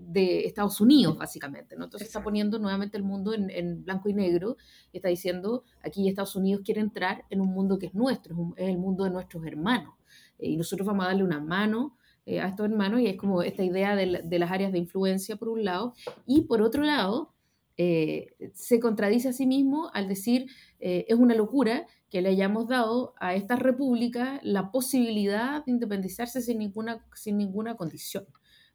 de 0.00 0.46
Estados 0.46 0.80
Unidos, 0.80 1.16
básicamente. 1.16 1.76
¿no? 1.76 1.84
Entonces 1.84 2.08
está 2.08 2.22
poniendo 2.22 2.58
nuevamente 2.58 2.96
el 2.96 3.04
mundo 3.04 3.32
en, 3.32 3.84
blanco 3.84 4.08
y 4.08 4.14
negro 4.14 4.56
y 4.92 4.98
está 4.98 5.08
diciendo, 5.08 5.64
aquí 5.82 6.08
Estados 6.08 6.36
Unidos 6.36 6.62
quiere 6.64 6.80
entrar 6.80 7.24
en 7.30 7.40
un 7.40 7.48
mundo 7.48 7.78
que 7.78 7.86
es 7.86 7.94
nuestro, 7.94 8.54
es, 8.56 8.68
el 8.68 8.78
mundo 8.78 9.04
de 9.04 9.10
nuestros 9.10 9.46
hermanos. 9.46 9.94
Eh, 10.38 10.50
y 10.50 10.56
nosotros 10.56 10.86
vamos 10.86 11.04
a 11.04 11.08
darle 11.08 11.24
una 11.24 11.40
mano 11.40 11.96
eh, 12.26 12.40
a 12.40 12.48
estos 12.48 12.66
hermanos 12.66 13.00
y 13.00 13.06
es 13.06 13.16
como 13.16 13.42
esta 13.42 13.62
idea 13.62 13.94
de, 13.94 14.22
de, 14.24 14.38
las 14.38 14.50
áreas 14.50 14.72
de 14.72 14.78
influencia 14.78 15.36
por 15.36 15.48
un 15.48 15.64
lado 15.64 15.94
y 16.26 16.42
por 16.42 16.60
otro 16.60 16.82
lado 16.82 17.35
se 17.76 18.80
contradice 18.80 19.28
a 19.28 19.32
sí 19.32 19.46
mismo 19.46 19.90
al 19.92 20.08
decir 20.08 20.46
es 20.78 21.14
una 21.14 21.34
locura 21.34 21.86
que 22.10 22.22
le 22.22 22.30
hayamos 22.30 22.68
dado 22.68 23.14
a 23.18 23.34
estas 23.34 23.58
repúblicas 23.58 24.40
la 24.42 24.70
posibilidad 24.70 25.64
de 25.64 25.72
independizarse 25.72 26.40
sin 26.40 26.58
ninguna, 26.58 27.04
sin 27.14 27.36
ninguna 27.36 27.76
condición. 27.76 28.26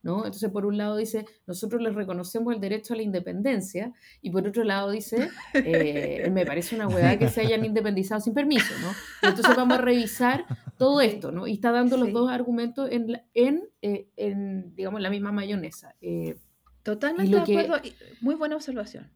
¿no? 0.04 0.18
Entonces, 0.26 0.50
por 0.50 0.66
un 0.66 0.78
lado 0.78 0.98
dice, 0.98 1.26
nosotros 1.46 1.82
les 1.82 1.94
reconocemos 1.94 2.54
el 2.54 2.60
derecho 2.60 2.94
a 2.94 2.98
la 2.98 3.04
independencia, 3.04 3.94
y 4.22 4.32
por 4.32 4.48
otro 4.48 4.64
lado 4.64 4.92
dice, 4.92 5.30
eh, 5.54 6.30
me 6.32 6.46
parece 6.46 6.76
una 6.76 6.88
hueá 6.88 7.18
que 7.20 7.30
se 7.30 7.42
hayan 7.42 7.64
independizado 7.66 8.22
sin 8.22 8.34
permiso, 8.34 8.74
¿no? 8.82 9.28
Entonces 9.30 9.56
vamos 9.56 9.78
a 9.78 9.82
revisar 9.82 10.46
todo 10.78 11.02
esto, 11.02 11.32
¿no? 11.32 11.48
Y 11.48 11.54
está 11.54 11.72
dando 11.72 11.98
los 11.98 12.12
dos 12.12 12.32
argumentos 12.32 12.90
en, 12.92 13.22
en, 13.34 13.70
eh, 13.82 14.08
en, 14.18 14.76
digamos, 14.76 15.02
la 15.02 15.10
misma 15.10 15.32
mayonesa. 15.32 15.96
Eh, 16.02 16.36
Totalmente 16.84 17.36
de 17.36 17.42
acuerdo, 17.42 17.76
muy 18.22 18.36
buena 18.36 18.56
observación. 18.56 19.12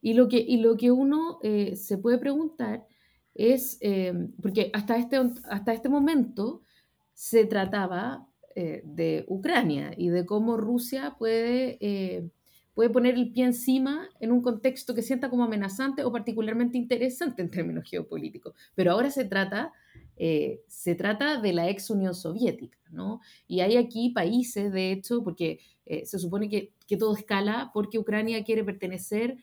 Y 0.00 0.14
lo 0.14 0.28
que, 0.28 0.38
y 0.38 0.58
lo 0.58 0.76
que 0.76 0.90
uno 0.90 1.38
se 1.42 1.98
puede 1.98 2.18
preguntar 2.18 2.86
es, 3.34 3.78
eh, 3.80 4.12
porque 4.40 4.70
hasta 4.72 4.96
este, 4.96 5.20
hasta 5.48 5.72
este 5.72 5.88
momento 5.88 6.62
se 7.12 7.44
trataba 7.44 8.26
eh, 8.54 8.82
de 8.84 9.24
Ucrania 9.28 9.92
y 9.96 10.08
de 10.08 10.24
cómo 10.24 10.56
Rusia 10.56 11.16
puede, 11.18 11.76
eh, 11.80 12.30
puede 12.74 12.90
poner 12.90 13.14
el 13.14 13.32
pie 13.32 13.44
encima 13.44 14.08
en 14.20 14.30
un 14.30 14.42
contexto 14.42 14.94
que 14.94 15.02
sienta 15.02 15.28
como 15.28 15.44
amenazante 15.44 16.04
o 16.04 16.12
particularmente 16.12 16.78
interesante 16.78 17.42
en 17.42 17.50
términos 17.50 17.88
geopolíticos. 17.88 18.54
Pero 18.74 18.92
ahora 18.92 19.10
se 19.10 19.24
trata, 19.24 19.72
se 20.16 20.94
trata 20.94 21.40
de 21.40 21.52
la 21.52 21.68
ex 21.68 21.90
Unión 21.90 22.14
Soviética, 22.14 22.78
¿no? 22.90 23.20
Y 23.48 23.60
hay 23.60 23.76
aquí 23.76 24.10
países, 24.10 24.72
de 24.72 24.92
hecho, 24.92 25.22
porque 25.24 25.60
se 26.04 26.18
supone 26.18 26.48
que, 26.48 26.72
todo 26.96 27.16
escala 27.16 27.70
porque 27.74 27.98
Ucrania 27.98 28.44
quiere 28.44 28.62
pertenecer 28.62 29.38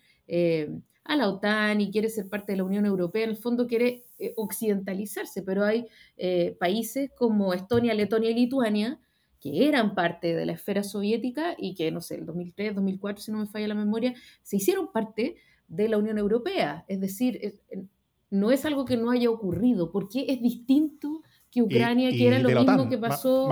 a 1.03 1.15
la 1.15 1.30
OTAN 1.30 1.82
y 1.82 1.91
quiere 1.91 2.09
ser 2.09 2.30
parte 2.30 2.53
de 2.53 2.57
la 2.57 2.63
Unión 2.63 2.86
Europea, 2.86 3.24
en 3.24 3.32
el 3.32 3.38
fondo 3.38 3.67
quiere 3.67 4.03
eh, 4.19 4.34
occidentalizarse, 4.38 5.41
pero 5.41 5.63
hay 5.63 5.88
eh, 6.17 6.55
países 6.59 7.11
como 7.17 7.53
Estonia, 7.53 7.93
Letonia 7.93 8.32
y 8.32 8.36
Lituania 8.36 8.99
que 9.39 9.67
eran 9.67 9.95
parte 9.95 10.36
de 10.36 10.45
la 10.45 10.51
esfera 10.51 10.84
soviética 10.84 11.55
y 11.57 11.74
que, 11.74 11.89
no 11.89 11.99
sé, 11.99 12.15
el 12.15 12.28
2003, 12.28 12.76
2004, 12.76 13.24
si 13.24 13.32
no 13.32 13.39
me 13.39 13.47
falla 13.47 13.67
la 13.67 13.74
memoria, 13.74 14.13
se 14.43 14.57
hicieron 14.57 14.91
parte 14.91 15.36
de 15.67 15.89
la 15.89 15.97
Unión 15.97 16.19
Europea. 16.19 16.86
Es 16.88 17.01
decir, 17.01 17.59
no 18.32 18.50
es 18.50 18.66
algo 18.66 18.86
que 18.86 18.98
no 18.98 19.12
haya 19.12 19.30
ocurrido. 19.30 19.92
¿Por 19.92 20.10
qué 20.10 20.26
es 20.30 20.42
distinto 20.42 21.22
que 21.52 21.62
Ucrania, 21.62 22.12
que 22.12 22.28
era 22.28 22.40
lo 22.40 22.50
mismo 22.50 22.90
que 22.90 22.98
pasó 22.98 23.50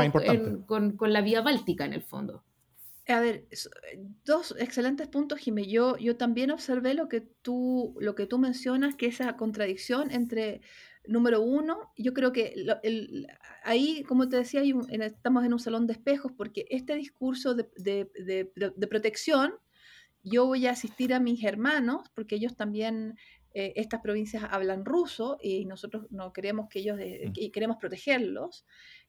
con, 0.65 0.93
con, 0.93 1.13
la 1.13 1.21
vía 1.21 1.41
báltica 1.41 1.85
en 1.85 1.93
el 1.93 2.01
fondo. 2.01 2.45
A 3.07 3.19
ver, 3.19 3.47
dos 4.23 4.55
excelentes 4.57 5.07
puntos, 5.07 5.39
Jimé. 5.39 5.67
Yo, 5.67 5.97
yo 5.97 6.15
también 6.15 6.51
observé 6.51 6.93
lo 6.93 7.09
que, 7.09 7.21
tú, 7.21 7.95
lo 7.99 8.15
que 8.15 8.25
tú 8.25 8.37
mencionas, 8.37 8.95
que 8.95 9.07
esa 9.07 9.35
contradicción 9.35 10.11
entre, 10.11 10.61
número 11.07 11.41
uno, 11.41 11.91
yo 11.97 12.13
creo 12.13 12.31
que 12.31 12.53
ahí, 13.63 14.03
como 14.03 14.29
te 14.29 14.37
decía, 14.37 14.61
estamos 15.01 15.43
en 15.43 15.53
un 15.53 15.59
salón 15.59 15.87
de 15.87 15.93
espejos, 15.93 16.31
porque 16.31 16.65
este 16.69 16.95
discurso 16.95 17.55
de, 17.55 17.67
de, 17.75 18.09
de, 18.55 18.87
protección, 18.87 19.55
yo 20.23 20.45
voy 20.45 20.67
a 20.67 20.71
asistir 20.71 21.13
a 21.13 21.19
mis 21.19 21.43
hermanos, 21.43 22.09
porque 22.13 22.35
ellos 22.35 22.55
también 22.55 23.17
eh, 23.53 23.73
estas 23.77 24.01
provincias 24.01 24.43
hablan 24.51 24.85
ruso 24.85 25.37
y 25.41 25.65
nosotros 25.65 26.05
no 26.11 26.31
queremos 26.33 26.69
que 26.69 26.79
ellos, 26.79 26.97
mm. 26.97 27.31
y 27.35 27.51
queremos 27.51 27.77
protegerlos. 27.77 28.65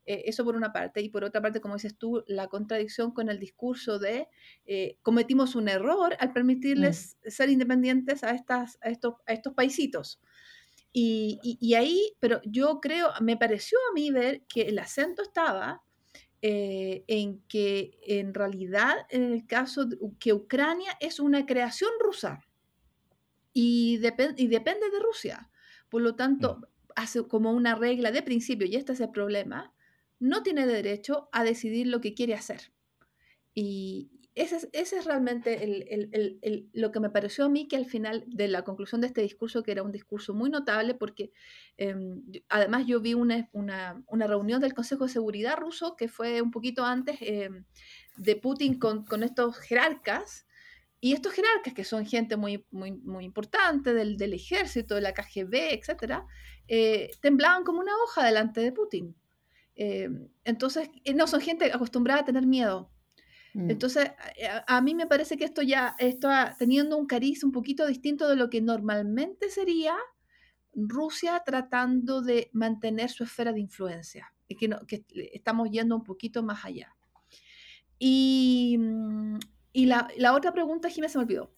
Eh, 0.07 0.23
eso 0.27 0.45
por 0.45 0.57
una 0.57 0.73
parte. 0.73 1.03
Y 1.03 1.11
por 1.11 1.25
otra 1.25 1.43
parte, 1.43 1.61
como 1.61 1.75
dices 1.75 1.97
tú, 1.97 2.25
la 2.27 2.49
contradicción 2.49 3.13
con 3.13 3.29
el 3.29 3.39
discurso 3.39 3.99
de 3.99 4.29
eh, 4.65 4.97
cometimos 5.03 5.55
un 5.55 5.69
error 5.69 6.17
al 6.19 6.33
permitirles 6.33 7.19
mm. 7.25 7.29
ser 7.31 7.51
independientes 7.51 8.25
a, 8.25 8.31
estas, 8.31 8.79
a, 8.81 8.89
estos, 8.89 9.15
a 9.27 9.33
estos 9.33 9.53
paisitos. 9.53 10.21
Y, 10.93 11.39
y, 11.43 11.75
ahí, 11.75 12.15
pero 12.19 12.41
yo 12.45 12.81
creo, 12.81 13.11
me 13.21 13.37
pareció 13.37 13.79
a 13.91 13.95
mí 13.95 14.11
ver 14.11 14.43
que 14.49 14.63
el 14.63 14.79
acento 14.81 15.23
estaba 15.23 15.85
en 16.43 17.43
que 17.47 18.01
en 18.03 18.35
realidad, 18.35 18.97
en 19.11 19.23
el 19.23 19.47
caso 19.47 19.85
de 19.85 19.99
que 20.19 20.33
Ucrania 20.33 20.97
es 20.99 21.21
una 21.21 21.47
creación 21.47 21.91
rusa 22.01 22.41
y, 23.53 24.01
y 24.37 24.47
depende 24.49 24.91
de 24.91 25.01
Rusia. 25.01 25.51
Por 25.89 26.03
lo 26.03 26.15
tanto, 26.15 26.57
mm. 26.57 26.65
hace 26.97 27.27
como 27.27 27.53
una 27.53 27.75
regla 27.75 28.13
de 28.13 28.23
principio, 28.23 28.67
y 28.67 28.77
este 28.77 28.93
es 28.93 29.01
el 29.01 29.11
problema, 29.11 29.75
no 30.19 30.43
tiene 30.43 30.67
derecho 30.67 31.29
a 31.33 31.45
decidir 31.45 31.87
lo 31.87 32.01
que 32.01 32.15
quiere 32.15 32.35
hacer. 32.35 32.73
Y 33.55 34.11
ese 34.37 34.57
es, 34.57 34.69
ese 34.73 34.99
es 34.99 35.05
realmente 35.07 35.65
el, 35.65 36.71
lo 36.73 36.93
que 36.93 37.01
me 37.01 37.11
pareció 37.11 37.47
a 37.47 37.49
mí 37.49 37.67
que 37.67 37.77
al 37.77 37.87
final 37.87 38.25
de 38.29 38.47
la 38.49 38.63
conclusión 38.63 39.01
de 39.01 39.09
este 39.09 39.23
discurso, 39.23 39.63
que 39.63 39.73
era 39.73 39.83
un 39.83 39.91
discurso 39.91 40.35
muy 40.35 40.51
notable, 40.51 40.95
porque 40.95 41.33
em, 41.77 42.23
además 42.49 42.87
yo 42.87 43.01
vi 43.01 43.15
una, 43.15 43.49
una, 43.53 44.03
una, 44.07 44.27
reunión 44.27 44.61
del 44.61 44.73
Consejo 44.73 45.05
de 45.05 45.13
Seguridad 45.13 45.57
ruso 45.57 45.97
que 45.97 46.09
fue 46.09 46.43
un 46.43 46.53
poquito 46.53 46.85
antes 46.85 47.17
em, 47.21 47.65
de 48.17 48.37
Putin 48.37 48.79
con, 48.79 49.05
con 49.05 49.25
estos 49.25 49.59
jerarcas, 49.59 50.47
y 51.01 51.15
estos 51.15 51.33
jerarcas, 51.33 51.73
que 51.73 51.85
son 51.85 52.05
gente 52.05 52.37
muy, 52.37 52.67
muy, 52.71 52.93
muy 52.93 53.25
importante 53.25 53.95
del, 53.95 54.19
del 54.19 54.35
ejército, 54.35 54.95
de 54.95 55.01
la 55.01 55.15
KGB, 55.15 55.73
etc., 55.73 56.25
eh, 56.69 57.11
temblaban 57.23 57.65
como 57.65 57.81
una 57.81 57.97
hoja 58.05 58.25
delante 58.25 58.61
de 58.61 58.73
Putin. 58.73 59.17
Eh, 59.77 60.11
entonces, 60.45 60.91
eh, 61.05 61.15
no, 61.15 61.27
son 61.27 61.41
gente 61.41 61.73
acostumbrada 61.73 62.21
a 62.21 62.25
tener 62.27 62.47
miedo. 62.47 62.91
Mm. 63.55 63.71
Entonces, 63.71 64.11
a, 64.67 64.81
mí 64.83 64.95
me 64.95 65.07
parece 65.07 65.39
que 65.39 65.45
esto 65.45 65.63
ya 65.63 65.97
está 65.99 66.55
teniendo 66.59 66.99
un 66.99 67.07
cariz 67.07 67.45
un 67.45 67.53
poquito 67.53 67.87
distinto 67.87 68.29
de 68.29 68.37
lo 68.37 68.51
que 68.51 68.61
normalmente 68.61 69.49
sería 69.49 69.97
Rusia 70.75 71.43
tratando 71.47 72.21
de 72.21 72.51
mantener 72.53 73.09
su 73.09 73.25
esfera 73.25 73.53
de 73.55 73.61
influencia. 73.61 74.35
Que, 74.47 74.69
que 74.87 75.05
estamos 75.33 75.71
yendo 75.71 75.95
un 75.95 76.05
poquito 76.05 76.43
más 76.43 76.65
allá. 76.65 76.95
Y, 77.99 78.77
mm, 78.79 79.39
y 79.73 79.87
la, 79.87 80.09
la 80.17 80.35
otra 80.35 80.53
pregunta, 80.53 80.89
Jiménez, 80.89 81.13
se 81.13 81.19
me 81.19 81.25
olvidó. 81.25 81.51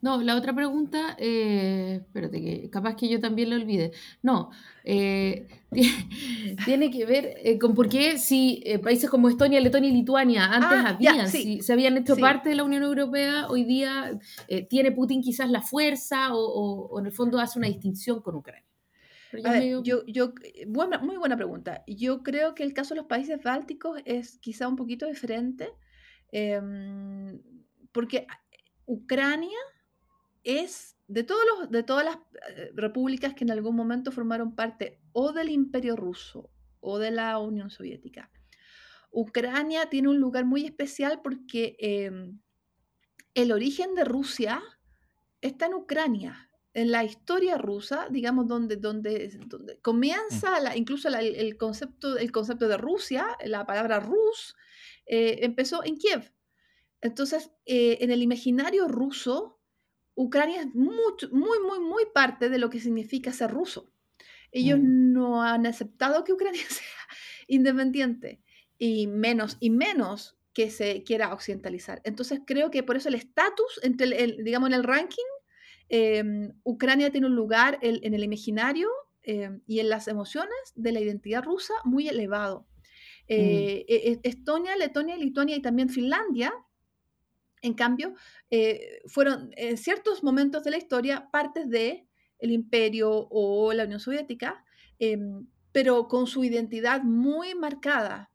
No, 0.00 0.22
la 0.22 0.36
otra 0.36 0.54
pregunta, 0.54 1.16
eh, 1.18 2.02
espérate, 2.02 2.40
que 2.40 2.70
capaz 2.70 2.94
que 2.94 3.08
yo 3.08 3.20
también 3.20 3.50
la 3.50 3.56
olvide. 3.56 3.90
No, 4.22 4.50
eh, 4.84 5.48
tiene 6.64 6.90
que 6.92 7.04
ver 7.04 7.34
eh, 7.42 7.58
con 7.58 7.74
por 7.74 7.88
qué 7.88 8.16
si 8.16 8.62
eh, 8.64 8.78
países 8.78 9.10
como 9.10 9.28
Estonia, 9.28 9.60
Letonia 9.60 9.90
y 9.90 9.92
Lituania 9.92 10.44
antes 10.44 10.78
ah, 10.84 10.88
habían, 10.90 11.28
si, 11.28 11.62
se 11.62 11.72
habían 11.72 11.96
hecho 11.96 12.16
parte 12.16 12.48
de 12.48 12.54
la 12.54 12.62
Unión 12.62 12.84
Europea, 12.84 13.48
hoy 13.48 13.64
día 13.64 14.16
tiene 14.70 14.92
Putin 14.92 15.20
quizás 15.20 15.50
la 15.50 15.62
fuerza 15.62 16.28
o, 16.32 17.00
en 17.00 17.06
el 17.06 17.12
fondo 17.12 17.40
hace 17.40 17.58
una 17.58 17.66
distinción 17.66 18.22
con 18.22 18.36
Ucrania. 18.36 18.64
yo, 19.82 20.04
yo, 20.06 20.32
muy 21.02 21.16
buena 21.16 21.36
pregunta. 21.36 21.82
Yo 21.88 22.22
creo 22.22 22.54
que 22.54 22.62
el 22.62 22.72
caso 22.72 22.94
de 22.94 23.00
los 23.00 23.08
países 23.08 23.42
bálticos 23.42 24.00
es 24.04 24.38
quizá 24.38 24.68
un 24.68 24.76
poquito 24.76 25.06
diferente 25.06 25.70
Em, 26.30 27.40
porque 27.92 28.26
Ucrania 28.86 29.58
es 30.44 30.96
de, 31.08 31.24
todos 31.24 31.42
los, 31.46 31.70
de 31.70 31.82
todas 31.82 32.04
las 32.04 32.16
eh, 32.48 32.70
repúblicas 32.74 33.34
que 33.34 33.44
en 33.44 33.50
algún 33.50 33.74
momento 33.74 34.12
formaron 34.12 34.54
parte 34.54 35.00
o 35.12 35.32
del 35.32 35.48
Imperio 35.48 35.96
Ruso 35.96 36.50
o 36.80 36.98
de 36.98 37.10
la 37.10 37.38
Unión 37.38 37.70
Soviética. 37.70 38.30
Ucrania 39.10 39.88
tiene 39.88 40.08
un 40.08 40.20
lugar 40.20 40.44
muy 40.44 40.64
especial 40.64 41.20
porque 41.22 41.76
em, 41.78 42.38
el 43.34 43.52
origen 43.52 43.94
de 43.94 44.04
Rusia 44.04 44.62
está 45.40 45.66
en 45.66 45.74
Ucrania, 45.74 46.50
en 46.74 46.90
la 46.90 47.04
historia 47.04 47.56
rusa, 47.56 48.06
digamos, 48.10 48.46
donde, 48.46 48.76
donde, 48.76 49.28
donde 49.46 49.78
comienza 49.80 50.60
mm. 50.60 50.76
incluso 50.76 51.08
el, 51.08 51.56
concepto, 51.56 52.16
el 52.18 52.30
concepto 52.30 52.68
de 52.68 52.76
Rusia, 52.76 53.26
la 53.44 53.66
palabra 53.66 54.00
Rus, 54.00 54.56
eh, 55.08 55.38
empezó 55.42 55.82
en 55.84 55.96
Kiev. 55.96 56.32
Entonces, 57.00 57.50
eh, 57.64 57.98
en 58.00 58.10
el 58.10 58.22
imaginario 58.22 58.88
ruso, 58.88 59.60
Ucrania 60.14 60.60
es 60.60 60.74
muy, 60.74 61.14
muy, 61.32 61.58
muy, 61.60 61.80
muy 61.80 62.04
parte 62.12 62.48
de 62.50 62.58
lo 62.58 62.70
que 62.70 62.80
significa 62.80 63.32
ser 63.32 63.50
ruso. 63.50 63.92
Ellos 64.52 64.78
mm. 64.78 65.12
no 65.12 65.42
han 65.42 65.66
aceptado 65.66 66.24
que 66.24 66.32
Ucrania 66.32 66.62
sea 66.68 66.86
independiente 67.46 68.42
y 68.78 69.06
menos 69.06 69.56
y 69.60 69.70
menos 69.70 70.36
que 70.52 70.70
se 70.70 71.04
quiera 71.04 71.32
occidentalizar. 71.32 72.00
Entonces, 72.04 72.40
creo 72.44 72.70
que 72.70 72.82
por 72.82 72.96
eso 72.96 73.08
el 73.08 73.14
estatus, 73.14 73.80
entre 73.82 74.26
digamos, 74.42 74.68
en 74.68 74.74
el 74.74 74.84
ranking, 74.84 75.22
em, 75.88 76.52
Ucrania 76.64 77.10
tiene 77.10 77.28
un 77.28 77.36
lugar 77.36 77.78
en 77.80 78.12
el 78.12 78.24
imaginario 78.24 78.90
em, 79.22 79.62
y 79.66 79.80
en 79.80 79.88
las 79.88 80.08
emociones 80.08 80.72
de 80.74 80.92
la 80.92 81.00
identidad 81.00 81.44
rusa 81.44 81.74
muy 81.84 82.08
elevado. 82.08 82.66
Mm. 83.28 83.34
Eh, 83.34 83.84
e, 83.88 84.12
e, 84.12 84.20
Estonia, 84.22 84.76
Letonia, 84.76 85.16
Lituania 85.16 85.56
y 85.56 85.62
también 85.62 85.90
Finlandia, 85.90 86.52
en 87.62 87.74
cambio, 87.74 88.14
eh, 88.50 89.02
fueron 89.06 89.50
en 89.56 89.76
ciertos 89.76 90.22
momentos 90.22 90.64
de 90.64 90.70
la 90.70 90.78
historia 90.78 91.28
partes 91.30 91.68
de 91.68 92.06
el 92.38 92.52
imperio 92.52 93.10
o 93.30 93.72
la 93.72 93.84
Unión 93.84 94.00
Soviética, 94.00 94.64
em, 94.98 95.46
pero 95.72 96.08
con 96.08 96.26
su 96.26 96.44
identidad 96.44 97.02
muy 97.02 97.54
marcada. 97.54 98.30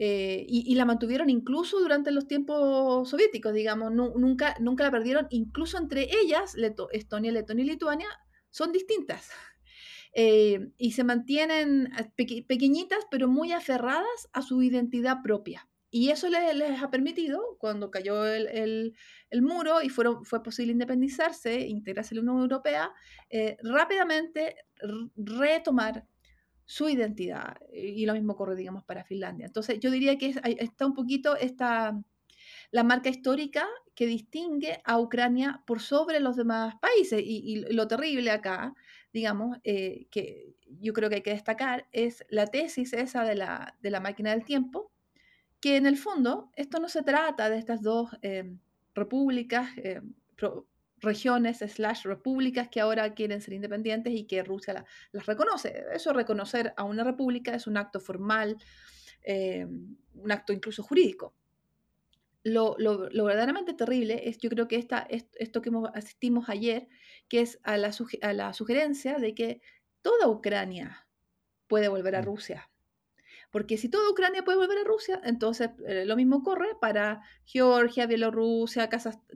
Eh, 0.00 0.46
y, 0.48 0.76
la 0.76 0.84
mantuvieron 0.84 1.28
incluso 1.28 1.80
durante 1.80 2.12
los 2.12 2.28
tiempos 2.28 3.08
soviéticos, 3.08 3.52
digamos, 3.52 3.90
nunca, 3.92 4.54
nunca 4.60 4.84
la 4.84 4.92
perdieron, 4.92 5.26
incluso 5.30 5.76
entre 5.76 6.08
ellas, 6.22 6.54
Estonia, 6.92 7.32
Letonia 7.32 7.64
y 7.64 7.68
Lituania, 7.68 8.08
son 8.50 8.70
distintas. 8.70 9.28
Eh, 10.14 10.70
y 10.78 10.92
se 10.92 11.04
mantienen 11.04 11.90
pequeñitas, 12.16 13.06
pero 13.10 13.28
muy 13.28 13.52
aferradas 13.52 14.28
a 14.32 14.42
su 14.42 14.62
identidad 14.62 15.22
propia. 15.22 15.68
Y 15.90 16.10
eso 16.10 16.28
les, 16.28 16.82
ha 16.82 16.90
permitido, 16.90 17.56
cuando 17.58 17.90
cayó 17.90 18.26
el, 18.26 18.94
muro 19.40 19.80
y 19.82 19.88
fueron, 19.88 20.24
fue 20.24 20.42
posible 20.42 20.72
independizarse, 20.72 21.60
integrarse 21.60 22.14
en 22.14 22.16
la 22.16 22.30
Unión 22.30 22.42
Europea, 22.42 22.92
eh, 23.30 23.56
rápidamente 23.62 24.56
retomar 25.16 26.06
su 26.66 26.90
identidad. 26.90 27.56
Y 27.72 28.04
lo 28.04 28.12
mismo 28.12 28.34
ocurre, 28.34 28.54
digamos, 28.54 28.84
para 28.84 29.04
Finlandia. 29.04 29.46
Entonces, 29.46 29.80
yo 29.80 29.90
diría 29.90 30.18
que 30.18 30.34
está 30.58 30.84
un 30.84 30.92
poquito 30.92 31.34
esta, 31.36 31.98
la 32.70 32.84
marca 32.84 33.08
histórica 33.08 33.66
que 33.94 34.06
distingue 34.06 34.82
a 34.84 35.00
Ucrania 35.00 35.62
por 35.66 35.80
sobre 35.80 36.20
los 36.20 36.36
demás 36.36 36.74
países. 36.80 37.22
Y, 37.24 37.64
lo 37.72 37.88
terrible 37.88 38.30
acá, 38.30 38.74
digamos, 39.12 39.58
eh, 39.64 40.06
que 40.10 40.54
yo 40.80 40.92
creo 40.92 41.08
que 41.08 41.16
hay 41.16 41.22
que 41.22 41.30
destacar, 41.30 41.86
es 41.92 42.24
la 42.28 42.46
tesis 42.46 42.92
esa 42.92 43.24
de 43.24 43.34
la, 43.34 43.76
de 43.80 43.90
la 43.90 44.00
máquina 44.00 44.30
del 44.30 44.44
tiempo, 44.44 44.92
que 45.60 45.76
en 45.76 45.86
el 45.86 45.96
fondo 45.96 46.50
esto 46.56 46.78
no 46.78 46.88
se 46.88 47.02
trata 47.02 47.50
de 47.50 47.58
estas 47.58 47.82
dos 47.82 48.10
eh, 48.22 48.54
repúblicas, 48.94 49.70
eh, 49.78 50.00
regiones, 51.00 51.58
slash 51.58 52.04
repúblicas 52.04 52.68
que 52.68 52.80
ahora 52.80 53.14
quieren 53.14 53.40
ser 53.40 53.54
independientes 53.54 54.12
y 54.12 54.24
que 54.24 54.42
Rusia 54.42 54.84
las 55.12 55.26
reconoce. 55.26 55.84
Eso, 55.92 56.12
reconocer 56.12 56.74
a 56.76 56.84
una 56.84 57.04
república 57.04 57.54
es 57.54 57.66
un 57.66 57.76
acto 57.76 58.00
formal, 58.00 58.56
un 59.24 60.32
acto 60.32 60.52
incluso 60.52 60.82
jurídico. 60.82 61.34
Lo, 62.44 62.76
verdaderamente 62.76 63.74
terrible 63.74 64.28
es, 64.28 64.38
yo 64.38 64.48
creo 64.48 64.68
que 64.68 64.76
esta, 64.76 65.06
esto 65.08 65.60
que 65.60 65.70
asistimos 65.94 66.48
ayer, 66.48 66.88
que 67.28 67.40
es 67.40 67.58
a 67.62 67.76
la, 67.76 67.90
a 68.22 68.32
la 68.32 68.52
sugerencia 68.52 69.18
de 69.18 69.34
que 69.34 69.60
toda 70.02 70.28
Ucrania 70.28 71.06
puede 71.66 71.88
volver 71.88 72.16
a 72.16 72.22
mm. 72.22 72.24
Rusia 72.24 72.70
porque 73.50 73.78
si 73.78 73.88
toda 73.88 74.10
Ucrania 74.10 74.44
puede 74.44 74.58
volver 74.58 74.78
a 74.78 74.84
Rusia, 74.84 75.20
entonces 75.24 75.70
eh, 75.86 76.04
lo 76.04 76.16
mismo 76.16 76.36
ocurre 76.36 76.68
para 76.80 77.22
Georgia, 77.46 78.06
Bielorrusia, 78.06 78.88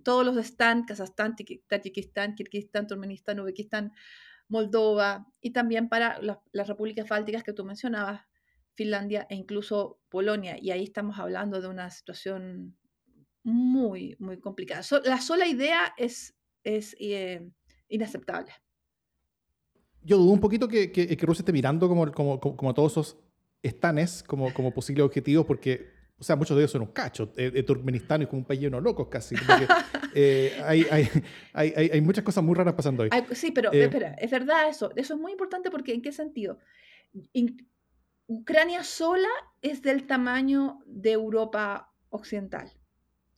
todos 0.04 0.24
los 0.24 0.36
están, 0.36 0.84
Kazajstán, 0.84 1.34
Tayikistán, 1.66 2.34
Kirguistán, 2.34 2.86
Turkmenistán, 2.86 3.40
Uzbekistán, 3.40 3.92
Moldova 4.48 5.26
y 5.40 5.52
también 5.52 5.88
para 5.88 6.20
las 6.20 6.68
repúblicas 6.68 7.08
bálticas 7.08 7.42
que 7.42 7.54
tú 7.54 7.64
mencionabas, 7.64 8.26
Finlandia 8.74 9.26
e 9.30 9.34
incluso 9.34 9.98
Polonia. 10.10 10.58
Y 10.60 10.72
ahí 10.72 10.84
estamos 10.84 11.18
hablando 11.18 11.62
de 11.62 11.68
una 11.68 11.90
situación 11.90 12.76
muy, 13.44 14.16
muy 14.18 14.38
complicada. 14.38 14.82
la 15.04 15.20
sola 15.20 15.46
idea 15.46 15.94
es, 15.96 16.34
es 16.62 16.96
eh, 17.00 17.48
inaceptable. 17.88 18.52
Yo 20.04 20.18
dudo 20.18 20.32
un 20.32 20.40
poquito 20.40 20.68
que, 20.68 20.90
que, 20.90 21.16
Rusia 21.20 21.42
esté 21.42 21.52
mirando 21.52 21.88
como, 21.88 22.10
como, 22.10 22.40
como, 22.40 22.74
todos 22.74 22.92
esos 22.92 23.18
estanes 23.62 24.22
como, 24.24 24.52
como 24.52 24.74
posibles 24.74 25.04
objetivos, 25.04 25.46
porque, 25.46 25.90
o 26.18 26.24
sea, 26.24 26.34
muchos 26.34 26.56
de 26.56 26.62
ellos 26.62 26.72
son 26.72 26.82
un 26.82 26.88
cacho. 26.88 27.32
Eh, 27.36 27.52
eh, 27.54 27.62
Turkmenistán 27.62 28.22
es 28.22 28.28
como 28.28 28.40
un 28.40 28.44
país 28.44 28.60
lleno 28.60 28.78
de 28.78 28.82
locos 28.82 29.06
casi. 29.08 29.36
hay, 30.64 30.86
hay, 30.90 31.08
hay, 31.52 31.90
hay, 31.92 32.00
muchas 32.00 32.24
cosas 32.24 32.42
muy 32.42 32.56
raras 32.56 32.74
pasando 32.74 33.04
ahí. 33.04 33.10
Sí, 33.32 33.52
pero 33.52 33.70
espera, 33.70 34.14
es 34.14 34.30
verdad 34.30 34.68
eso. 34.68 34.90
Eso 34.96 35.14
es 35.14 35.20
muy 35.20 35.32
importante 35.32 35.70
porque 35.70 35.94
¿en 35.94 36.02
qué 36.02 36.10
sentido? 36.10 36.58
Ucrania 38.26 38.82
sola 38.82 39.28
es 39.60 39.82
del 39.82 40.06
tamaño 40.06 40.80
de 40.86 41.12
Europa 41.12 41.92
occidental. 42.08 42.72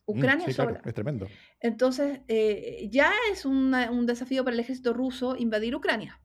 Mm, 0.07 0.17
Ucrania 0.17 0.53
sola. 0.53 0.81
es 0.83 0.93
tremendo. 0.93 1.27
Entonces, 1.59 2.21
eh, 2.27 2.87
ya 2.91 3.11
es 3.31 3.45
un 3.45 4.05
desafío 4.05 4.43
para 4.43 4.53
el 4.53 4.59
ejército 4.59 4.93
ruso 4.93 5.35
invadir 5.35 5.75
Ucrania. 5.75 6.21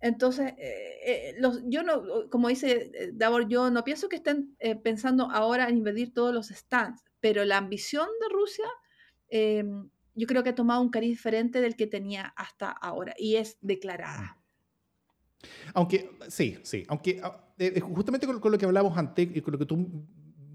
Entonces, 0.00 0.52
eh, 0.58 1.00
eh, 1.06 1.34
los, 1.38 1.62
yo 1.64 1.82
no, 1.82 2.28
como 2.30 2.48
dice 2.48 2.90
Davor, 3.14 3.48
yo 3.48 3.70
no 3.70 3.84
pienso 3.84 4.08
que 4.08 4.16
estén 4.16 4.54
pensando 4.82 5.30
ahora 5.30 5.68
en 5.68 5.78
invadir 5.78 6.12
todos 6.12 6.34
los 6.34 6.48
stands, 6.48 7.02
pero 7.20 7.44
la 7.44 7.56
ambición 7.56 8.06
de 8.20 8.28
Rusia, 8.28 8.66
em, 9.28 9.88
yo 10.14 10.26
creo 10.26 10.42
que 10.42 10.50
ha 10.50 10.54
tomado 10.54 10.82
un 10.82 10.90
cariz 10.90 11.10
diferente 11.10 11.60
del 11.60 11.74
que 11.74 11.86
tenía 11.86 12.34
hasta 12.36 12.70
ahora 12.70 13.14
y 13.16 13.36
es 13.36 13.56
declarada. 13.62 14.38
Aunque, 15.72 16.10
sí, 16.28 16.58
sí, 16.62 16.84
aunque 16.88 17.20
ah, 17.22 17.54
justamente 17.94 18.26
con, 18.26 18.52
lo 18.52 18.58
que 18.58 18.66
hablábamos 18.66 18.96
antes 18.98 19.28
y 19.34 19.40
con 19.40 19.52
lo 19.52 19.58
que 19.58 19.66
tú 19.66 20.06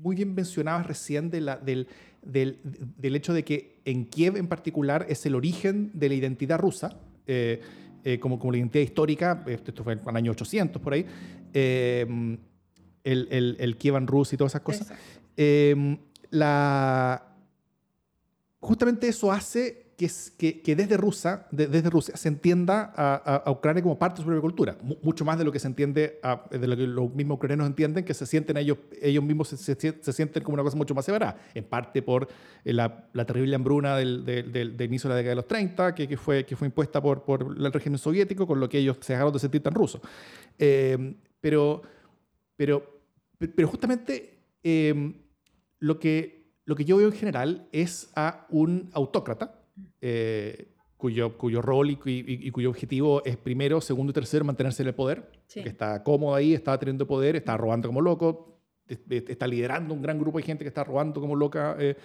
muy 0.02 0.16
bien 0.16 0.34
mencionabas 0.34 0.88
recién 0.88 1.30
de 1.30 1.41
la, 1.41 1.58
del, 1.58 1.88
del, 2.22 2.60
del, 2.97 3.16
hecho 3.16 3.34
de 3.34 3.43
que 3.43 3.80
en 3.86 4.06
Kiev 4.06 4.38
en 4.38 4.47
particular 4.47 5.06
es 5.10 5.26
el 5.26 5.36
origen 5.36 5.91
de 5.93 6.10
la 6.10 6.16
identidad 6.16 6.60
rusa, 6.60 6.97
eh, 7.28 7.62
eh, 8.04 8.20
como, 8.20 8.39
como 8.39 8.52
la 8.52 8.60
identidad 8.60 8.84
histórica, 8.84 9.43
esto 9.47 9.84
fue 9.84 9.93
en 9.93 10.02
el 10.08 10.16
año 10.16 10.32
800 10.32 10.82
por 10.82 10.93
ahí, 10.93 11.06
eh, 11.54 12.06
el, 13.04 13.28
el, 13.32 13.58
el 13.60 13.78
Kievan 13.78 14.08
Rus 14.08 14.34
y 14.34 14.38
todas 14.38 14.52
esas 14.52 14.62
cosas. 14.62 14.91
la, 16.30 17.26
justamente 18.60 19.08
eso 19.08 19.32
hace 19.32 19.89
que, 20.00 20.62
que, 20.62 20.76
desde, 20.78 20.95
Rusia, 20.95 21.45
desde 21.52 21.89
Rusia 21.89 22.16
se 22.16 22.30
entienda 22.30 22.93
a, 22.95 23.52
Ucrania 23.52 23.84
como 23.84 24.00
parte 24.00 24.16
de 24.16 24.22
su 24.22 24.26
propia 24.28 24.41
cultura, 24.41 24.78
mucho 25.04 25.26
más 25.26 25.38
de 25.38 25.43
lo 25.43 25.52
que 25.52 25.60
se 25.60 25.68
entiende, 25.68 26.22
de 26.52 26.68
lo 26.68 26.78
que 26.78 26.88
los 26.88 27.14
mismos 27.14 27.36
ucranianos 27.36 27.68
entienden, 27.68 28.06
que 28.06 28.14
se 28.14 28.26
sienten 28.26 28.56
ellos, 28.56 28.78
ellos 29.02 29.22
mismos 29.22 29.50
se, 29.50 29.76
se, 29.76 30.14
sienten 30.14 30.41
como 30.41 30.54
una 30.54 30.64
cosa 30.64 30.78
mucho 30.78 30.95
más 30.95 31.04
separada, 31.04 31.38
en 31.54 31.66
parte 31.66 32.02
por 32.02 32.30
eh, 32.64 32.72
la, 32.72 33.10
la 33.12 33.26
terrible 33.26 33.54
hambruna 33.56 33.97
del, 33.97 34.24
del, 34.24 34.54
del, 34.54 34.82
inicio 34.82 35.10
de 35.10 35.16
la 35.16 35.18
década 35.18 35.32
de 35.32 35.36
los 35.36 35.47
30, 35.47 35.93
que, 35.93 36.08
que, 36.08 36.16
fue, 36.16 36.45
que 36.45 36.56
fue 36.56 36.68
impuesta 36.68 37.02
por, 37.02 37.24
por 37.24 37.41
el 37.58 37.74
régimen 37.74 37.97
soviético, 37.97 38.47
con 38.47 38.62
lo 38.62 38.70
que 38.70 38.78
ellos 38.78 38.95
se 39.02 39.14
dejaron 39.14 39.34
de 39.34 39.39
sentir 39.39 39.62
tan 39.62 39.74
rusos. 39.74 40.00
Eh, 40.58 41.16
pero, 41.41 41.82
pero, 42.56 43.02
pero 43.38 43.68
justamente 43.68 44.39
eh, 44.64 45.14
lo, 45.80 46.00
que, 46.00 46.54
lo 46.64 46.78
que 46.78 46.86
yo 46.86 46.95
veo 46.95 47.08
en 47.08 47.14
general 47.14 47.68
es 47.74 48.12
a 48.16 48.45
un 48.50 48.89
autócrata, 48.93 49.59
eh, 50.02 50.74
cuyo, 50.98 51.38
cuyo 51.38 51.62
rol 51.62 51.92
y, 51.92 52.52
cuyo 52.52 52.70
objetivo 52.70 53.24
es 53.24 53.38
primero, 53.38 53.80
segundo 53.82 54.12
y 54.12 54.14
tercero 54.14 54.44
mantenerse 54.44 54.84
en 54.84 54.90
el 54.90 54.96
poder, 54.96 55.32
que 55.52 55.70
está 55.70 56.04
cómodo 56.04 56.36
ahí, 56.36 56.54
está 56.54 56.78
teniendo 56.78 57.08
poder, 57.08 57.36
está 57.36 57.56
robando 57.56 57.88
como 57.88 58.02
loco, 58.02 58.60
está 59.10 59.48
liderando 59.48 59.94
un 59.94 60.02
gran 60.02 60.20
grupo 60.20 60.40
de 60.40 60.44
gente 60.44 60.64
que 60.64 60.68
está 60.68 60.84
robando 60.84 61.22
como 61.22 61.36
loca 61.36 61.78
eh, 61.80 61.96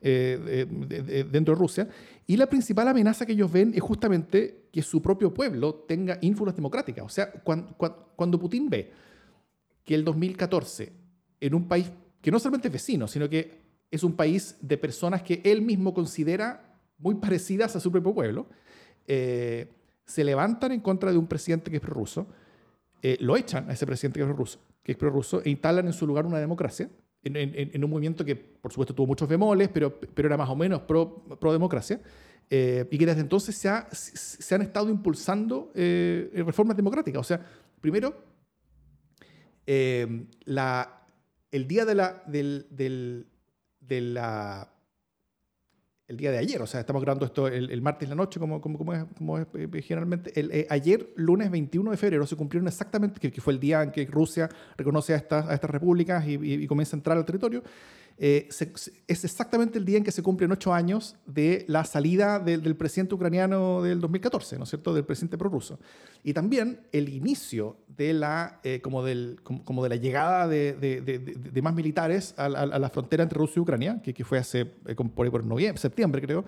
eh, 0.00 1.26
dentro 1.30 1.54
de 1.54 1.60
Rusia. 1.60 1.88
Y 2.26 2.36
la 2.36 2.46
principal 2.46 2.88
amenaza 2.88 3.26
que 3.26 3.32
ellos 3.32 3.50
ven 3.50 3.72
es 3.74 3.82
justamente 3.82 4.68
que 4.72 4.80
su 4.80 5.02
propio 5.02 5.34
pueblo 5.34 5.74
tenga 5.74 6.18
ínfulas 6.20 6.54
democráticas. 6.54 7.04
O 7.04 7.08
sea, 7.08 7.30
cuando, 7.30 7.76
cuando 8.16 8.38
Putin 8.38 8.70
ve 8.70 8.92
que 9.84 9.94
el 9.94 10.04
2014, 10.04 10.92
en 11.40 11.54
un 11.54 11.66
país 11.66 11.90
que 12.20 12.30
no 12.30 12.38
solamente 12.38 12.68
es 12.68 12.72
vecino, 12.72 13.08
sino 13.08 13.28
que 13.28 13.62
es 13.90 14.02
un 14.02 14.14
país 14.14 14.56
de 14.60 14.76
personas 14.76 15.22
que 15.22 15.40
él 15.44 15.62
mismo 15.62 15.94
considera 15.94 16.67
muy 16.98 17.14
parecidas 17.16 17.74
a 17.76 17.80
su 17.80 17.90
propio 17.90 18.14
pueblo, 18.14 18.46
eh, 19.06 19.68
se 20.04 20.24
levantan 20.24 20.72
en 20.72 20.80
contra 20.80 21.10
de 21.10 21.18
un 21.18 21.26
presidente 21.26 21.70
que 21.70 21.76
es 21.76 21.82
prorruso, 21.82 22.26
eh, 23.02 23.16
lo 23.20 23.36
echan 23.36 23.68
a 23.70 23.72
ese 23.72 23.86
presidente 23.86 24.18
que 24.18 24.24
es 24.24 24.28
prorruso, 24.28 24.60
que 24.82 24.92
es 24.92 24.98
prorruso 24.98 25.42
e 25.44 25.50
instalan 25.50 25.86
en 25.86 25.92
su 25.92 26.06
lugar 26.06 26.26
una 26.26 26.38
democracia, 26.38 26.90
en, 27.24 27.84
un 27.84 27.90
movimiento 27.90 28.24
que 28.24 28.36
por 28.36 28.72
supuesto 28.72 28.94
tuvo 28.94 29.06
muchos 29.06 29.28
bemoles, 29.28 29.68
pero, 29.68 29.98
pero 30.00 30.28
era 30.28 30.36
más 30.36 30.48
o 30.48 30.56
menos 30.56 30.82
pro, 30.82 31.24
pro 31.38 31.52
democracia, 31.52 32.00
eh, 32.48 32.86
y 32.90 32.96
que 32.96 33.04
desde 33.04 33.20
entonces 33.20 33.54
se, 33.54 33.70
se 33.92 34.54
han 34.54 34.62
estado 34.62 34.88
impulsando 34.88 35.70
reformas 35.74 36.76
democráticas. 36.76 37.20
O 37.20 37.24
sea, 37.24 37.44
primero, 37.80 38.16
la, 40.46 41.06
el 41.50 41.68
día 41.68 41.84
de 41.84 41.94
la, 41.94 42.22
del, 42.26 42.66
del, 42.70 43.26
de 43.80 44.00
la 44.00 44.72
el 46.08 46.16
día 46.16 46.32
de 46.32 46.38
ayer, 46.38 46.60
o 46.62 46.66
sea, 46.66 46.80
estamos 46.80 47.02
grabando 47.02 47.26
esto 47.26 47.46
el, 47.48 47.82
martes 47.82 48.06
en 48.06 48.10
la 48.10 48.16
noche, 48.16 48.40
como, 48.40 48.62
como, 48.62 48.94
es, 48.94 49.02
es, 49.02 49.46
eh, 49.74 49.82
generalmente. 49.82 50.32
Eh, 50.34 50.66
ayer, 50.70 51.10
lunes 51.16 51.50
21 51.50 51.90
de 51.90 51.96
febrero, 51.98 52.26
se 52.26 52.34
cumplieron 52.34 52.66
exactamente, 52.66 53.20
que, 53.20 53.40
fue 53.42 53.52
el 53.52 53.60
día 53.60 53.82
en 53.82 53.92
que 53.92 54.06
Rusia 54.06 54.48
reconoce 54.78 55.12
a 55.12 55.16
estas, 55.18 55.46
a 55.46 55.66
repúblicas 55.66 56.24
y 56.26 56.66
comienza 56.66 56.96
a 56.96 56.98
entrar 56.98 57.18
al 57.18 57.26
territorio, 57.26 57.62
eh, 58.20 58.48
es 59.06 59.24
exactamente 59.24 59.78
el 59.78 59.84
día 59.84 59.96
en 59.96 60.02
que 60.02 60.10
se 60.10 60.24
cumplen 60.24 60.50
ocho 60.50 60.74
años 60.74 61.14
de 61.24 61.64
la 61.68 61.84
salida 61.84 62.40
del 62.40 62.74
presidente 62.74 63.14
ucraniano 63.14 63.80
del 63.82 64.00
2014, 64.00 64.58
¿no 64.58 64.64
es 64.64 64.70
cierto?, 64.70 64.92
del 64.92 65.04
presidente 65.04 65.38
prorruso. 65.38 65.78
Y 66.24 66.34
también 66.34 66.80
el 66.90 67.08
inicio 67.08 67.76
de 67.86 68.12
la, 68.12 68.58
eh, 68.64 68.80
como, 68.80 69.04
del, 69.04 69.40
como, 69.42 69.84
de 69.84 69.88
la 69.88 69.96
llegada 69.96 70.48
de, 70.48 70.74
de, 70.74 71.62
más 71.62 71.74
militares 71.74 72.34
a, 72.36 72.48
la 72.48 72.90
frontera 72.90 73.22
entre 73.22 73.38
Rusia 73.38 73.54
y 73.56 73.60
Ucrania, 73.60 74.02
que, 74.02 74.12
que 74.12 74.24
fue 74.24 74.38
hace, 74.38 74.72
eh, 74.86 74.96
por, 74.96 75.30
por 75.30 75.44
noviembre, 75.44 75.80
septiembre 75.80 76.20
creo, 76.20 76.44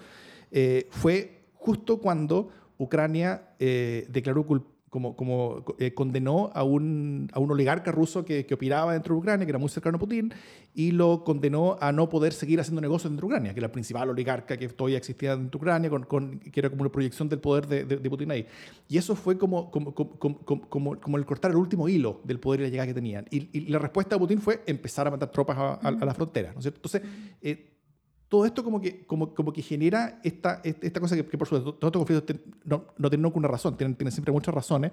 fue 0.90 1.44
justo 1.54 1.98
cuando 2.00 2.50
Ucrania 2.78 3.54
declaró 3.58 4.44
culpable 4.44 4.79
como, 4.90 5.64
eh, 5.78 5.94
condenó 5.94 6.50
a 6.52 6.64
un, 6.64 7.30
a 7.32 7.38
un 7.38 7.50
oligarca 7.52 7.92
ruso 7.92 8.24
que, 8.24 8.44
que, 8.44 8.54
operaba 8.54 8.92
dentro 8.92 9.14
de 9.14 9.20
Ucrania, 9.20 9.46
que 9.46 9.50
era 9.50 9.58
muy 9.58 9.68
cercano 9.68 9.96
a 9.96 10.00
Putin, 10.00 10.34
y 10.74 10.90
lo 10.90 11.22
condenó 11.22 11.78
a 11.80 11.92
no 11.92 12.08
poder 12.08 12.32
seguir 12.32 12.58
haciendo 12.58 12.80
negocios 12.80 13.12
dentro 13.12 13.28
de 13.28 13.34
Ucrania, 13.34 13.54
que 13.54 13.60
era 13.60 13.66
el 13.66 13.72
principal 13.72 14.10
oligarca 14.10 14.56
que 14.56 14.68
todavía 14.68 14.98
existía 14.98 15.36
dentro 15.36 15.58
de 15.58 15.62
Ucrania, 15.62 15.90
que 16.52 16.60
era 16.60 16.70
como 16.70 16.82
una 16.82 16.90
proyección 16.90 17.28
del 17.28 17.38
poder 17.38 17.68
de, 17.68 17.84
de, 17.84 18.10
Putin 18.10 18.32
ahí. 18.32 18.46
Y 18.88 18.98
eso 18.98 19.14
fue 19.14 19.38
como, 19.38 19.70
como, 19.70 19.94
como, 19.94 20.98
como, 20.98 21.16
el 21.16 21.24
cortar 21.24 21.52
el 21.52 21.56
último 21.56 21.88
hilo 21.88 22.20
del 22.24 22.40
poder 22.40 22.60
y 22.60 22.62
la 22.64 22.68
llegada 22.70 22.88
que 22.88 22.94
tenían. 22.94 23.26
Y, 23.30 23.70
la 23.70 23.78
respuesta 23.78 24.16
de 24.16 24.18
Putin 24.18 24.40
fue 24.40 24.62
empezar 24.66 25.06
a 25.06 25.10
mandar 25.10 25.30
tropas 25.30 25.56
a, 25.56 25.74
a, 25.74 25.90
la 25.92 26.14
frontera. 26.14 26.52
Entonces, 26.56 27.02
eh, 27.40 27.69
todo 28.30 28.46
esto 28.46 28.62
como 28.62 28.80
que, 28.80 29.04
como, 29.06 29.34
como 29.34 29.52
que 29.52 29.60
genera 29.60 30.20
esta, 30.22 30.60
esta 30.62 31.00
cosa 31.00 31.16
que, 31.16 31.24
por 31.24 31.48
supuesto, 31.48 31.74
todos 31.74 31.90
estos 31.90 32.00
conflictos 32.06 32.36
no, 32.64 32.86
no 32.96 33.10
tienen 33.10 33.24
ninguna 33.24 33.48
razón, 33.48 33.76
tienen, 33.76 33.96
tienen 33.96 34.12
siempre 34.12 34.32
muchas 34.32 34.54
razones, 34.54 34.92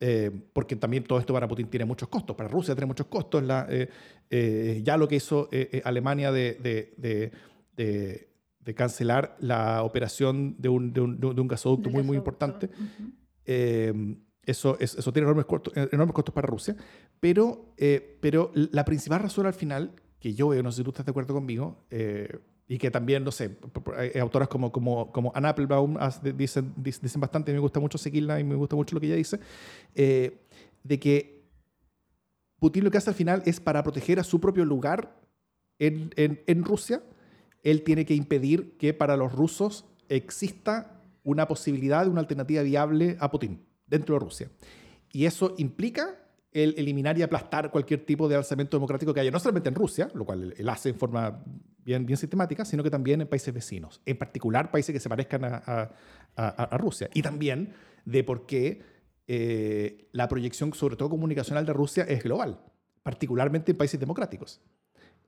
eh, 0.00 0.30
porque 0.52 0.76
también 0.76 1.02
todo 1.02 1.18
esto 1.18 1.32
para 1.32 1.48
Putin 1.48 1.68
tiene 1.68 1.86
muchos 1.86 2.10
costos, 2.10 2.36
para 2.36 2.46
Rusia 2.46 2.74
tiene 2.74 2.84
muchos 2.84 3.06
costos, 3.06 3.42
la, 3.42 3.66
eh, 3.70 3.88
eh, 4.28 4.82
ya 4.84 4.98
lo 4.98 5.08
que 5.08 5.16
hizo 5.16 5.48
Alemania 5.82 6.30
de, 6.30 6.58
de, 6.62 7.32
de, 7.74 8.28
de, 8.60 8.74
cancelar 8.74 9.34
la 9.40 9.82
operación 9.82 10.56
de 10.58 10.68
un, 10.68 10.92
de 10.92 11.00
un, 11.00 11.18
de 11.18 11.40
un 11.40 11.48
gasoducto 11.48 11.88
muy, 11.88 12.02
muy 12.02 12.18
importante. 12.18 12.68
Eso, 13.46 14.76
eso, 14.78 15.10
tiene 15.10 15.24
enormes 15.24 15.46
costos, 15.46 15.72
enormes 15.74 16.12
costos 16.12 16.34
para 16.34 16.46
Rusia, 16.46 16.76
pero, 17.18 17.72
pero 18.20 18.52
la 18.52 18.84
principal 18.84 19.20
razón 19.20 19.46
al 19.46 19.54
final, 19.54 19.94
que 20.20 20.34
yo 20.34 20.48
veo, 20.48 20.62
no 20.62 20.70
sé 20.70 20.78
si 20.78 20.84
tú 20.84 20.90
estás 20.90 21.06
de 21.06 21.10
acuerdo 21.10 21.32
conmigo, 21.32 21.86
y 22.66 22.78
que 22.78 22.90
también, 22.90 23.24
no 23.24 23.30
sé, 23.30 23.58
autoras 24.20 24.48
como, 24.48 24.72
como, 24.72 25.12
como 25.12 25.32
Anne 25.34 25.48
Applebaum 25.48 25.96
dicen, 26.36 26.72
dicen 26.76 27.20
bastante, 27.20 27.52
me 27.52 27.58
gusta 27.58 27.80
mucho 27.80 27.98
seguirla 27.98 28.40
y 28.40 28.44
me 28.44 28.54
gusta 28.54 28.74
mucho 28.74 28.94
lo 28.94 29.00
que 29.00 29.08
ella 29.08 29.16
dice, 29.16 29.38
eh, 29.94 30.38
de 30.82 30.98
que 30.98 31.44
Putin 32.58 32.84
lo 32.84 32.90
que 32.90 32.98
hace 32.98 33.10
al 33.10 33.16
final 33.16 33.42
es 33.44 33.60
para 33.60 33.82
proteger 33.82 34.18
a 34.18 34.24
su 34.24 34.40
propio 34.40 34.64
lugar 34.64 35.20
en, 35.78 36.10
en, 36.16 36.42
en 36.46 36.64
Rusia, 36.64 37.02
él 37.62 37.82
tiene 37.82 38.06
que 38.06 38.14
impedir 38.14 38.76
que 38.78 38.94
para 38.94 39.16
los 39.16 39.32
rusos 39.32 39.84
exista 40.08 41.02
una 41.22 41.48
posibilidad 41.48 42.06
una 42.06 42.20
alternativa 42.20 42.62
viable 42.62 43.16
a 43.20 43.30
Putin 43.30 43.66
dentro 43.86 44.14
de 44.14 44.20
Rusia. 44.20 44.50
Y 45.10 45.26
eso 45.26 45.54
implica 45.58 46.23
el 46.54 46.74
eliminar 46.78 47.18
y 47.18 47.22
aplastar 47.22 47.70
cualquier 47.72 48.06
tipo 48.06 48.28
de 48.28 48.36
alzamiento 48.36 48.76
democrático 48.76 49.12
que 49.12 49.20
haya, 49.20 49.32
no 49.32 49.40
solamente 49.40 49.68
en 49.68 49.74
Rusia, 49.74 50.08
lo 50.14 50.24
cual 50.24 50.54
él 50.56 50.68
hace 50.68 50.90
en 50.90 50.94
forma 50.94 51.42
bien, 51.84 52.06
bien 52.06 52.16
sistemática, 52.16 52.64
sino 52.64 52.84
que 52.84 52.90
también 52.90 53.20
en 53.20 53.26
países 53.26 53.52
vecinos, 53.52 54.00
en 54.06 54.16
particular 54.16 54.70
países 54.70 54.92
que 54.92 55.00
se 55.00 55.08
parezcan 55.08 55.42
a, 55.44 55.90
Rusia. 56.78 57.08
Y 57.12 57.22
también 57.22 57.74
de 58.04 58.24
por 58.24 58.46
qué 58.46 58.82
eh, 59.26 60.08
la 60.12 60.28
proyección, 60.28 60.72
sobre 60.74 60.96
todo 60.96 61.10
comunicacional 61.10 61.66
de 61.66 61.72
Rusia, 61.72 62.04
es 62.04 62.22
global, 62.22 62.60
particularmente 63.02 63.72
en 63.72 63.78
países 63.78 64.00
democráticos. 64.00 64.60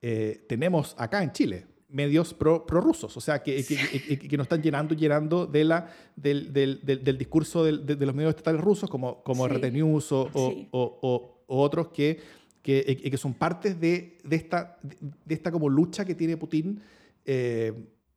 Eh, 0.02 0.44
tenemos 0.48 0.94
acá 0.98 1.22
en 1.22 1.32
Chile 1.32 1.66
medios 1.96 2.34
prorrusos, 2.34 3.12
pro 3.12 3.18
o 3.18 3.20
sea, 3.22 3.42
que, 3.42 3.64
que, 3.64 4.18
que, 4.18 4.36
nos 4.36 4.44
están 4.44 4.62
llenando 4.62 4.92
y 4.92 4.98
llenando 4.98 5.46
de 5.46 5.64
la, 5.64 5.90
del, 6.14 6.52
del, 6.52 6.80
del, 6.84 7.18
discurso 7.18 7.64
de, 7.64 7.72
los 7.96 8.14
medios 8.14 8.30
estatales 8.30 8.60
rusos, 8.60 8.90
como, 8.90 9.22
como 9.22 9.48
RT 9.48 9.72
News 9.72 10.12
o, 10.12 10.30
o, 10.34 10.62
o, 10.70 11.42
otros 11.46 11.88
que, 11.88 12.20
que, 12.62 13.16
son 13.16 13.32
partes 13.32 13.80
de, 13.80 14.18
de, 14.22 14.36
esta, 14.36 14.78
de 14.82 15.34
esta 15.34 15.50
como 15.50 15.70
lucha 15.70 16.04
que 16.04 16.14
tiene 16.14 16.36
Putin, 16.36 16.82
eh, 17.24 17.72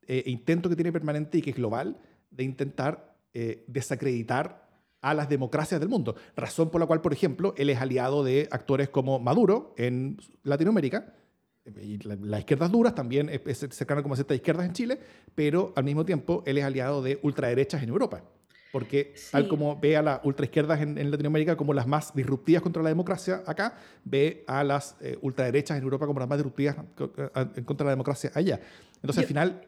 eh, 0.08 0.24
intento 0.26 0.68
que 0.68 0.76
tiene 0.76 0.92
permanente 0.92 1.38
y 1.38 1.42
que 1.42 1.52
es 1.52 1.56
global, 1.56 1.98
de 2.32 2.44
intentar 2.44 3.16
eh, 3.34 3.64
desacreditar 3.68 4.68
a 5.02 5.14
las 5.14 5.30
democracias 5.30 5.80
del 5.80 5.88
mundo. 5.88 6.16
Razón 6.36 6.70
por 6.70 6.82
la 6.82 6.88
cual, 6.88 7.00
por 7.00 7.14
ejemplo, 7.14 7.54
él 7.58 7.70
es 7.70 7.80
aliado 7.80 8.26
de 8.26 8.50
actores 8.52 8.90
como 8.90 9.20
Maduro 9.20 9.74
en 9.78 10.18
Latinoamérica, 10.44 11.14
y 11.82 11.98
las 12.00 12.40
izquierdas 12.40 12.72
duras 12.72 12.96
también 12.96 13.30
es 13.30 13.60
cercano 13.72 14.04
como 14.04 14.16
ciertas 14.16 14.36
izquierdas 14.36 14.66
en 14.66 14.74
Chile, 14.74 15.00
pero 15.36 15.74
al 15.76 15.84
mismo 15.84 16.06
tiempo 16.06 16.44
él 16.46 16.58
es 16.58 16.64
aliado 16.64 17.02
de 17.02 17.20
ultraderechas 17.22 17.84
en 17.84 17.90
Europa. 17.90 18.24
Porque 18.72 19.16
tal 19.32 19.48
como 19.48 19.80
ve 19.80 19.98
a 19.98 20.02
las 20.04 20.20
ultraizquierdas 20.24 20.80
en, 20.82 20.98
en, 21.00 21.10
Latinoamérica 21.10 21.58
como 21.58 21.74
las 21.74 21.88
más 21.88 22.14
disruptivas 22.14 22.62
contra 22.62 22.84
la 22.84 22.90
democracia 22.90 23.42
acá, 23.48 23.76
ve 24.04 24.44
a 24.48 24.64
las 24.64 24.96
eh, 25.02 25.18
ultraderechas 25.22 25.78
en 25.78 25.84
Europa 25.84 26.06
como 26.06 26.20
las 26.20 26.30
más 26.30 26.38
disruptivas 26.38 26.76
en 27.56 27.64
contra 27.64 27.86
la 27.86 27.92
democracia 27.92 28.32
allá. 28.36 28.60
Entonces 28.98 29.24
al 29.24 29.26
final 29.26 29.68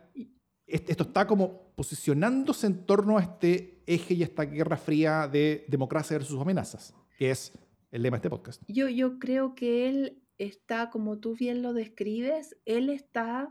esto 0.68 1.04
está 1.04 1.26
como 1.26 1.74
posicionándose 1.76 2.68
en 2.68 2.86
torno 2.86 3.18
a 3.18 3.22
este 3.22 3.82
eje 3.86 4.14
y 4.14 4.24
esta 4.24 4.43
guerra 4.43 4.78
fría 4.78 5.28
de 5.28 5.66
democracia 5.68 6.18
versus 6.18 6.39
amenazas, 6.39 6.93
que 7.18 7.32
es 7.32 7.54
el 7.91 8.04
lema 8.04 8.18
de 8.18 8.20
este 8.20 8.30
podcast. 8.30 8.62
Yo, 8.68 8.88
yo 8.88 9.20
creo 9.20 9.56
que 9.56 9.89
él 9.89 10.21
está, 10.46 10.89
como 10.89 11.20
tú 11.20 11.36
bien 11.36 11.62
lo 11.62 11.74
describes, 11.74 12.58
él 12.66 12.89
está, 12.89 13.50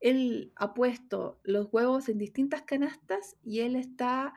él 0.00 0.52
ha 0.56 0.74
puesto 0.74 1.40
los 1.44 1.68
huevos 1.72 2.08
en 2.08 2.18
distintas 2.18 2.62
canastas 2.62 3.36
y 3.42 3.60
él 3.60 3.76
está 3.76 4.34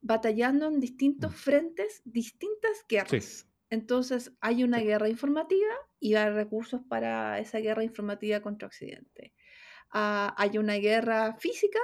batallando 0.00 0.66
en 0.66 0.80
distintos 0.80 1.34
frentes, 1.34 2.02
distintas 2.04 2.84
guerras. 2.88 3.48
Entonces 3.70 4.32
hay 4.40 4.62
una 4.62 4.78
guerra 4.78 5.08
informativa 5.08 5.74
y 5.98 6.14
hay 6.14 6.30
recursos 6.30 6.82
para 6.88 7.40
esa 7.40 7.58
guerra 7.58 7.82
informativa 7.82 8.40
contra 8.40 8.68
Occidente. 8.68 9.34
Ah, 9.90 10.34
hay 10.38 10.58
una 10.58 10.74
guerra 10.74 11.34
física 11.34 11.80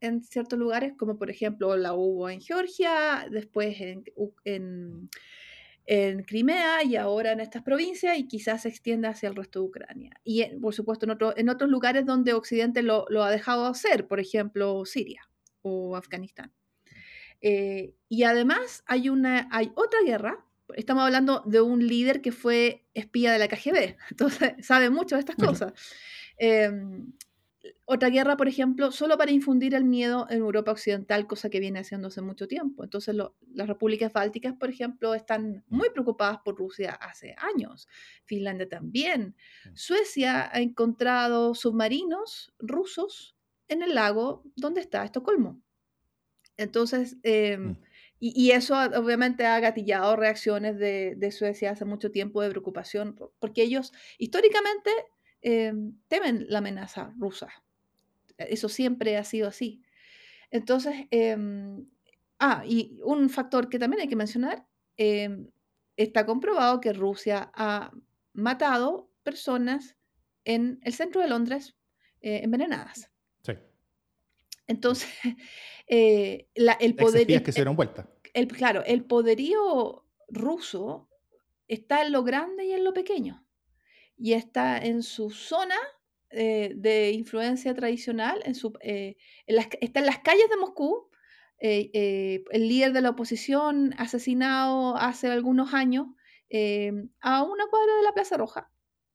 en 0.00 0.22
ciertos 0.22 0.58
lugares, 0.58 0.94
como 0.96 1.18
por 1.18 1.30
ejemplo 1.30 1.76
la 1.76 1.94
hubo 1.94 2.28
en 2.30 2.40
Georgia, 2.40 3.26
después 3.30 3.80
en, 3.80 4.04
en 4.44 5.10
en 5.86 6.24
Crimea 6.24 6.82
y 6.82 6.96
ahora 6.96 7.32
en 7.32 7.40
estas 7.40 7.62
provincias 7.62 8.18
y 8.18 8.26
quizás 8.26 8.62
se 8.62 8.68
extienda 8.68 9.10
hacia 9.10 9.28
el 9.28 9.36
resto 9.36 9.60
de 9.60 9.66
Ucrania. 9.66 10.20
Y 10.24 10.44
por 10.56 10.74
supuesto 10.74 11.06
en, 11.06 11.16
en 11.36 11.48
otros 11.48 11.70
lugares 11.70 12.04
donde 12.04 12.32
Occidente 12.32 12.82
lo, 12.82 13.06
lo, 13.08 13.22
ha 13.22 13.30
dejado 13.30 13.66
hacer, 13.66 14.08
por 14.08 14.18
ejemplo 14.18 14.84
Siria 14.84 15.28
o 15.62 15.96
Afganistán. 15.96 16.52
Eh, 17.40 17.94
y 18.08 18.24
además 18.24 18.82
hay, 18.86 19.08
una, 19.08 19.48
hay 19.52 19.70
otra 19.76 20.00
guerra, 20.04 20.44
estamos 20.74 21.04
hablando 21.04 21.42
de 21.46 21.60
un 21.60 21.86
líder 21.86 22.20
que 22.20 22.32
fue 22.32 22.86
espía 22.94 23.32
de 23.32 23.38
la 23.38 23.48
KGB, 23.48 23.96
entonces 24.10 24.54
sabe 24.66 24.90
mucho 24.90 25.14
de 25.14 25.20
estas 25.20 25.36
cosas. 25.36 25.72
Em, 26.38 27.12
otra 27.84 28.10
guerra, 28.10 28.36
por 28.36 28.48
ejemplo, 28.48 28.90
solo 28.92 29.16
para 29.16 29.30
infundir 29.30 29.74
el 29.74 29.84
miedo 29.84 30.26
en 30.30 30.38
Europa 30.38 30.72
Occidental, 30.72 31.26
cosa 31.26 31.50
que 31.50 31.60
viene 31.60 31.80
haciendo 31.80 32.08
hace 32.08 32.20
mucho 32.20 32.48
tiempo. 32.48 32.84
Entonces, 32.84 33.14
las 33.14 33.68
repúblicas 33.68 34.12
bálticas, 34.12 34.54
por 34.54 34.70
ejemplo, 34.70 35.14
están 35.14 35.64
muy 35.68 35.90
preocupadas 35.90 36.38
por 36.44 36.56
Rusia 36.56 36.92
hace 36.92 37.34
años. 37.38 37.88
Finlandia 38.24 38.68
también. 38.68 39.36
Suecia 39.74 40.50
ha 40.52 40.60
encontrado 40.60 41.54
submarinos 41.54 42.52
rusos 42.58 43.36
en 43.68 43.82
el 43.82 43.94
lago 43.94 44.42
donde 44.56 44.80
está 44.80 45.04
Estocolmo. 45.04 45.60
Entonces, 46.56 47.16
em, 47.22 47.70
mm. 47.70 47.76
y, 48.20 48.50
eso 48.52 48.74
obviamente 48.74 49.46
ha 49.46 49.60
gatillado 49.60 50.16
reacciones 50.16 50.78
de, 50.78 51.14
de, 51.16 51.30
Suecia 51.32 51.70
hace 51.72 51.84
mucho 51.84 52.10
tiempo 52.10 52.42
de 52.42 52.50
preocupación, 52.50 53.16
porque 53.38 53.62
ellos 53.62 53.92
históricamente 54.18 54.90
em, 55.46 55.94
temen 56.08 56.44
la 56.48 56.58
amenaza 56.58 57.14
rusa. 57.16 57.46
Eso 58.36 58.68
siempre 58.68 59.16
ha 59.16 59.22
sido 59.22 59.46
así. 59.46 59.80
Entonces, 60.50 61.06
em, 61.12 61.86
ah, 62.40 62.64
y 62.66 62.98
un 63.04 63.30
factor 63.30 63.68
que 63.68 63.78
también 63.78 64.02
hay 64.02 64.08
que 64.08 64.16
mencionar, 64.16 64.66
em, 64.96 65.48
está 65.96 66.26
comprobado 66.26 66.80
que 66.80 66.92
Rusia 66.92 67.52
ha 67.54 67.92
matado 68.32 69.08
personas 69.22 69.96
en 70.44 70.80
el 70.82 70.92
centro 70.94 71.20
de 71.20 71.28
Londres 71.28 71.76
eh, 72.20 72.40
envenenadas. 72.42 73.08
Sí. 73.42 73.52
Entonces, 74.66 75.08
eh, 75.86 76.48
el 76.54 76.96
poder... 76.96 77.24
que 77.24 77.52
se 77.52 77.60
dieron 77.60 77.76
vuelta. 77.76 78.10
El, 78.34 78.48
claro, 78.48 78.82
el 78.84 79.04
poderío 79.04 80.04
ruso 80.28 81.08
está 81.68 82.02
en 82.02 82.10
lo 82.10 82.24
grande 82.24 82.64
y 82.64 82.72
en 82.72 82.82
lo 82.82 82.92
pequeño. 82.92 83.45
Y 84.16 84.32
está 84.32 84.78
en 84.78 85.02
su 85.02 85.30
zona 85.30 85.76
eh, 86.30 86.72
de 86.74 87.12
influencia 87.12 87.72
tradicional, 87.72 88.42
en 88.44 88.54
su, 88.56 88.72
eh, 88.80 89.16
está 89.46 90.00
en 90.00 90.06
las 90.06 90.18
calles 90.18 90.48
de 90.50 90.56
Moscú. 90.56 91.08
Eh, 91.58 92.44
el 92.50 92.68
líder 92.68 92.92
de 92.92 93.00
la 93.00 93.10
oposición 93.10 93.94
asesinado 93.96 94.96
hace 94.96 95.28
algunos 95.28 95.72
años 95.72 96.08
a 97.20 97.42
una 97.42 97.66
cuadra 97.68 97.96
de 97.96 98.02
la 98.02 98.12
Plaza 98.12 98.36
Roja, 98.36 98.70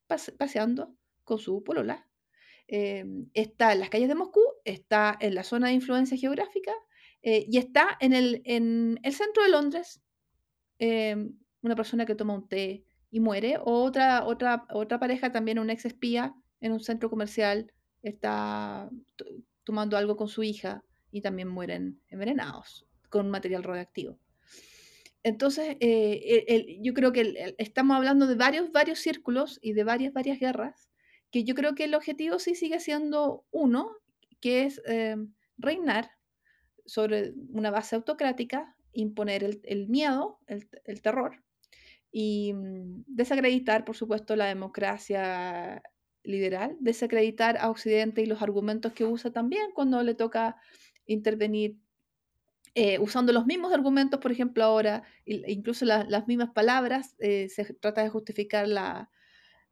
paseando 0.07 0.95
con 1.23 1.37
su 1.37 1.63
polola. 1.63 2.07
está 2.67 3.73
en 3.73 3.79
las 3.79 3.89
calles 3.89 4.07
de 4.07 4.15
Moscú, 4.15 4.41
está 4.65 5.17
en 5.19 5.35
la 5.35 5.43
zona 5.43 5.67
de 5.67 5.73
influencia 5.73 6.17
geográfica 6.17 6.73
y 7.21 7.57
está 7.57 7.97
en 7.99 8.13
el, 8.13 8.41
en 8.45 8.99
el 9.03 9.13
centro 9.13 9.43
de 9.43 9.49
Londres, 9.49 10.01
una 10.79 11.75
persona 11.75 12.05
que 12.05 12.15
toma 12.15 12.33
un 12.33 12.47
té 12.47 12.85
y 13.12 13.20
muere, 13.20 13.57
o 13.57 13.84
otra, 13.84 14.26
otra, 14.26 14.66
otra 14.72 14.99
pareja, 14.99 15.32
también 15.32 15.59
un 15.59 15.70
ex 15.70 15.86
espía, 15.86 16.34
en 16.62 16.72
un 16.72 16.80
centro 16.80 17.09
comercial 17.09 17.72
está 18.01 18.89
tomando 19.64 19.97
algo 19.97 20.16
con 20.16 20.28
su 20.28 20.43
hija 20.43 20.84
y 21.12 21.22
también 21.22 21.49
mueren 21.49 21.99
envenenados 22.07 22.86
con 23.09 23.30
material 23.30 23.64
radioactivo. 23.64 24.18
Entonces, 25.24 25.78
eh, 25.82 26.80
yo 26.82 26.93
creo 26.93 27.12
que 27.12 27.53
estamos 27.57 27.95
hablando 27.95 28.26
de 28.26 28.36
varios, 28.36 28.72
varios 28.72 28.99
círculos 28.99 29.59
y 29.62 29.74
de 29.74 29.84
varias, 29.84 30.14
varias 30.14 30.39
guerras, 30.39 30.89
que 31.30 31.43
yo 31.43 31.53
creo 31.53 31.76
que 31.76 31.84
el 31.84 31.93
objetivo 31.93 32.39
sí 32.39 32.55
sigue 32.55 32.80
siendo 32.80 33.45
uno, 33.51 33.91
que 34.39 34.64
es 34.64 34.82
eh, 34.86 35.18
reinar 35.57 36.12
sobre 36.86 37.34
una 37.49 37.70
base 37.70 37.95
autocrática, 37.95 38.76
imponer 38.93 39.43
el, 39.64 39.88
miedo, 39.88 40.39
el, 40.47 40.68
el, 40.86 41.01
terror, 41.01 41.43
y 42.12 42.53
mm, 42.53 43.03
desacreditar, 43.07 43.86
por 43.86 43.95
supuesto, 43.95 44.36
la 44.36 44.45
democracia 44.45 45.82
liberal, 46.24 46.78
desacreditar 46.80 47.57
a 47.57 47.70
Occidente 47.70 48.22
y 48.22 48.26
los 48.26 48.41
argumentos 48.41 48.93
que 48.93 49.05
usa 49.05 49.32
también 49.32 49.72
cuando 49.74 50.03
le 50.03 50.14
toca 50.14 50.55
intervenir 51.05 51.78
eh, 52.74 52.99
usando 52.99 53.34
los 53.34 53.45
mismos 53.45 53.74
argumentos, 53.74 54.20
por 54.22 54.32
ejemplo, 54.32 54.64
ahora, 54.64 55.03
incluso 55.26 55.84
las 55.86 56.28
mismas 56.28 56.51
palabras, 56.51 57.16
eh, 57.20 57.49
se 57.49 57.66
trata 57.74 58.01
de 58.01 58.09
justificar 58.09 58.68
la, 58.68 59.09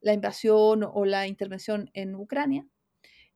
invasión 0.01 0.83
o 0.83 1.05
la 1.05 1.27
intervención 1.27 1.89
en 1.93 2.15
Ucrania. 2.15 2.67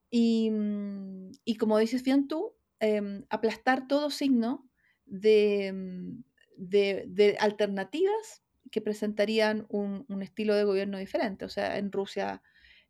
Y, 0.09 0.49
mm, 0.51 1.31
como 1.59 1.77
dices 1.77 2.03
bien 2.03 2.27
tú, 2.27 2.53
em, 2.79 3.25
aplastar 3.29 3.87
todo 3.87 4.09
signo 4.09 4.69
de, 5.05 5.71
mm, 5.73 6.23
de, 6.57 7.37
alternativas 7.39 8.42
que 8.73 8.81
presentarían 8.81 9.67
un, 9.69 10.03
un, 10.09 10.23
estilo 10.23 10.55
de 10.55 10.63
gobierno 10.63 10.97
diferente. 10.97 11.45
O 11.45 11.49
sea, 11.49 11.77
en 11.77 11.91
Rusia 11.91 12.41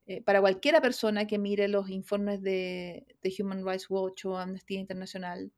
eh, 0.06 0.22
para 0.22 0.42
cualquiera 0.42 0.82
persona 0.82 1.28
que 1.28 1.38
mire 1.38 1.70
los 1.70 1.90
informes 1.90 2.42
de, 2.42 3.06
Human 3.40 3.66
Rights 3.66 3.90
Watch 3.90 4.26
o 4.26 4.38
Amnistía 4.38 4.80
Internacional, 4.80 5.52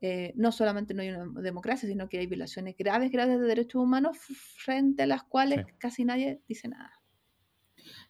eh, 0.00 0.32
no 0.36 0.50
solamente 0.50 0.94
no 0.94 1.02
hay 1.02 1.10
una 1.10 1.40
democracia, 1.40 1.88
sino 1.88 2.08
que 2.08 2.18
hay 2.18 2.26
violaciones 2.26 2.76
graves, 2.76 3.12
graves 3.12 3.38
de 3.38 3.46
derechos 3.46 3.80
humanos 3.80 4.18
frente 4.18 5.04
a 5.04 5.06
las 5.06 5.22
cuales 5.22 5.64
casi 5.78 6.04
nadie 6.04 6.40
dice 6.48 6.68
nada. 6.68 6.90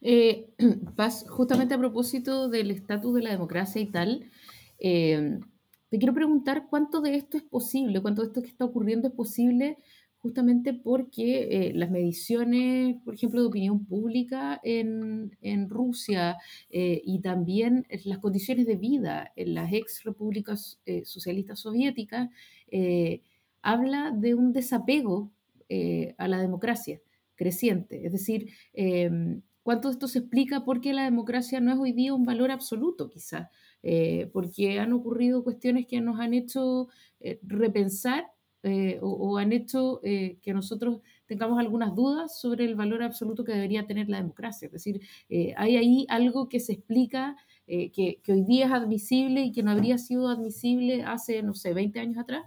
Eh, 0.01 0.55
Paz, 0.97 1.27
justamente 1.29 1.75
a 1.75 1.79
propósito 1.79 2.49
del 2.49 2.71
estatus 2.71 3.15
de 3.17 3.23
la 3.23 3.31
democracia 3.31 3.81
y 3.83 3.91
tal, 3.91 4.31
te 4.79 5.99
quiero 5.99 6.15
preguntar 6.15 6.67
cuánto 6.69 7.03
de 7.03 7.15
esto 7.15 7.37
es 7.37 7.43
posible, 7.43 8.01
cuánto 8.01 8.23
de 8.23 8.29
esto 8.29 8.43
que 8.43 8.49
está 8.49 8.65
ocurriendo 8.65 9.09
es 9.09 9.15
posible 9.15 9.79
justamente 10.25 10.73
porque 10.73 11.69
eh, 11.69 11.73
las 11.75 11.91
mediciones, 11.91 12.97
por 13.05 13.13
ejemplo, 13.15 13.43
de 13.43 13.49
opinión 13.49 13.85
pública 13.85 14.59
en, 14.65 15.37
en 15.43 15.69
Rusia 15.69 16.39
eh, 16.71 17.03
y 17.05 17.21
también 17.21 17.87
las 18.07 18.21
condiciones 18.21 18.67
de 18.67 18.77
vida 18.77 19.35
en 19.37 19.53
las 19.53 19.71
ex 19.71 20.03
repúblicas 20.03 20.81
eh, 20.87 21.05
socialistas 21.05 21.61
soviéticas 21.61 22.31
habla 23.61 24.13
de 24.13 24.35
un 24.35 24.53
desapego 24.55 25.31
a 26.19 26.27
la 26.29 26.41
democracia 26.41 27.01
creciente. 27.35 28.07
Es 28.07 28.13
decir, 28.13 28.51
em, 28.73 29.43
¿cuánto 29.63 29.91
esto 29.91 30.09
se 30.09 30.21
explica 30.21 30.65
por 30.65 30.81
qué 30.81 30.93
la 30.93 31.05
democracia 31.05 31.61
no 31.61 31.71
es 31.73 31.79
hoy 31.79 31.93
día 31.93 32.15
un 32.15 32.25
valor 32.25 32.51
absoluto, 32.51 33.11
quizás? 33.11 33.49
porque 34.33 34.81
han 34.81 34.95
ocurrido 34.95 35.45
cuestiones 35.45 35.87
que 35.87 36.01
nos 36.01 36.19
han 36.19 36.33
hecho 36.33 36.89
repensar 37.43 38.34
o, 39.01 39.39
han 39.39 39.53
hecho 39.53 40.01
que 40.03 40.53
nosotros 40.55 41.01
tengamos 41.27 41.59
algunas 41.59 41.95
dudas 41.95 42.39
sobre 42.39 42.65
el 42.65 42.75
valor 42.75 43.03
absoluto 43.03 43.45
que 43.45 43.53
debería 43.53 43.87
tener 43.87 44.09
la 44.09 44.19
democracia. 44.19 44.67
Es 44.67 44.73
decir, 44.73 45.01
eh, 45.29 45.55
hay 45.57 45.77
ahí 45.77 46.07
algo 46.09 46.49
que 46.49 46.61
se 46.61 46.73
explica 46.73 47.37
eh, 47.67 47.91
que, 47.91 48.21
hoy 48.29 48.45
día 48.45 48.67
es 48.67 48.73
admisible 48.73 49.41
y 49.41 49.53
que 49.53 49.63
no 49.63 49.71
habría 49.71 49.99
sido 49.99 50.29
admisible 50.29 51.03
hace, 51.05 51.43
no 51.43 51.55
sé, 51.55 51.73
20 51.73 52.01
años 52.01 52.19
atrás. 52.19 52.45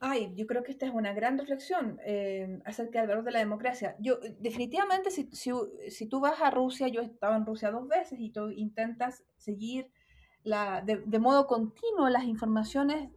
Ay, 0.00 0.32
yo 0.36 0.46
creo 0.46 0.62
que 0.62 0.70
esta 0.70 0.86
es 0.86 0.94
una 0.94 1.12
gran 1.12 1.38
reflexión 1.38 1.98
eh, 2.04 2.60
acerca 2.64 3.00
del 3.00 3.08
valor 3.08 3.24
de 3.24 3.32
la 3.32 3.40
democracia. 3.40 3.96
Yo, 3.98 4.18
definitivamente, 4.38 5.10
si, 5.10 5.28
si, 5.32 6.06
tú 6.06 6.20
vas 6.20 6.40
a 6.40 6.52
Rusia, 6.52 6.86
yo 6.86 7.00
he 7.00 7.04
estado 7.04 7.34
en 7.34 7.44
Rusia 7.44 7.72
dos 7.72 7.88
veces 7.88 8.20
y 8.20 8.30
tú 8.30 8.48
intentas 8.50 9.24
seguir 9.38 9.90
la, 10.44 10.82
de 10.82 11.18
modo 11.18 11.48
continuo 11.48 12.08
las 12.08 12.24
informaciones 12.24 13.10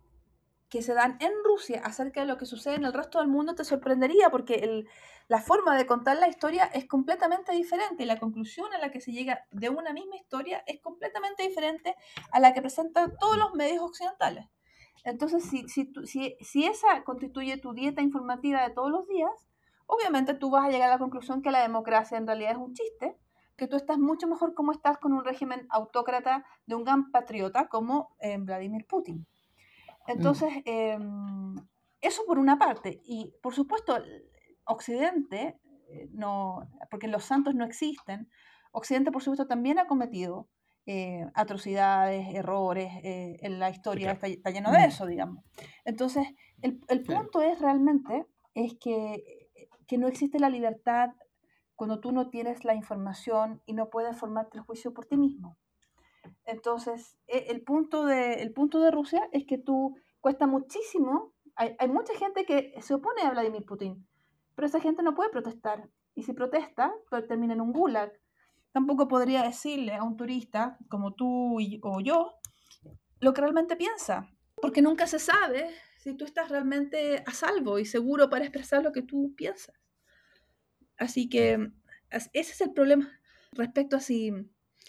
que 0.72 0.82
se 0.82 0.94
dan 0.94 1.18
en 1.20 1.34
Rusia 1.44 1.82
acerca 1.84 2.22
de 2.22 2.28
lo 2.28 2.38
que 2.38 2.46
sucede 2.46 2.76
en 2.76 2.86
el 2.86 2.94
resto 2.94 3.20
del 3.20 3.28
mundo 3.28 3.54
te 3.56 3.66
sorprendería 3.66 4.30
porque 4.30 4.86
la 5.28 5.42
forma 5.42 5.76
de 5.76 5.86
contar 5.86 6.18
la 6.18 6.30
historia 6.30 6.64
es 6.64 6.88
completamente 6.88 7.52
diferente 7.52 8.04
y 8.04 8.06
la 8.06 8.18
conclusión 8.18 8.74
a 8.74 8.78
la 8.78 8.90
que 8.90 9.02
se 9.02 9.12
llega 9.12 9.46
de 9.52 9.68
una 9.68 9.92
misma 9.92 10.16
historia 10.16 10.64
es 10.66 10.80
completamente 10.80 11.44
diferente 11.44 11.98
a 12.32 12.40
la 12.40 12.54
que 12.54 12.62
presentan 12.62 13.12
todos 13.20 13.38
los 13.38 13.54
medios 13.54 13.84
occidentales. 13.84 14.46
Entonces, 15.04 15.44
si, 15.44 15.68
si, 15.68 15.92
si, 16.40 16.66
esa 16.66 17.04
constituye 17.04 17.58
tu 17.58 17.74
dieta 17.74 18.02
informativa 18.02 18.64
de 18.64 18.74
todos 18.74 18.92
los 18.92 19.06
días, 19.10 19.32
obviamente 19.88 20.36
tú 20.36 20.52
vas 20.52 20.66
a 20.66 20.70
llegar 20.70 20.88
a 20.88 20.94
la 20.94 21.00
conclusión 21.00 21.42
que 21.42 21.52
la 21.52 21.64
democracia 21.64 22.18
en 22.18 22.28
realidad 22.28 22.54
es 22.54 22.58
un 22.58 22.74
chiste, 22.74 23.18
que 23.58 23.68
tú 23.68 23.76
estás 23.76 23.98
mucho 23.98 24.26
mejor 24.26 24.54
como 24.54 24.72
estás 24.72 25.00
con 25.00 25.12
un 25.12 25.26
régimen 25.26 25.68
autócrata 25.70 26.46
de 26.66 26.76
un 26.76 26.86
gran 26.86 27.12
patriota 27.12 27.68
como 27.68 28.16
eh, 28.22 28.38
Vladimir 28.40 28.86
Putin. 28.88 29.28
Entonces, 30.08 30.50
em, 30.66 31.56
eso 32.02 32.24
por 32.26 32.40
una 32.40 32.58
parte. 32.58 33.02
Y 33.06 33.34
por 33.42 33.54
supuesto, 33.54 33.98
Occidente, 34.66 35.60
eh, 35.90 36.10
no, 36.12 36.68
porque 36.90 37.08
los 37.08 37.24
santos 37.24 37.56
no 37.56 37.66
existen, 37.66 38.30
Occidente 38.72 39.12
por 39.12 39.22
supuesto 39.22 39.48
también 39.48 39.80
ha 39.80 39.88
cometido 39.88 40.48
eh, 40.86 41.26
atrocidades, 41.36 42.34
errores 42.34 42.92
eh, 43.04 43.38
en 43.42 43.60
la 43.60 43.70
historia, 43.70 44.12
está, 44.12 44.50
lleno 44.50 44.72
de 44.72 44.86
eso, 44.86 45.06
digamos. 45.06 45.44
Entonces, 45.86 46.28
el, 46.62 47.04
punto 47.04 47.42
es 47.42 47.60
realmente 47.60 48.26
es 48.54 48.74
que, 48.80 49.50
que 49.88 49.98
no 49.98 50.08
existe 50.08 50.40
la 50.40 50.50
libertad 50.50 51.12
cuando 51.76 52.00
tú 52.00 52.12
no 52.12 52.30
tienes 52.30 52.64
la 52.64 52.76
información 52.76 53.62
y 53.66 53.74
no 53.74 53.90
puedes 53.90 54.18
formarte 54.18 54.58
el 54.58 54.64
juicio 54.64 54.94
por 54.94 55.06
ti 55.06 55.18
mismo. 55.18 55.58
Entonces, 56.46 57.18
e, 57.28 57.48
el 57.50 57.62
punto 57.62 58.06
de, 58.06 58.36
el 58.36 58.54
punto 58.54 58.80
de 58.80 58.92
Rusia 58.92 59.28
es 59.32 59.46
que 59.46 59.58
tú 59.58 59.96
cuesta 60.20 60.48
muchísimo. 60.48 61.34
Hay, 61.56 61.90
mucha 61.90 62.16
gente 62.16 62.46
que 62.46 62.74
se 62.82 62.94
opone 62.94 63.22
a 63.22 63.32
Vladimir 63.32 63.66
Putin, 63.66 64.08
pero 64.56 64.68
esa 64.68 64.80
gente 64.80 65.04
no 65.04 65.14
puede 65.14 65.30
protestar. 65.30 65.90
Y 66.16 66.24
si 66.24 66.34
protesta, 66.34 66.94
pues 67.10 67.28
termina 67.28 67.54
en 67.54 67.62
un 67.62 67.72
gulag. 67.72 68.12
Tampoco 68.72 69.08
podría 69.08 69.44
decirle 69.44 69.96
a 69.96 70.04
un 70.04 70.18
turista 70.18 70.78
como 70.90 71.14
tú 71.14 71.58
o 71.84 72.02
yo 72.02 72.34
lo 73.20 73.34
que 73.34 73.42
realmente 73.42 73.76
piensa, 73.76 74.30
porque 74.56 74.82
nunca 74.82 75.08
se 75.08 75.20
sabe 75.20 75.70
si 75.98 76.16
tú 76.16 76.26
estás 76.26 76.50
realmente 76.50 77.24
a 77.28 77.32
salvo 77.32 77.78
y 77.78 77.86
seguro 77.86 78.30
para 78.30 78.46
expresar 78.46 78.84
lo 78.84 78.92
que 78.92 79.04
tú 79.04 79.36
piensas. 79.36 79.76
Así 80.98 81.30
que 81.30 81.72
ese 82.10 82.30
es 82.34 82.62
el 82.62 82.74
problema 82.74 83.10
respecto 83.52 83.98
a 83.98 84.00
si 84.00 84.32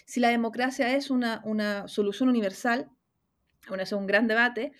si 0.05 0.19
la 0.19 0.29
democracia 0.29 0.95
es 0.95 1.09
una, 1.09 1.87
solución 1.87 2.29
universal, 2.29 2.89
bueno, 3.67 3.83
es 3.83 3.91
un 3.91 4.07
gran 4.07 4.27
debate, 4.27 4.73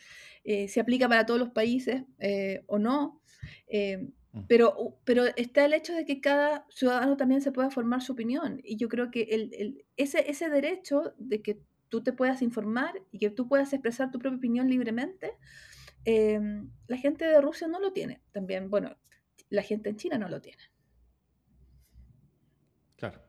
eh, 0.44 0.68
se 0.68 0.80
aplica 0.80 1.08
para 1.08 1.26
todos 1.26 1.40
los 1.40 1.50
países 1.52 2.04
eh, 2.20 2.64
o 2.68 2.80
no, 2.80 3.22
eh, 3.68 4.10
mm. 4.34 4.42
pero, 4.48 5.00
pero 5.06 5.26
está 5.38 5.66
el 5.66 5.74
hecho 5.74 5.94
de 5.94 6.06
que 6.06 6.20
cada 6.20 6.66
ciudadano 6.70 7.16
también 7.16 7.42
se 7.42 7.52
pueda 7.52 7.70
formar 7.70 8.02
su 8.02 8.12
opinión. 8.12 8.60
Y 8.64 8.76
yo 8.76 8.90
creo 8.90 9.10
que 9.10 9.24
el, 9.24 9.86
ese, 9.96 10.30
ese 10.30 10.50
derecho 10.50 11.14
de 11.18 11.42
que 11.42 11.62
tú 11.88 12.04
te 12.04 12.12
puedas 12.12 12.42
informar 12.42 12.94
y 13.12 13.20
que 13.20 13.30
tú 13.30 13.48
puedas 13.48 13.72
expresar 13.72 14.12
tu 14.12 14.20
propia 14.20 14.38
opinión 14.38 14.70
libremente, 14.70 15.34
la 16.06 16.98
gente 16.98 17.24
de 17.24 17.40
Rusia 17.40 17.68
no 17.70 17.80
lo 17.80 17.94
tiene. 17.94 18.22
También, 18.34 18.70
bueno, 18.70 18.98
la 19.50 19.62
gente 19.62 19.90
en 19.90 19.96
China 19.96 20.18
no 20.18 20.28
lo 20.28 20.42
tiene. 20.42 20.64
Claro. 22.98 23.22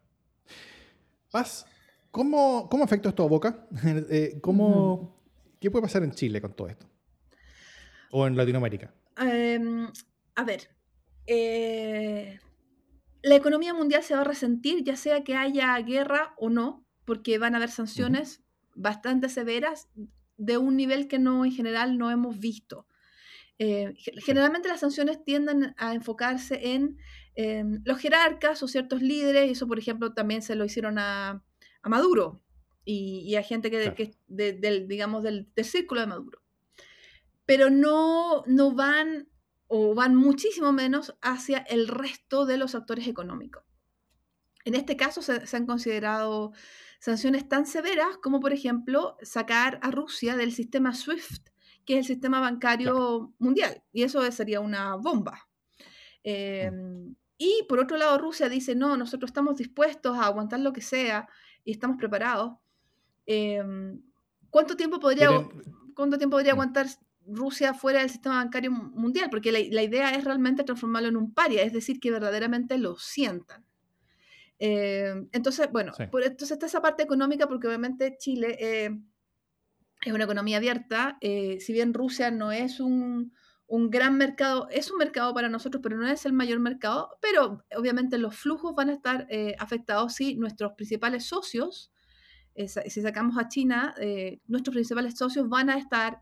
Paz, 1.30 1.66
¿Cómo, 2.15 2.69
cómo 2.71 2.85
afecta 2.85 3.09
esto 3.09 3.25
a 3.25 3.29
Boca? 3.29 3.67
Eh, 4.09 4.39
¿cómo, 4.41 5.21
¿Qué 5.61 5.69
puede 5.69 5.83
pasar 5.83 6.05
en 6.05 6.12
Chile 6.12 6.41
con 6.41 6.55
todo 6.55 6.69
esto? 6.69 6.87
¿O 8.12 8.25
en 8.29 8.37
Latinoamérica? 8.37 8.95
Em, 9.17 9.89
a 10.37 10.45
ver, 10.45 10.71
eh, 11.27 12.39
la 13.21 13.35
economía 13.35 13.75
mundial 13.75 14.05
se 14.05 14.15
va 14.15 14.21
a 14.21 14.25
resentir, 14.25 14.85
ya 14.85 14.95
sea 14.95 15.25
que 15.25 15.35
haya 15.35 15.77
guerra 15.81 16.35
o 16.39 16.51
no, 16.51 16.87
porque 17.05 17.37
van 17.39 17.55
a 17.55 17.57
haber 17.57 17.71
sanciones 17.71 18.45
bastante 18.77 19.29
severas 19.29 19.89
de 20.37 20.57
un 20.57 20.77
nivel 20.77 21.09
que 21.09 21.19
no 21.19 21.45
en 21.45 21.51
general 21.51 21.99
no 21.99 22.12
hemos 22.12 22.39
visto. 22.39 22.87
Eh, 23.59 23.93
generalmente 24.25 24.69
las 24.69 24.81
sanciones 24.81 25.25
tienden 25.25 25.75
a 25.79 25.95
enfocarse 25.95 26.75
en 26.75 26.97
em, 27.35 27.83
los 27.85 27.99
jerarcas 27.99 28.62
o 28.62 28.69
ciertos 28.69 29.03
líderes, 29.03 29.49
y 29.49 29.53
eso 29.53 29.67
por 29.67 29.81
ejemplo 29.81 30.15
también 30.15 30.43
se 30.43 30.55
lo 30.55 30.65
hicieron 30.65 31.01
a, 31.01 31.43
a 31.85 31.89
Maduro 31.91 32.43
y, 32.85 33.35
a 33.37 33.43
gente 33.43 33.70
que, 33.70 34.16
del, 34.26 34.89
digamos, 34.89 35.22
del, 35.22 35.49
círculo 35.62 36.01
de 36.01 36.07
Maduro. 36.07 36.43
Pero 37.47 37.70
no, 37.70 38.43
no 38.47 38.72
van 38.72 39.28
o 39.68 39.95
van 39.95 40.14
muchísimo 40.14 40.72
menos 40.72 41.14
hacia 41.20 41.59
el 41.59 41.89
resto 41.89 42.47
de 42.47 42.59
los 42.59 42.74
actores 42.74 43.07
económicos. 43.07 43.64
En 44.64 44.74
este 44.74 44.97
caso 44.97 45.20
se, 45.20 45.57
han 45.57 45.66
considerado 45.66 46.53
sanciones 47.01 47.49
tan 47.49 47.66
severas 47.66 48.16
como, 48.22 48.41
por 48.41 48.53
ejemplo, 48.53 49.16
sacar 49.22 49.78
a 49.82 49.91
Rusia 49.91 50.37
del 50.37 50.53
sistema 50.53 50.95
SWIFT, 50.95 51.49
que 51.85 51.95
es 51.95 51.99
el 52.01 52.05
sistema 52.16 52.41
bancario 52.41 53.35
mundial, 53.39 53.82
y 53.93 54.05
eso 54.05 54.30
sería 54.32 54.61
una 54.61 54.97
bomba. 54.97 55.49
Mm. 56.24 56.30
Em, 56.30 57.14
y 57.37 57.64
por 57.68 57.78
otro 57.78 57.99
lado, 57.99 58.16
Rusia 58.16 58.49
dice, 58.49 58.74
no, 58.74 58.97
nosotros 58.97 59.28
estamos 59.28 59.57
dispuestos 59.57 60.16
a 60.16 60.26
aguantar 60.26 60.61
lo 60.61 60.72
que 60.72 60.80
sea 60.80 61.28
y 61.65 61.73
estamos 61.73 61.97
preparados. 61.97 62.53
Em, 63.27 64.01
¿Cuánto 64.51 64.77
tiempo 64.77 65.01
podría, 65.01 65.31
¿cuánto 65.95 66.19
tiempo 66.19 66.37
podría 66.37 66.53
mm. 66.53 66.57
aguantar 66.57 66.87
Rusia 67.27 67.75
fuera 67.75 68.01
del 68.01 68.11
sistema 68.11 68.37
bancario 68.37 68.71
mundial? 68.71 69.29
Porque 69.31 69.51
la, 69.51 69.83
idea 69.83 70.11
es 70.11 70.25
realmente 70.25 70.62
transformarlo 70.62 71.09
en 71.09 71.17
un 71.17 71.35
paria, 71.35 71.62
es 71.62 71.73
decir, 71.73 71.99
que 71.99 72.11
verdaderamente 72.11 72.79
lo 72.79 72.97
sientan. 72.97 73.65
Em, 74.59 75.29
entonces, 75.33 75.71
bueno, 75.73 75.93
por, 76.11 76.23
entonces 76.23 76.53
está 76.53 76.67
esa 76.67 76.83
parte 76.83 77.03
económica, 77.03 77.49
porque 77.49 77.67
obviamente 77.67 78.17
Chile 78.19 78.57
eh, 78.61 78.91
es 80.05 80.12
una 80.12 80.25
economía 80.25 80.59
abierta, 80.59 81.19
eh, 81.21 81.59
si 81.61 81.73
bien 81.73 81.95
Rusia 81.95 82.31
no 82.31 82.53
es 82.53 82.79
un, 82.79 83.33
un 83.67 83.91
gran 83.91 84.17
mercado, 84.17 84.69
es 84.71 84.91
un 84.91 84.99
mercado 84.99 85.33
para 85.33 85.49
nosotros, 85.49 85.83
pero 85.83 85.97
no 85.97 86.07
es 86.07 86.27
el 86.27 86.33
mayor 86.33 86.61
mercado, 86.61 87.17
pero 87.21 87.65
obviamente 87.77 88.19
los 88.19 88.37
flujos 88.37 88.75
van 88.75 88.91
a 88.91 88.95
estar 88.95 89.27
eh, 89.31 89.55
afectados 89.59 90.15
si 90.15 90.37
nuestros 90.37 90.73
principales 90.73 91.27
socios, 91.27 91.91
eh, 92.55 92.69
si 92.69 93.03
sacamos 93.03 93.39
a 93.39 93.49
China, 93.49 93.95
eh, 93.99 94.41
nuestros 94.47 94.75
principales 94.75 95.17
socios 95.17 95.49
van 95.49 95.71
a 95.71 95.79
estar 95.79 96.21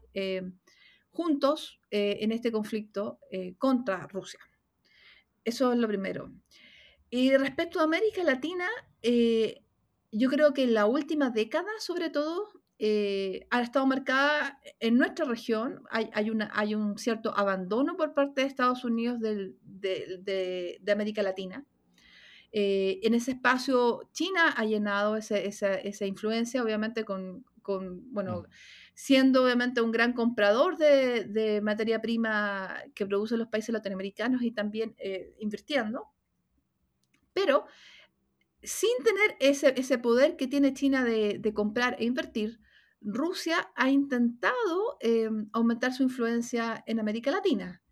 juntos 1.11 1.79
en 1.91 2.33
este 2.33 2.51
conflicto 2.51 3.19
contra 3.59 4.07
Rusia. 4.07 4.41
Eso 5.45 5.73
es 5.73 5.79
lo 5.79 5.87
primero. 5.87 6.33
Y 7.11 7.37
respecto 7.37 7.81
a 7.81 7.85
América 7.85 8.25
Latina, 8.25 8.67
yo 9.03 10.31
creo 10.31 10.55
que 10.55 10.63
en 10.63 10.73
la 10.73 10.87
última 10.87 11.29
década, 11.29 11.69
sobre 11.81 12.09
todo, 12.09 12.49
eh, 12.79 13.47
ha 13.51 13.61
estado 13.63 13.87
marcada 13.87 14.59
en 14.81 14.97
nuestra 14.97 15.25
región. 15.25 15.83
Hay, 15.91 16.11
hay, 16.15 16.31
una, 16.31 16.51
hay 16.53 16.75
un 16.75 16.99
cierto 16.99 17.37
abandono 17.37 17.97
por 17.97 18.15
parte 18.15 18.41
de 18.41 18.49
Estados 18.49 18.85
Unidos 18.85 19.21
del, 19.21 19.57
de, 19.63 20.79
de, 20.81 20.93
América 20.93 21.23
Latina. 21.23 21.65
Eh, 22.51 23.01
en 23.03 23.15
ese 23.15 23.33
espacio, 23.33 24.09
China 24.13 24.49
ha 24.57 24.65
llenado 24.65 25.17
esa, 25.17 25.39
esa, 25.39 26.07
influencia, 26.07 26.63
obviamente, 26.63 27.05
con, 27.05 27.45
con, 27.63 28.13
bueno, 28.13 28.43
mm. 28.43 28.47
siendo 28.95 29.45
obviamente 29.45 29.81
un 29.81 29.93
gran 29.93 30.13
comprador 30.13 30.77
de, 30.77 31.25
de, 31.25 31.61
materia 31.61 32.01
prima 32.03 32.83
que 32.95 33.07
producen 33.07 33.39
los 33.39 33.49
países 33.49 33.73
latinoamericanos 33.73 34.43
y 34.43 34.51
también 34.51 34.95
eh, 34.99 35.35
invirtiendo. 35.39 36.09
Pero 37.33 37.65
sin 38.63 38.91
tener 39.05 39.37
ese, 39.41 39.75
ese, 39.77 39.99
poder 39.99 40.37
que 40.37 40.47
tiene 40.47 40.75
China 40.75 41.05
de, 41.05 41.39
de 41.39 41.55
comprar 41.55 41.97
e 41.99 42.05
invertir, 42.05 42.61
Rusia 43.05 43.71
ha 43.75 43.91
intentado 43.91 44.97
em, 45.01 45.49
aumentar 45.53 45.93
su 45.93 46.03
influencia 46.03 46.83
en 46.87 47.01
América 47.01 47.31
Latina, 47.31 47.83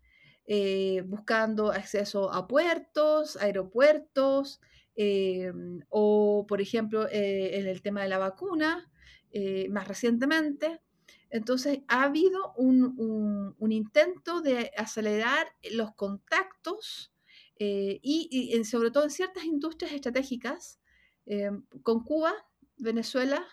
eh, 0.45 1.03
buscando 1.05 1.71
acceso 1.71 2.31
a 2.31 2.47
puertos, 2.47 3.37
aeropuertos, 3.37 4.59
em, 4.95 5.79
o 5.89 6.45
por 6.47 6.61
ejemplo 6.61 7.07
eh, 7.09 7.59
en 7.59 7.67
el 7.67 7.81
tema 7.81 8.03
de 8.03 8.09
la 8.09 8.17
vacuna, 8.17 8.91
eh, 9.31 9.69
más 9.69 9.87
recientemente. 9.87 10.81
Entonces 11.29 11.79
ha 11.87 12.03
habido 12.03 12.53
un, 12.57 13.55
intento 13.69 14.41
de 14.41 14.71
acelerar 14.75 15.47
los 15.71 15.93
contactos 15.95 17.13
y, 17.57 18.61
sobre 18.65 18.91
todo 18.91 19.03
en 19.03 19.11
ciertas 19.11 19.45
industrias 19.45 19.93
estratégicas 19.93 20.81
em, 21.25 21.63
con 21.83 22.03
Cuba, 22.03 22.33
Venezuela, 22.77 23.45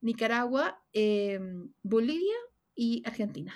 Nicaragua, 0.00 0.82
em, 0.92 1.70
Bolivia 1.82 2.36
y 2.74 3.02
Argentina. 3.04 3.52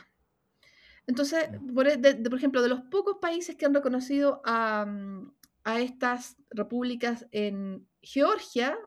Entonces, 1.07 1.45
e, 1.45 1.59
por, 1.73 1.87
ejemplo, 1.89 2.63
de 2.63 2.69
los 2.69 2.83
pocos 2.83 3.19
países 3.21 3.57
que 3.57 3.67
han 3.67 3.75
reconocido 3.75 4.41
a, 4.45 4.87
mm, 4.87 5.33
estas 5.79 6.37
repúblicas 6.51 7.27
en 7.33 7.87
Georgia 8.03 8.79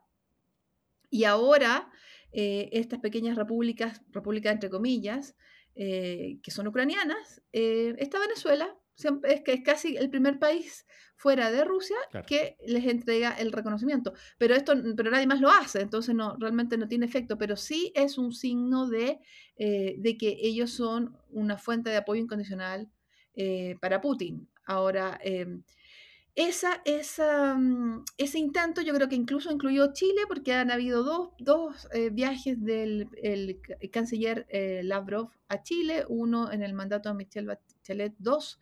y 1.10 1.24
ahora 1.24 1.90
eh, 2.32 2.70
estas 2.74 3.00
pequeñas 3.00 3.36
repúblicas, 3.36 4.02
repúblicas 4.12 4.54
entre 4.54 4.70
comillas, 4.70 5.36
eh, 5.76 6.40
que 6.44 6.52
son 6.52 6.68
ucranianas, 6.68 7.42
eh, 7.54 7.96
está 7.98 8.20
Venezuela, 8.20 8.78
es 9.24 9.42
que 9.42 9.54
es 9.54 9.64
casi 9.64 9.98
el 9.98 10.10
primer 10.10 10.40
país 10.40 10.86
fuera 11.18 11.52
de 11.52 11.66
Rusia 11.66 11.98
que 12.28 12.56
les 12.66 12.86
entrega 12.86 13.32
el 13.32 13.52
reconocimiento. 13.52 14.14
Pero 14.38 14.56
esto, 14.56 14.74
pero 14.96 15.12
nadie 15.12 15.28
más 15.28 15.42
lo 15.42 15.50
hace, 15.50 15.82
entonces 15.82 16.16
no, 16.16 16.38
realmente 16.38 16.78
no 16.78 16.88
tiene 16.88 17.08
efecto, 17.08 17.38
pero 17.38 17.58
sí 17.58 17.92
es 17.96 18.18
un 18.18 18.32
signo 18.32 18.88
de, 18.88 19.20
eh, 19.58 19.96
de 19.98 20.18
que 20.18 20.38
ellos 20.40 20.72
son 20.72 21.18
una 21.32 21.58
fuente 21.58 21.90
de 21.90 21.98
apoyo 21.98 22.22
incondicional 22.22 22.90
eh, 23.36 23.76
para 23.82 24.00
Putin. 24.00 24.48
Ahora, 24.66 25.20
em, 25.24 25.64
esa, 26.36 26.82
esa, 26.86 27.56
mm, 27.56 28.06
ese 28.18 28.38
intento 28.38 28.82
yo 28.82 28.94
creo 28.94 29.10
que 29.10 29.16
incluso 29.16 29.52
incluyó 29.52 29.94
Chile 29.94 30.22
porque 30.28 30.54
han 30.54 30.70
habido 30.70 31.04
dos, 31.04 31.30
dos 31.40 31.88
eh, 31.94 32.12
viajes 32.12 32.64
del 32.64 33.10
el, 33.24 33.60
canciller 33.92 34.46
Lavrov 34.84 35.32
a 35.48 35.64
Chile, 35.64 36.06
uno 36.10 36.52
en 36.52 36.62
el 36.62 36.76
mandato 36.76 37.10
de 37.10 37.16
Michelle 37.16 37.48
Bachelet, 37.48 38.14
dos 38.20 38.60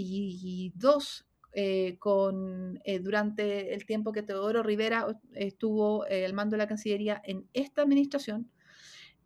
y, 0.00 0.72
dos 0.76 1.26
eh, 1.52 1.96
con, 1.98 2.80
eh, 2.84 3.00
durante 3.00 3.74
el 3.74 3.84
tiempo 3.86 4.12
que 4.12 4.22
Teodoro 4.22 4.62
Rivera 4.62 5.06
estuvo 5.34 6.06
eh, 6.06 6.24
al 6.24 6.34
mando 6.34 6.54
de 6.54 6.58
la 6.58 6.68
Cancillería 6.68 7.20
en 7.24 7.48
esta 7.52 7.82
administración. 7.82 8.50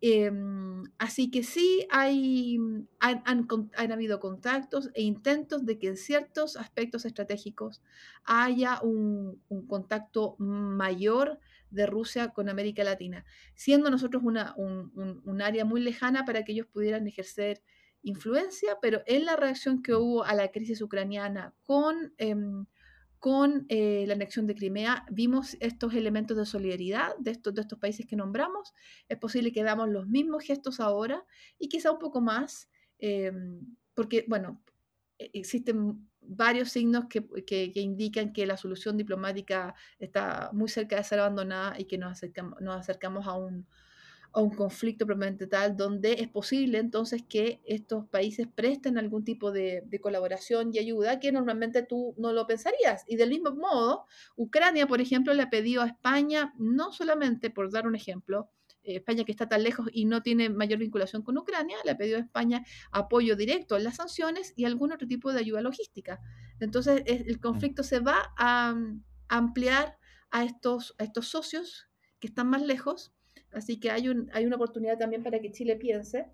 Em, 0.05 0.83
así 0.97 1.31
que 1.31 1.43
sí 1.43 1.87
hay, 1.89 2.57
han, 2.99 3.23
han, 3.25 3.91
habido 3.93 4.19
contactos 4.19 4.89
e 4.95 5.01
intentos 5.01 5.65
de 5.65 5.79
que 5.79 5.87
en 5.87 5.95
ciertos 5.95 6.57
aspectos 6.57 7.05
estratégicos 7.05 7.81
haya 8.25 8.81
un, 8.81 9.41
un 9.47 9.65
contacto 9.65 10.35
mayor 10.39 11.39
de 11.69 11.85
Rusia 11.85 12.29
con 12.29 12.49
América 12.49 12.83
Latina, 12.83 13.23
siendo 13.55 13.89
nosotros 13.89 14.23
una, 14.25 14.53
un, 14.57 15.21
un, 15.23 15.41
área 15.41 15.63
muy 15.63 15.79
lejana 15.79 16.25
para 16.25 16.43
que 16.43 16.51
ellos 16.51 16.67
pudieran 16.67 17.07
ejercer 17.07 17.63
influencia, 18.03 18.77
pero 18.81 19.01
en 19.07 19.25
la 19.25 19.35
reacción 19.35 19.81
que 19.81 19.95
hubo 19.95 20.23
a 20.23 20.35
la 20.35 20.51
crisis 20.51 20.81
ucraniana 20.81 21.53
con, 21.63 22.13
em, 22.17 22.65
con 23.19 23.65
eh, 23.69 24.03
la 24.05 24.13
anexión 24.15 24.45
de 24.47 24.55
Crimea, 24.55 25.05
vimos 25.09 25.55
estos 25.61 25.93
elementos 25.93 26.35
de 26.35 26.45
solidaridad 26.45 27.15
de 27.17 27.31
estos, 27.31 27.53
de 27.55 27.61
estos 27.61 27.79
países 27.79 28.05
que 28.05 28.17
nombramos. 28.17 28.73
Es 29.07 29.17
posible 29.17 29.53
que 29.53 29.63
veamos 29.63 29.89
los 29.89 30.07
mismos 30.07 30.43
gestos 30.43 30.79
ahora 30.81 31.25
y 31.57 31.69
quizá 31.69 31.91
un 31.91 31.99
poco 31.99 32.19
más, 32.21 32.69
em, 32.99 33.61
porque, 33.93 34.25
bueno, 34.27 34.61
e, 35.17 35.31
existen 35.33 36.09
varios 36.21 36.69
signos 36.71 37.05
que, 37.09 37.25
que, 37.45 37.71
indican 37.75 38.33
que 38.33 38.45
la 38.45 38.57
solución 38.57 38.97
diplomática 38.97 39.75
está 39.99 40.49
muy 40.53 40.69
cerca 40.69 40.97
de 40.97 41.03
ser 41.03 41.19
abandonada 41.19 41.79
y 41.79 41.85
que 41.85 41.97
nos 41.97 42.11
acercamos, 42.11 42.59
nos 42.61 42.77
acercamos 42.77 43.27
a 43.27 43.33
un, 43.33 43.67
a 44.33 44.41
un 44.41 44.49
conflicto 44.49 45.05
propiamente 45.05 45.45
tal, 45.45 45.77
donde 45.77 46.13
es 46.13 46.27
posible 46.27 46.79
entonces 46.79 47.23
que 47.27 47.61
estos 47.65 48.07
países 48.07 48.47
presten 48.47 48.97
algún 48.97 49.23
tipo 49.23 49.51
de, 49.51 49.83
colaboración 50.01 50.71
y 50.73 50.79
ayuda 50.79 51.19
que 51.19 51.31
normalmente 51.31 51.83
tú 51.83 52.15
no 52.17 52.33
lo 52.33 52.47
pensarías. 52.47 53.03
Y 53.07 53.15
del 53.15 53.29
mismo 53.29 53.51
modo, 53.51 54.05
Ucrania, 54.35 54.87
por 54.87 55.01
ejemplo, 55.01 55.33
le 55.33 55.43
ha 55.43 55.49
pedido 55.51 55.83
a 55.83 55.87
España, 55.87 56.53
no 56.57 56.91
solamente 56.91 57.51
por 57.51 57.71
dar 57.71 57.85
un 57.85 57.95
ejemplo, 57.95 58.49
eh, 58.83 58.95
España 58.95 59.23
que 59.23 59.31
está 59.31 59.47
tan 59.47 59.63
lejos 59.63 59.87
y 59.93 60.05
no 60.05 60.23
tiene 60.23 60.49
mayor 60.49 60.79
vinculación 60.79 61.21
con 61.21 61.37
Ucrania, 61.37 61.77
le 61.85 61.91
ha 61.91 61.97
pedido 61.97 62.17
a 62.17 62.21
España 62.21 62.65
apoyo 62.91 63.35
directo 63.35 63.77
en 63.77 63.83
las 63.83 63.97
sanciones 63.97 64.53
y 64.55 64.65
algún 64.65 64.91
otro 64.91 65.07
tipo 65.07 65.31
de 65.31 65.39
ayuda 65.39 65.61
logística. 65.61 66.19
Entonces, 66.59 67.03
el 67.05 67.37
mm. 67.37 67.39
conflicto 67.39 67.83
se 67.83 67.99
va 67.99 68.33
a, 68.35 68.75
ampliar 69.29 69.97
a 70.31 70.43
estos, 70.43 70.95
a 70.97 71.03
estos 71.03 71.27
socios 71.27 71.87
que 72.19 72.27
están 72.27 72.47
más 72.47 72.61
lejos 72.61 73.13
Así 73.53 73.79
que 73.79 73.91
hay, 73.91 74.09
un, 74.09 74.29
hay 74.33 74.45
una 74.45 74.55
oportunidad 74.55 74.97
también 74.97 75.23
para 75.23 75.39
que 75.39 75.51
Chile 75.51 75.75
piense 75.75 76.27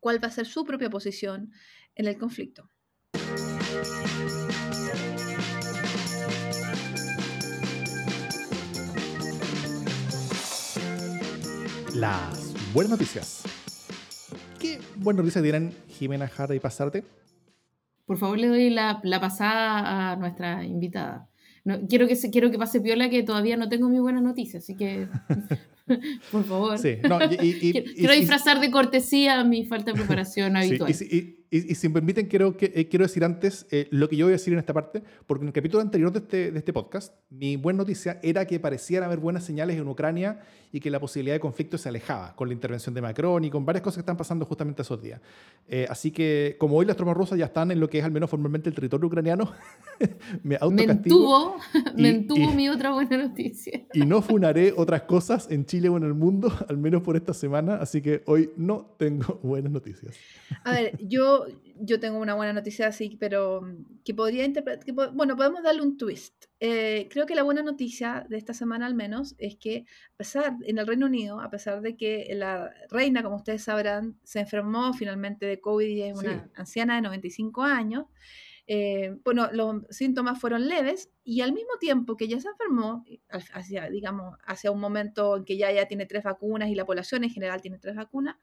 cuál 0.00 0.22
va 0.22 0.28
a 0.28 0.32
ser 0.32 0.46
su 0.46 0.64
propia 0.64 0.90
posición 0.90 1.52
en 1.94 2.06
el 2.06 2.18
conflicto. 2.18 2.68
Las 11.94 12.54
buenas 12.72 12.90
noticias. 12.90 13.42
¿Qué 14.58 14.80
buenas 14.96 15.24
noticias 15.24 15.44
dirán 15.44 15.72
Jimena 15.88 16.26
Jara 16.26 16.54
y 16.54 16.60
Pasarte? 16.60 17.04
Por 18.06 18.18
favor, 18.18 18.38
le 18.38 18.48
doy 18.48 18.70
la, 18.70 19.00
pasada 19.20 20.12
a 20.12 20.16
nuestra 20.16 20.64
invitada. 20.64 21.28
No, 21.64 21.86
quiero, 21.86 22.08
que 22.08 22.18
quiero 22.30 22.50
que 22.50 22.58
pase 22.58 22.80
piola 22.80 23.08
que 23.08 23.22
todavía 23.22 23.56
no 23.56 23.68
tengo 23.68 23.88
mi 23.88 24.00
buena 24.00 24.20
noticia, 24.20 24.58
así 24.58 24.74
que 24.74 25.06
Por 26.32 26.44
favor. 26.44 26.78
Sí, 26.78 26.96
quiero, 27.60 28.12
disfrazar 28.12 28.60
de 28.60 28.70
cortesía 28.70 29.42
mi 29.44 29.64
falta 29.64 29.92
de 29.92 29.98
preparación 29.98 30.56
habitual. 30.56 30.92
Y, 31.54 31.74
si 31.74 31.86
me 31.88 31.92
permiten, 31.92 32.28
quiero, 32.28 32.56
que, 32.56 32.72
eh, 32.74 32.88
quiero 32.88 33.04
decir 33.04 33.22
antes 33.22 33.66
eh, 33.70 33.86
lo 33.90 34.08
que 34.08 34.16
yo 34.16 34.24
voy 34.24 34.32
a 34.32 34.36
decir 34.36 34.54
en 34.54 34.58
esta 34.58 34.72
parte, 34.72 35.02
porque 35.26 35.42
en 35.42 35.48
el 35.48 35.52
capítulo 35.52 35.82
anterior 35.82 36.10
de 36.10 36.20
este, 36.20 36.50
de 36.50 36.58
este 36.58 36.72
podcast, 36.72 37.14
mi 37.28 37.56
buena 37.56 37.76
noticia 37.76 38.18
era 38.22 38.46
que 38.46 38.58
parecían 38.58 39.02
haber 39.02 39.18
buenas 39.18 39.44
señales 39.44 39.76
en 39.76 39.86
Ucrania 39.86 40.40
y 40.72 40.80
que 40.80 40.90
la 40.90 40.98
posibilidad 40.98 41.34
de 41.34 41.40
conflicto 41.40 41.76
se 41.76 41.90
alejaba 41.90 42.34
con 42.34 42.48
la 42.48 42.54
intervención 42.54 42.94
de 42.94 43.02
Macron 43.02 43.44
y 43.44 43.50
con 43.50 43.66
varias 43.66 43.82
cosas 43.82 43.96
que 43.96 44.00
están 44.00 44.16
pasando 44.16 44.46
justamente 44.46 44.80
esos 44.80 45.02
días. 45.02 45.20
Eh, 45.68 45.86
así 45.90 46.10
que, 46.10 46.56
como 46.58 46.76
hoy 46.76 46.86
las 46.86 46.96
tropas 46.96 47.14
rusas 47.14 47.38
ya 47.38 47.44
están 47.44 47.70
en 47.70 47.78
lo 47.78 47.90
que 47.90 47.98
es 47.98 48.04
al 48.04 48.12
menos 48.12 48.30
formalmente 48.30 48.70
el 48.70 48.74
territorio 48.74 49.06
ucraniano, 49.06 49.52
me 50.42 50.56
autocastigo. 50.58 51.56
Me 51.94 52.08
entuvo, 52.08 52.52
mi 52.54 52.70
otra 52.70 52.92
buena 52.92 53.18
noticia. 53.18 53.82
y 53.92 54.06
no 54.06 54.22
funaré 54.22 54.72
otras 54.74 55.02
cosas 55.02 55.50
en 55.50 55.66
Chile 55.66 55.90
o 55.90 55.98
en 55.98 56.04
el 56.04 56.14
mundo, 56.14 56.50
al 56.66 56.78
menos 56.78 57.02
por 57.02 57.16
esta 57.16 57.34
semana, 57.34 57.74
así 57.74 58.00
que 58.00 58.22
hoy 58.24 58.50
no 58.56 58.94
tengo 58.96 59.38
buenas 59.42 59.70
noticias. 59.70 60.16
A 60.64 60.72
ver, 60.72 60.98
yo 61.06 61.41
yo, 61.76 62.00
tengo 62.00 62.18
una 62.18 62.34
buena 62.34 62.52
noticia 62.52 62.86
así, 62.88 63.16
pero 63.18 63.62
mm, 63.62 64.02
que 64.04 64.14
podría 64.14 64.44
interpretar, 64.44 65.12
bueno, 65.12 65.36
podemos 65.36 65.62
darle 65.62 65.82
un 65.82 65.96
twist. 65.96 66.46
Eh, 66.60 67.08
creo 67.10 67.26
que 67.26 67.34
la 67.34 67.42
buena 67.42 67.62
noticia 67.62 68.26
de 68.28 68.36
esta 68.36 68.54
semana 68.54 68.86
al 68.86 68.94
menos 68.94 69.34
es 69.38 69.56
que 69.56 69.84
a 70.14 70.16
pesar, 70.16 70.56
en 70.64 70.78
el 70.78 70.86
Reino 70.86 71.06
Unido, 71.06 71.40
a 71.40 71.50
pesar 71.50 71.80
de 71.80 71.96
que 71.96 72.32
la 72.34 72.72
reina, 72.90 73.22
como 73.22 73.36
ustedes 73.36 73.64
sabrán, 73.64 74.18
se 74.22 74.40
enfermó 74.40 74.92
finalmente 74.94 75.46
de 75.46 75.60
COVID 75.60 75.88
y 75.88 76.02
es 76.02 76.16
una 76.16 76.50
anciana 76.54 76.96
de 76.96 77.02
95 77.02 77.62
años, 77.62 78.06
eh, 78.66 79.16
bueno, 79.24 79.50
los 79.52 79.82
síntomas 79.90 80.40
fueron 80.40 80.68
leves 80.68 81.10
y 81.24 81.40
al 81.40 81.52
mismo 81.52 81.76
tiempo 81.80 82.16
que 82.16 82.24
ella 82.24 82.40
se 82.40 82.48
enfermó, 82.48 83.04
hacia, 83.52 83.90
digamos, 83.90 84.38
hacia 84.46 84.70
un 84.70 84.80
momento 84.80 85.36
en 85.36 85.44
que 85.44 85.56
ya, 85.56 85.72
ya 85.72 85.86
tiene 85.86 86.06
tres 86.06 86.22
vacunas 86.22 86.68
y 86.68 86.74
la 86.74 86.86
población 86.86 87.24
en 87.24 87.30
general 87.30 87.60
tiene 87.60 87.78
tres 87.78 87.96
vacunas, 87.96 88.36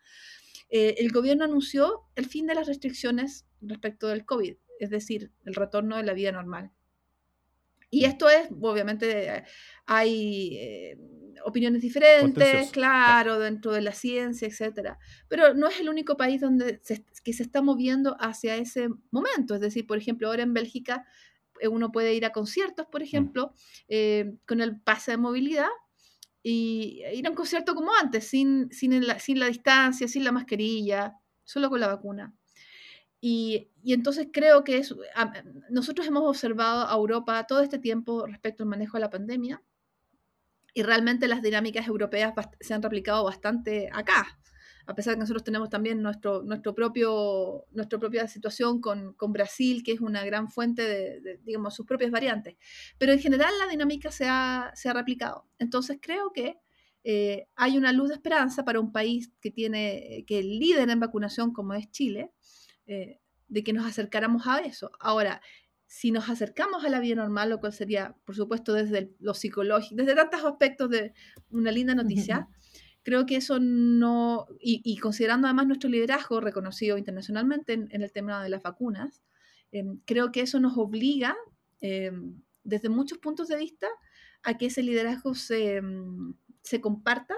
eh, 0.69 0.95
el 0.99 1.11
gobierno 1.11 1.45
anunció 1.45 2.03
el 2.15 2.25
fin 2.25 2.45
de 2.45 2.55
las 2.55 2.67
restricciones 2.67 3.45
respecto 3.61 4.07
del 4.07 4.25
COVID, 4.25 4.55
es 4.79 4.89
decir, 4.89 5.31
el 5.45 5.55
retorno 5.55 5.97
de 5.97 6.03
la 6.03 6.13
vida 6.13 6.31
normal. 6.31 6.71
Y 7.91 8.05
esto 8.05 8.29
es, 8.29 8.49
obviamente, 8.61 9.43
hay 9.87 10.57
eh, 10.57 10.97
opiniones 11.43 11.81
diferentes, 11.81 12.69
claro, 12.69 13.39
dentro 13.39 13.71
de 13.71 13.81
la 13.81 13.93
ciencia, 13.93 14.47
etc. 14.47 14.95
Pero 15.27 15.55
no 15.55 15.67
es 15.67 15.79
el 15.79 15.89
único 15.89 16.15
país 16.15 16.39
donde 16.39 16.81
que 17.23 17.33
se 17.33 17.43
está 17.43 17.63
moviendo 17.63 18.15
hacia 18.19 18.55
ese 18.57 18.89
momento. 19.09 19.55
Es 19.55 19.61
decir, 19.61 19.87
por 19.87 19.97
ejemplo, 19.97 20.27
ahora 20.27 20.43
en 20.43 20.53
Bélgica 20.53 21.03
eh, 21.59 21.67
uno 21.67 21.91
puede 21.91 22.13
ir 22.13 22.25
a 22.25 22.31
conciertos, 22.31 22.85
por 22.85 23.01
mm. 23.01 23.05
ejemplo, 23.05 23.53
con 24.45 24.61
el 24.61 24.79
pase 24.81 25.11
de 25.11 25.17
movilidad, 25.17 25.69
y 26.51 27.03
ir 27.13 27.27
a 27.27 27.29
un 27.29 27.35
concierto 27.35 27.75
como 27.75 27.91
antes, 28.01 28.27
sin, 28.27 28.71
sin, 28.71 29.05
la, 29.05 29.19
sin 29.19 29.39
la 29.39 29.45
distancia, 29.45 30.07
sin 30.07 30.23
la 30.23 30.31
mascarilla, 30.31 31.13
solo 31.43 31.69
con 31.69 31.79
la 31.79 31.85
vacuna. 31.85 32.33
Y, 33.21 33.69
y, 33.83 33.93
entonces 33.93 34.29
creo 34.33 34.63
que 34.63 34.79
es, 34.79 34.95
nosotros 35.69 36.07
hemos 36.07 36.23
observado 36.23 36.87
a 36.87 36.93
Europa 36.95 37.45
todo 37.45 37.61
este 37.61 37.77
tiempo 37.77 38.25
respecto 38.25 38.63
al 38.63 38.69
manejo 38.69 38.97
de 38.97 39.01
la 39.01 39.11
pandemia 39.11 39.61
y 40.73 40.81
realmente 40.81 41.27
las 41.27 41.43
dinámicas 41.43 41.85
europeas 41.85 42.33
se 42.59 42.73
han 42.73 42.81
replicado 42.81 43.23
bastante 43.25 43.87
acá. 43.93 44.39
A 44.89 44.95
pesar 44.95 45.11
de 45.11 45.17
que 45.17 45.19
nosotros 45.19 45.43
tenemos 45.43 45.69
también 45.69 46.01
nuestro, 46.01 46.41
nuestro 46.41 46.73
propio, 46.73 47.67
nuestra 47.71 47.99
propia 47.99 48.27
situación 48.27 48.81
con, 48.81 49.13
con 49.13 49.31
Brasil, 49.31 49.83
que 49.83 49.91
es 49.91 50.01
una 50.01 50.25
gran 50.25 50.49
fuente 50.49 50.81
de, 50.81 51.39
digamos, 51.43 51.75
sus 51.75 51.85
propias 51.85 52.09
variantes. 52.09 52.55
Pero 52.97 53.11
en 53.11 53.19
general 53.19 53.53
la 53.59 53.67
dinámica 53.67 54.11
se 54.11 54.25
ha, 54.27 54.71
se 54.73 54.89
ha 54.89 54.93
replicado. 54.93 55.45
Entonces 55.59 55.99
creo 56.01 56.33
que 56.33 56.57
eh, 57.03 57.47
hay 57.55 57.77
una 57.77 57.93
luz 57.93 58.09
de 58.09 58.15
esperanza 58.15 58.65
para 58.65 58.79
un 58.79 58.91
país 58.91 59.31
que 59.39 59.51
tiene, 59.51 60.25
que 60.25 60.39
es 60.39 60.45
líder 60.45 60.89
en 60.89 60.99
vacunación 60.99 61.53
como 61.53 61.75
es 61.75 61.91
Chile, 61.91 62.31
eh, 62.87 63.19
de 63.47 63.63
que 63.63 63.73
nos 63.73 63.85
acercáramos 63.85 64.47
a 64.47 64.57
eso. 64.57 64.89
Ahora, 64.99 65.39
si 65.85 66.09
nos 66.09 66.29
acercamos 66.29 66.83
a 66.83 66.89
la 66.89 66.99
vida 66.99 67.15
normal, 67.15 67.51
lo 67.51 67.59
cual 67.59 67.73
sería, 67.73 68.15
por 68.25 68.35
supuesto, 68.35 68.73
desde 68.73 69.13
lo 69.19 69.35
psicológico, 69.35 69.95
desde 69.95 70.15
tantos 70.15 70.43
aspectos 70.43 70.89
de 70.89 71.13
una 71.51 71.71
linda 71.71 71.93
noticia, 71.93 72.47
creo 73.03 73.25
que 73.25 73.37
eso 73.37 73.59
no, 73.59 74.47
y, 74.59 74.97
considerando 74.97 75.47
además 75.47 75.67
nuestro 75.67 75.89
liderazgo 75.89 76.41
reconocido 76.41 76.97
internacionalmente 76.97 77.73
en, 77.73 78.01
el 78.01 78.11
tema 78.11 78.43
de 78.43 78.49
las 78.49 78.61
vacunas, 78.63 79.23
em, 79.71 79.99
creo 80.05 80.31
que 80.31 80.41
eso 80.41 80.59
nos 80.59 80.77
obliga, 80.77 81.35
em, 81.81 82.41
desde 82.63 82.89
muchos 82.89 83.17
puntos 83.17 83.47
de 83.47 83.57
vista, 83.57 83.87
a 84.43 84.57
que 84.57 84.67
ese 84.67 84.83
liderazgo 84.83 85.35
se, 85.35 85.77
em, 85.77 86.33
se 86.61 86.81
comparta 86.81 87.35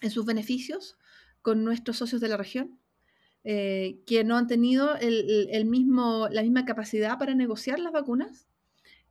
en 0.00 0.10
sus 0.10 0.24
beneficios 0.26 0.96
con 1.42 1.64
nuestros 1.64 1.96
socios 1.96 2.20
de 2.20 2.28
la 2.28 2.36
región, 2.36 2.78
eh, 3.44 4.00
que 4.06 4.22
no 4.22 4.36
han 4.36 4.46
tenido 4.46 4.94
el, 4.96 5.64
mismo, 5.64 6.28
la 6.30 6.42
misma 6.42 6.64
capacidad 6.64 7.18
para 7.18 7.34
negociar 7.34 7.80
las 7.80 7.92
vacunas, 7.92 8.46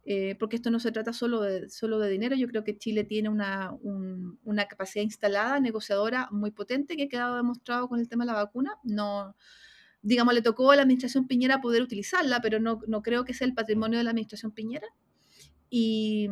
eh, 0.04 0.36
porque 0.40 0.56
esto 0.56 0.72
no 0.72 0.80
se 0.80 0.92
trata 0.92 1.14
solo 1.14 1.42
de, 1.42 1.70
solo 1.70 2.00
de 2.00 2.10
dinero, 2.10 2.36
yo 2.36 2.48
creo 2.48 2.64
que 2.64 2.78
Chile 2.78 3.04
tiene 3.04 3.30
una, 3.30 3.76
una, 3.82 4.66
capacidad 4.68 5.04
instalada, 5.04 5.60
negociadora 5.60 6.28
muy 6.32 6.52
potente, 6.52 6.98
que 6.98 7.04
ha 7.04 7.10
quedado 7.10 7.36
demostrado 7.36 7.88
con 7.88 8.00
el 8.00 8.10
tema 8.10 8.26
de 8.26 8.32
la 8.32 8.44
vacuna. 8.44 8.78
No, 8.84 9.36
digamos, 10.02 10.34
le 10.34 10.42
tocó 10.42 10.72
a 10.72 10.76
la 10.76 10.82
administración 10.84 11.28
Piñera 11.28 11.62
poder 11.62 11.84
utilizarla, 11.84 12.42
pero 12.42 12.60
no, 12.60 12.80
no 12.88 13.02
creo 13.04 13.26
que 13.26 13.34
sea 13.34 13.46
el 13.48 13.54
patrimonio 13.54 14.00
de 14.00 14.04
la 14.04 14.10
administración 14.10 14.52
Piñera. 14.52 14.88
Y, 15.70 16.28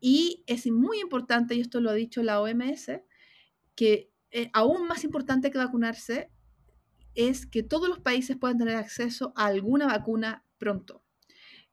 y 0.00 0.42
es 0.46 0.66
muy 0.66 1.00
importante, 1.00 1.54
y 1.54 1.60
esto 1.60 1.80
lo 1.80 1.90
ha 1.90 1.94
dicho 1.94 2.22
la 2.22 2.40
OMS, 2.40 2.90
que 3.74 4.10
eh, 4.30 4.50
aún 4.54 4.86
más 4.88 5.04
importante 5.04 5.50
que 5.50 5.58
vacunarse 5.58 6.30
es 7.14 7.46
que 7.46 7.62
todos 7.62 7.88
los 7.88 8.00
países 8.00 8.36
puedan 8.38 8.58
tener 8.58 8.76
acceso 8.76 9.32
a 9.36 9.46
alguna 9.46 9.86
vacuna 9.86 10.44
pronto. 10.58 11.01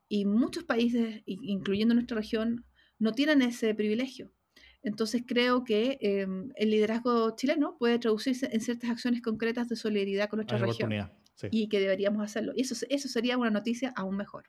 Y 0.10 0.26
muchos 0.26 0.66
países, 0.66 1.22
incluyendo 1.26 1.94
nuestra 1.94 2.18
región, 2.18 2.66
no 2.98 3.14
tienen 3.14 3.42
ese 3.42 3.74
privilegio. 3.76 4.34
Entonces 4.82 5.24
creo 5.26 5.64
que 5.64 5.98
em, 6.02 6.52
el 6.56 6.72
liderazgo 6.72 7.36
chileno 7.36 7.78
puede 7.78 8.00
traducirse 8.00 8.50
en 8.52 8.62
ciertas 8.62 8.90
acciones 8.90 9.22
concretas 9.22 9.70
de 9.70 9.76
solidaridad 9.76 10.30
con 10.30 10.38
nuestra 10.38 10.58
región. 10.58 10.92
Y 11.52 11.70
que 11.70 11.80
deberíamos 11.80 12.22
hacerlo. 12.22 12.52
Y 12.56 12.62
eso, 12.62 12.76
eso 12.90 13.08
sería 13.08 13.38
una 13.38 13.50
noticia 13.50 13.94
aún 13.96 14.18
mejor. 14.18 14.46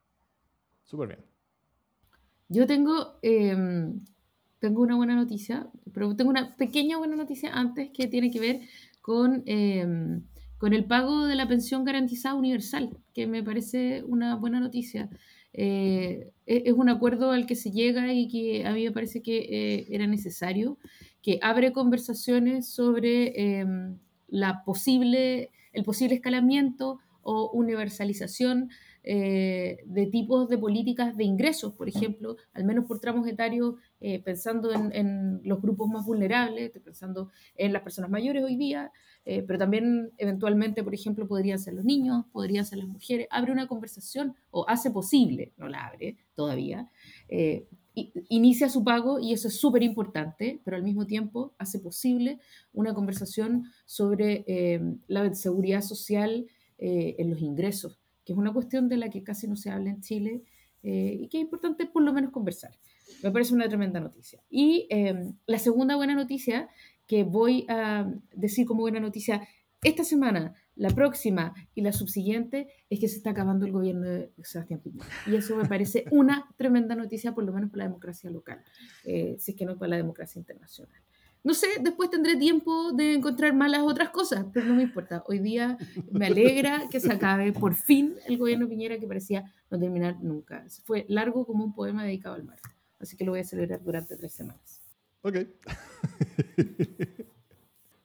Súper 0.83 1.09
bien. 1.09 1.21
Yo 2.49 2.67
tengo, 2.67 3.19
em, 3.23 4.05
tengo 4.59 4.83
una 4.83 4.97
buena 4.97 5.15
noticia, 5.15 5.69
pero 5.93 6.17
tengo 6.17 6.31
una 6.31 6.57
pequeña 6.57 6.97
buena 6.99 7.15
noticia 7.15 7.53
antes 7.53 7.91
que 7.91 8.09
tiene 8.09 8.33
que 8.33 8.41
ver 8.41 8.61
con 9.03 9.45
em, 9.47 10.25
con 10.61 10.75
el 10.75 10.85
pago 10.85 11.25
de 11.25 11.37
la 11.37 11.49
pensión 11.49 11.85
garantizada 11.87 12.35
universal, 12.35 12.91
que 13.15 13.27
me 13.27 13.43
parece 13.43 14.05
una 14.05 14.37
buena 14.37 14.61
noticia. 14.61 15.09
Eh, 15.53 16.30
e-, 16.46 16.62
es 16.66 16.72
un 16.72 16.88
acuerdo 16.88 17.32
al 17.32 17.46
que 17.46 17.57
se 17.57 17.70
llega 17.70 18.12
y 18.12 18.28
que 18.28 18.66
a 18.66 18.72
mí 18.72 18.84
me 18.84 18.92
parece 18.92 19.22
que 19.22 19.38
eh, 19.38 19.86
era 19.90 20.07
necesario, 20.07 20.78
que 21.22 21.38
abre 21.42 21.72
conversaciones 21.72 22.68
sobre 22.68 23.61
em, 23.61 23.98
la 24.28 24.64
posible, 24.64 25.51
el 25.72 25.84
posible 25.84 26.14
escalamiento 26.14 26.98
o 27.22 27.51
universalización 27.53 28.70
eh, 29.03 29.78
de 29.86 30.07
tipos 30.07 30.48
de 30.48 30.59
políticas 30.59 31.16
de 31.16 31.24
ingresos, 31.24 31.72
por 31.74 31.88
ejemplo, 31.88 32.36
al 32.53 32.64
menos 32.64 32.84
por 32.86 33.01
tramos 33.01 33.26
etarios, 33.26 33.74
pensando 34.24 34.72
en, 34.72 34.92
en, 34.94 35.40
los 35.44 35.61
grupos 35.61 35.88
más 35.88 36.07
vulnerables, 36.07 36.70
pensando 36.82 37.30
en 37.57 37.72
las 37.72 37.82
personas 37.82 38.11
mayores 38.11 38.44
hoy 38.44 38.57
día, 38.57 38.92
eh, 39.25 39.43
pero 39.43 39.59
también 39.59 40.12
eventualmente, 40.16 40.83
por 40.83 40.95
ejemplo, 40.95 41.29
podrían 41.29 41.59
ser 41.59 41.75
los 41.75 41.85
niños, 41.85 42.25
podrían 42.33 42.64
ser 42.64 42.79
las 42.79 42.89
mujeres. 42.89 43.27
Abre 43.31 43.53
una 43.53 43.66
conversación 43.66 44.35
o 44.51 44.66
hace 44.68 44.91
posible, 44.91 45.53
no 45.57 45.68
la 45.68 45.87
abre 45.87 46.16
todavía, 46.35 46.91
eh, 47.29 47.66
inicia 48.29 48.68
su 48.71 48.83
pago 48.83 49.18
y 49.18 49.33
eso 49.33 49.49
es 49.49 49.59
súper 49.59 49.83
importante, 49.83 50.61
pero 50.64 50.77
al 50.77 50.83
mismo 50.83 51.07
tiempo 51.07 51.53
hace 51.59 51.81
posible 51.81 52.39
una 52.73 52.95
conversación 52.95 53.64
sobre 53.85 54.45
eh, 54.47 54.81
la 55.07 55.35
seguridad 55.35 55.83
social 55.83 56.47
en 56.83 57.29
los 57.29 57.43
ingresos, 57.43 58.01
que 58.25 58.33
es 58.33 58.39
una 58.39 58.55
cuestión 58.55 58.89
de 58.89 58.97
la 58.97 59.11
que 59.11 59.23
casi 59.23 59.47
no 59.47 59.55
se 59.55 59.68
habla 59.68 59.91
en 59.91 60.01
Chile 60.01 60.43
y 60.83 61.29
que 61.29 61.37
es 61.37 61.43
importante 61.43 61.85
por 61.85 62.03
lo 62.03 62.14
menos 62.14 62.31
conversar. 62.31 62.71
Me 63.23 63.31
parece 63.31 63.53
una 63.53 63.68
tremenda 63.68 64.01
noticia. 64.01 64.43
Y 64.49 64.89
la 65.45 65.59
segunda 65.59 65.97
buena 65.97 66.14
noticia 66.14 66.71
que 67.11 67.25
voy 67.25 67.67
a 67.69 68.09
decir 68.37 68.65
como 68.65 68.83
buena 68.83 69.01
noticia 69.01 69.43
esta 69.83 70.05
semana, 70.05 70.55
la 70.77 70.91
próxima 70.91 71.53
y 71.75 71.81
la 71.81 71.93
subsiguiente 71.93 72.69
es 72.89 73.01
que 73.01 73.09
se 73.09 73.17
está 73.17 73.31
acabando 73.31 73.67
el 73.67 73.73
gobierno 73.73 74.07
de 74.07 74.33
Sebastián 74.45 74.79
Piñera. 74.79 75.09
Y 75.27 75.35
eso 75.35 75.57
me 75.57 75.65
parece 75.65 76.05
una 76.13 76.49
tremenda 76.57 76.95
noticia, 76.95 77.35
por 77.35 77.43
lo 77.43 77.53
menos 77.53 77.71
para 77.71 77.79
la 77.79 77.89
democracia 77.89 78.31
local, 78.31 78.63
eh, 79.05 79.35
si 79.41 79.51
es 79.51 79.57
que 79.57 79.65
no 79.65 79.77
para 79.77 79.91
la 79.91 79.97
democracia 79.97 80.39
internacional. 80.39 81.03
No 81.43 81.53
sé, 81.53 81.67
después 81.81 82.11
tendré 82.11 82.37
tiempo 82.37 82.93
de 82.93 83.15
encontrar 83.15 83.55
malas 83.55 83.81
otras 83.83 84.11
cosas, 84.11 84.47
pero 84.53 84.67
no 84.67 84.77
me 84.77 84.85
importa. 84.85 85.25
Hoy 85.27 85.41
día 85.41 85.79
me 86.13 86.27
alegra 86.27 86.89
que 86.93 87.01
se 87.01 87.13
acabe 87.13 87.53
por 87.53 87.75
fin 87.75 88.15
el 88.29 88.39
gobierno 88.39 88.67
de 88.67 88.71
Piñera 88.71 89.01
que 89.01 89.09
parecía 89.09 89.53
no 89.69 89.81
terminar 89.81 90.23
nunca. 90.23 90.65
Fue 90.85 91.07
largo 91.09 91.45
como 91.45 91.65
un 91.65 91.75
poema 91.75 92.05
dedicado 92.05 92.37
al 92.37 92.45
mar. 92.45 92.61
Así 93.01 93.17
que 93.17 93.25
lo 93.25 93.33
voy 93.33 93.41
a 93.41 93.45
celebrar 93.45 93.83
durante 93.83 94.17
tres 94.17 94.33
semanas. 94.33 94.80
Ok. 95.23 95.37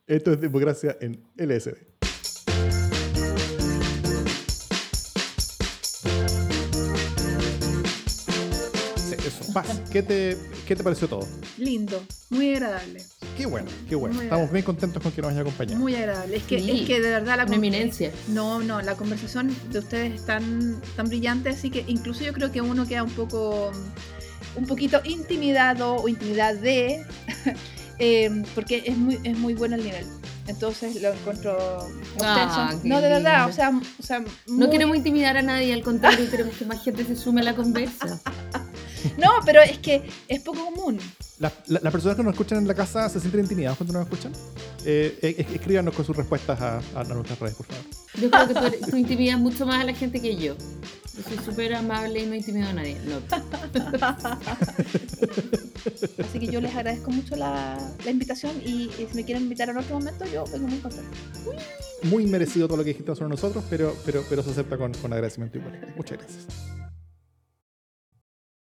Esto 0.07 0.33
es 0.33 0.41
democracia 0.41 0.97
en 0.99 1.23
LSD. 1.37 1.77
eso. 9.25 9.53
Paz, 9.53 9.81
¿qué 9.91 10.03
te, 10.03 10.37
¿qué 10.67 10.75
te 10.75 10.83
pareció 10.83 11.07
todo? 11.07 11.27
Lindo, 11.57 12.03
muy 12.29 12.53
agradable. 12.53 13.01
Qué 13.37 13.45
bueno, 13.45 13.71
qué 13.89 13.95
bueno. 13.95 14.21
Estamos 14.21 14.51
bien 14.51 14.63
contentos 14.63 15.01
con 15.01 15.11
que 15.11 15.21
nos 15.21 15.31
haya 15.31 15.41
acompañado. 15.41 15.79
Muy 15.79 15.95
agradable. 15.95 16.37
Es 16.37 16.43
que, 16.43 16.57
es 16.57 16.87
que 16.87 17.01
de 17.01 17.09
verdad 17.09 17.37
la 17.37 17.45
Una 17.45 17.55
eminencia. 17.55 18.11
No, 18.27 18.61
no, 18.61 18.81
la 18.81 18.95
conversación 18.95 19.55
de 19.71 19.79
ustedes 19.79 20.13
es 20.15 20.25
tan, 20.25 20.79
tan 20.95 21.07
brillante, 21.07 21.49
así 21.49 21.71
que 21.71 21.83
incluso 21.87 22.23
yo 22.23 22.33
creo 22.33 22.51
que 22.51 22.61
uno 22.61 22.85
queda 22.85 23.03
un 23.03 23.11
poco 23.11 23.71
un 24.55 24.65
poquito 24.65 25.01
intimidado 25.03 25.95
o 25.95 26.07
intimidad 26.07 26.55
de, 26.55 27.05
eh, 27.99 28.43
porque 28.53 28.83
es 28.85 28.97
muy, 28.97 29.19
es 29.23 29.37
muy 29.37 29.53
bueno 29.53 29.75
el 29.75 29.83
nivel. 29.83 30.05
Entonces 30.47 31.01
lo 31.01 31.11
encuentro 31.11 31.57
ah, 32.21 32.71
No, 32.83 33.01
de 33.01 33.09
verdad, 33.09 33.49
o 33.49 33.51
sea, 33.51 33.71
o 33.71 34.03
sea 34.03 34.23
no 34.47 34.69
queremos 34.69 34.95
intimidar 34.95 35.37
a 35.37 35.41
nadie, 35.41 35.73
al 35.73 35.81
contrario, 35.81 36.29
queremos 36.29 36.55
que 36.55 36.65
más 36.65 36.83
gente 36.83 37.03
se 37.03 37.15
sume 37.15 37.41
a 37.41 37.45
la 37.45 37.55
conversa. 37.55 38.19
no, 39.17 39.29
pero 39.45 39.61
es 39.61 39.77
que 39.79 40.03
es 40.27 40.41
poco 40.41 40.65
común. 40.65 40.99
Las 41.39 41.51
personas 41.91 42.15
que 42.15 42.23
nos 42.23 42.33
escuchan 42.33 42.59
en 42.59 42.67
la 42.67 42.73
casa 42.73 43.09
se 43.09 43.19
sienten 43.19 43.41
intimidadas 43.41 43.77
cuando 43.77 43.93
nos 43.93 44.03
escuchan. 44.03 44.31
Eh, 44.85 45.17
eh 45.21 45.45
escríbanos 45.53 45.93
con 45.93 46.05
sus 46.05 46.15
respuestas 46.15 46.59
a, 46.61 46.81
a, 46.95 47.03
nuestras 47.03 47.39
redes, 47.39 47.55
por 47.55 47.65
favor. 47.65 47.83
Yo 48.15 48.31
creo 48.31 48.47
que 48.47 48.77
tú, 48.77 48.91
tú 48.91 48.97
intimidas 48.97 49.39
mucho 49.39 49.65
más 49.65 49.81
a 49.81 49.83
la 49.83 49.93
gente 49.93 50.21
que 50.21 50.35
yo. 50.35 50.55
Yo 51.15 51.23
soy 51.23 51.37
súper 51.45 51.73
amable 51.73 52.23
y 52.23 52.25
no 52.25 52.35
intimido 52.35 52.67
a 52.67 52.73
nadie. 52.73 52.97
Así 56.19 56.39
que 56.39 56.47
yo 56.47 56.59
les 56.59 56.75
agradezco 56.75 57.11
mucho 57.11 57.35
la, 57.35 57.77
la 58.03 58.11
invitación 58.11 58.55
y, 58.65 58.89
si 58.97 59.07
me 59.15 59.23
quieren 59.23 59.43
invitar 59.43 59.69
en 59.69 59.77
otro 59.77 59.97
momento, 59.97 60.25
yo 60.25 60.43
vengo 60.51 60.67
muy 60.67 60.79
contento. 60.79 61.17
Muy 62.03 62.25
merecido 62.25 62.67
todo 62.67 62.77
lo 62.77 62.83
que 62.83 62.89
dijiste 62.89 63.15
sobre 63.15 63.29
nosotros, 63.29 63.63
pero, 63.69 63.95
pero, 64.05 64.23
pero 64.29 64.43
se 64.43 64.51
acepta 64.51 64.77
con, 64.77 64.93
con 64.93 65.13
agradecimiento 65.13 65.57
igual. 65.57 65.93
Muchas 65.95 66.17
gracias. 66.17 66.47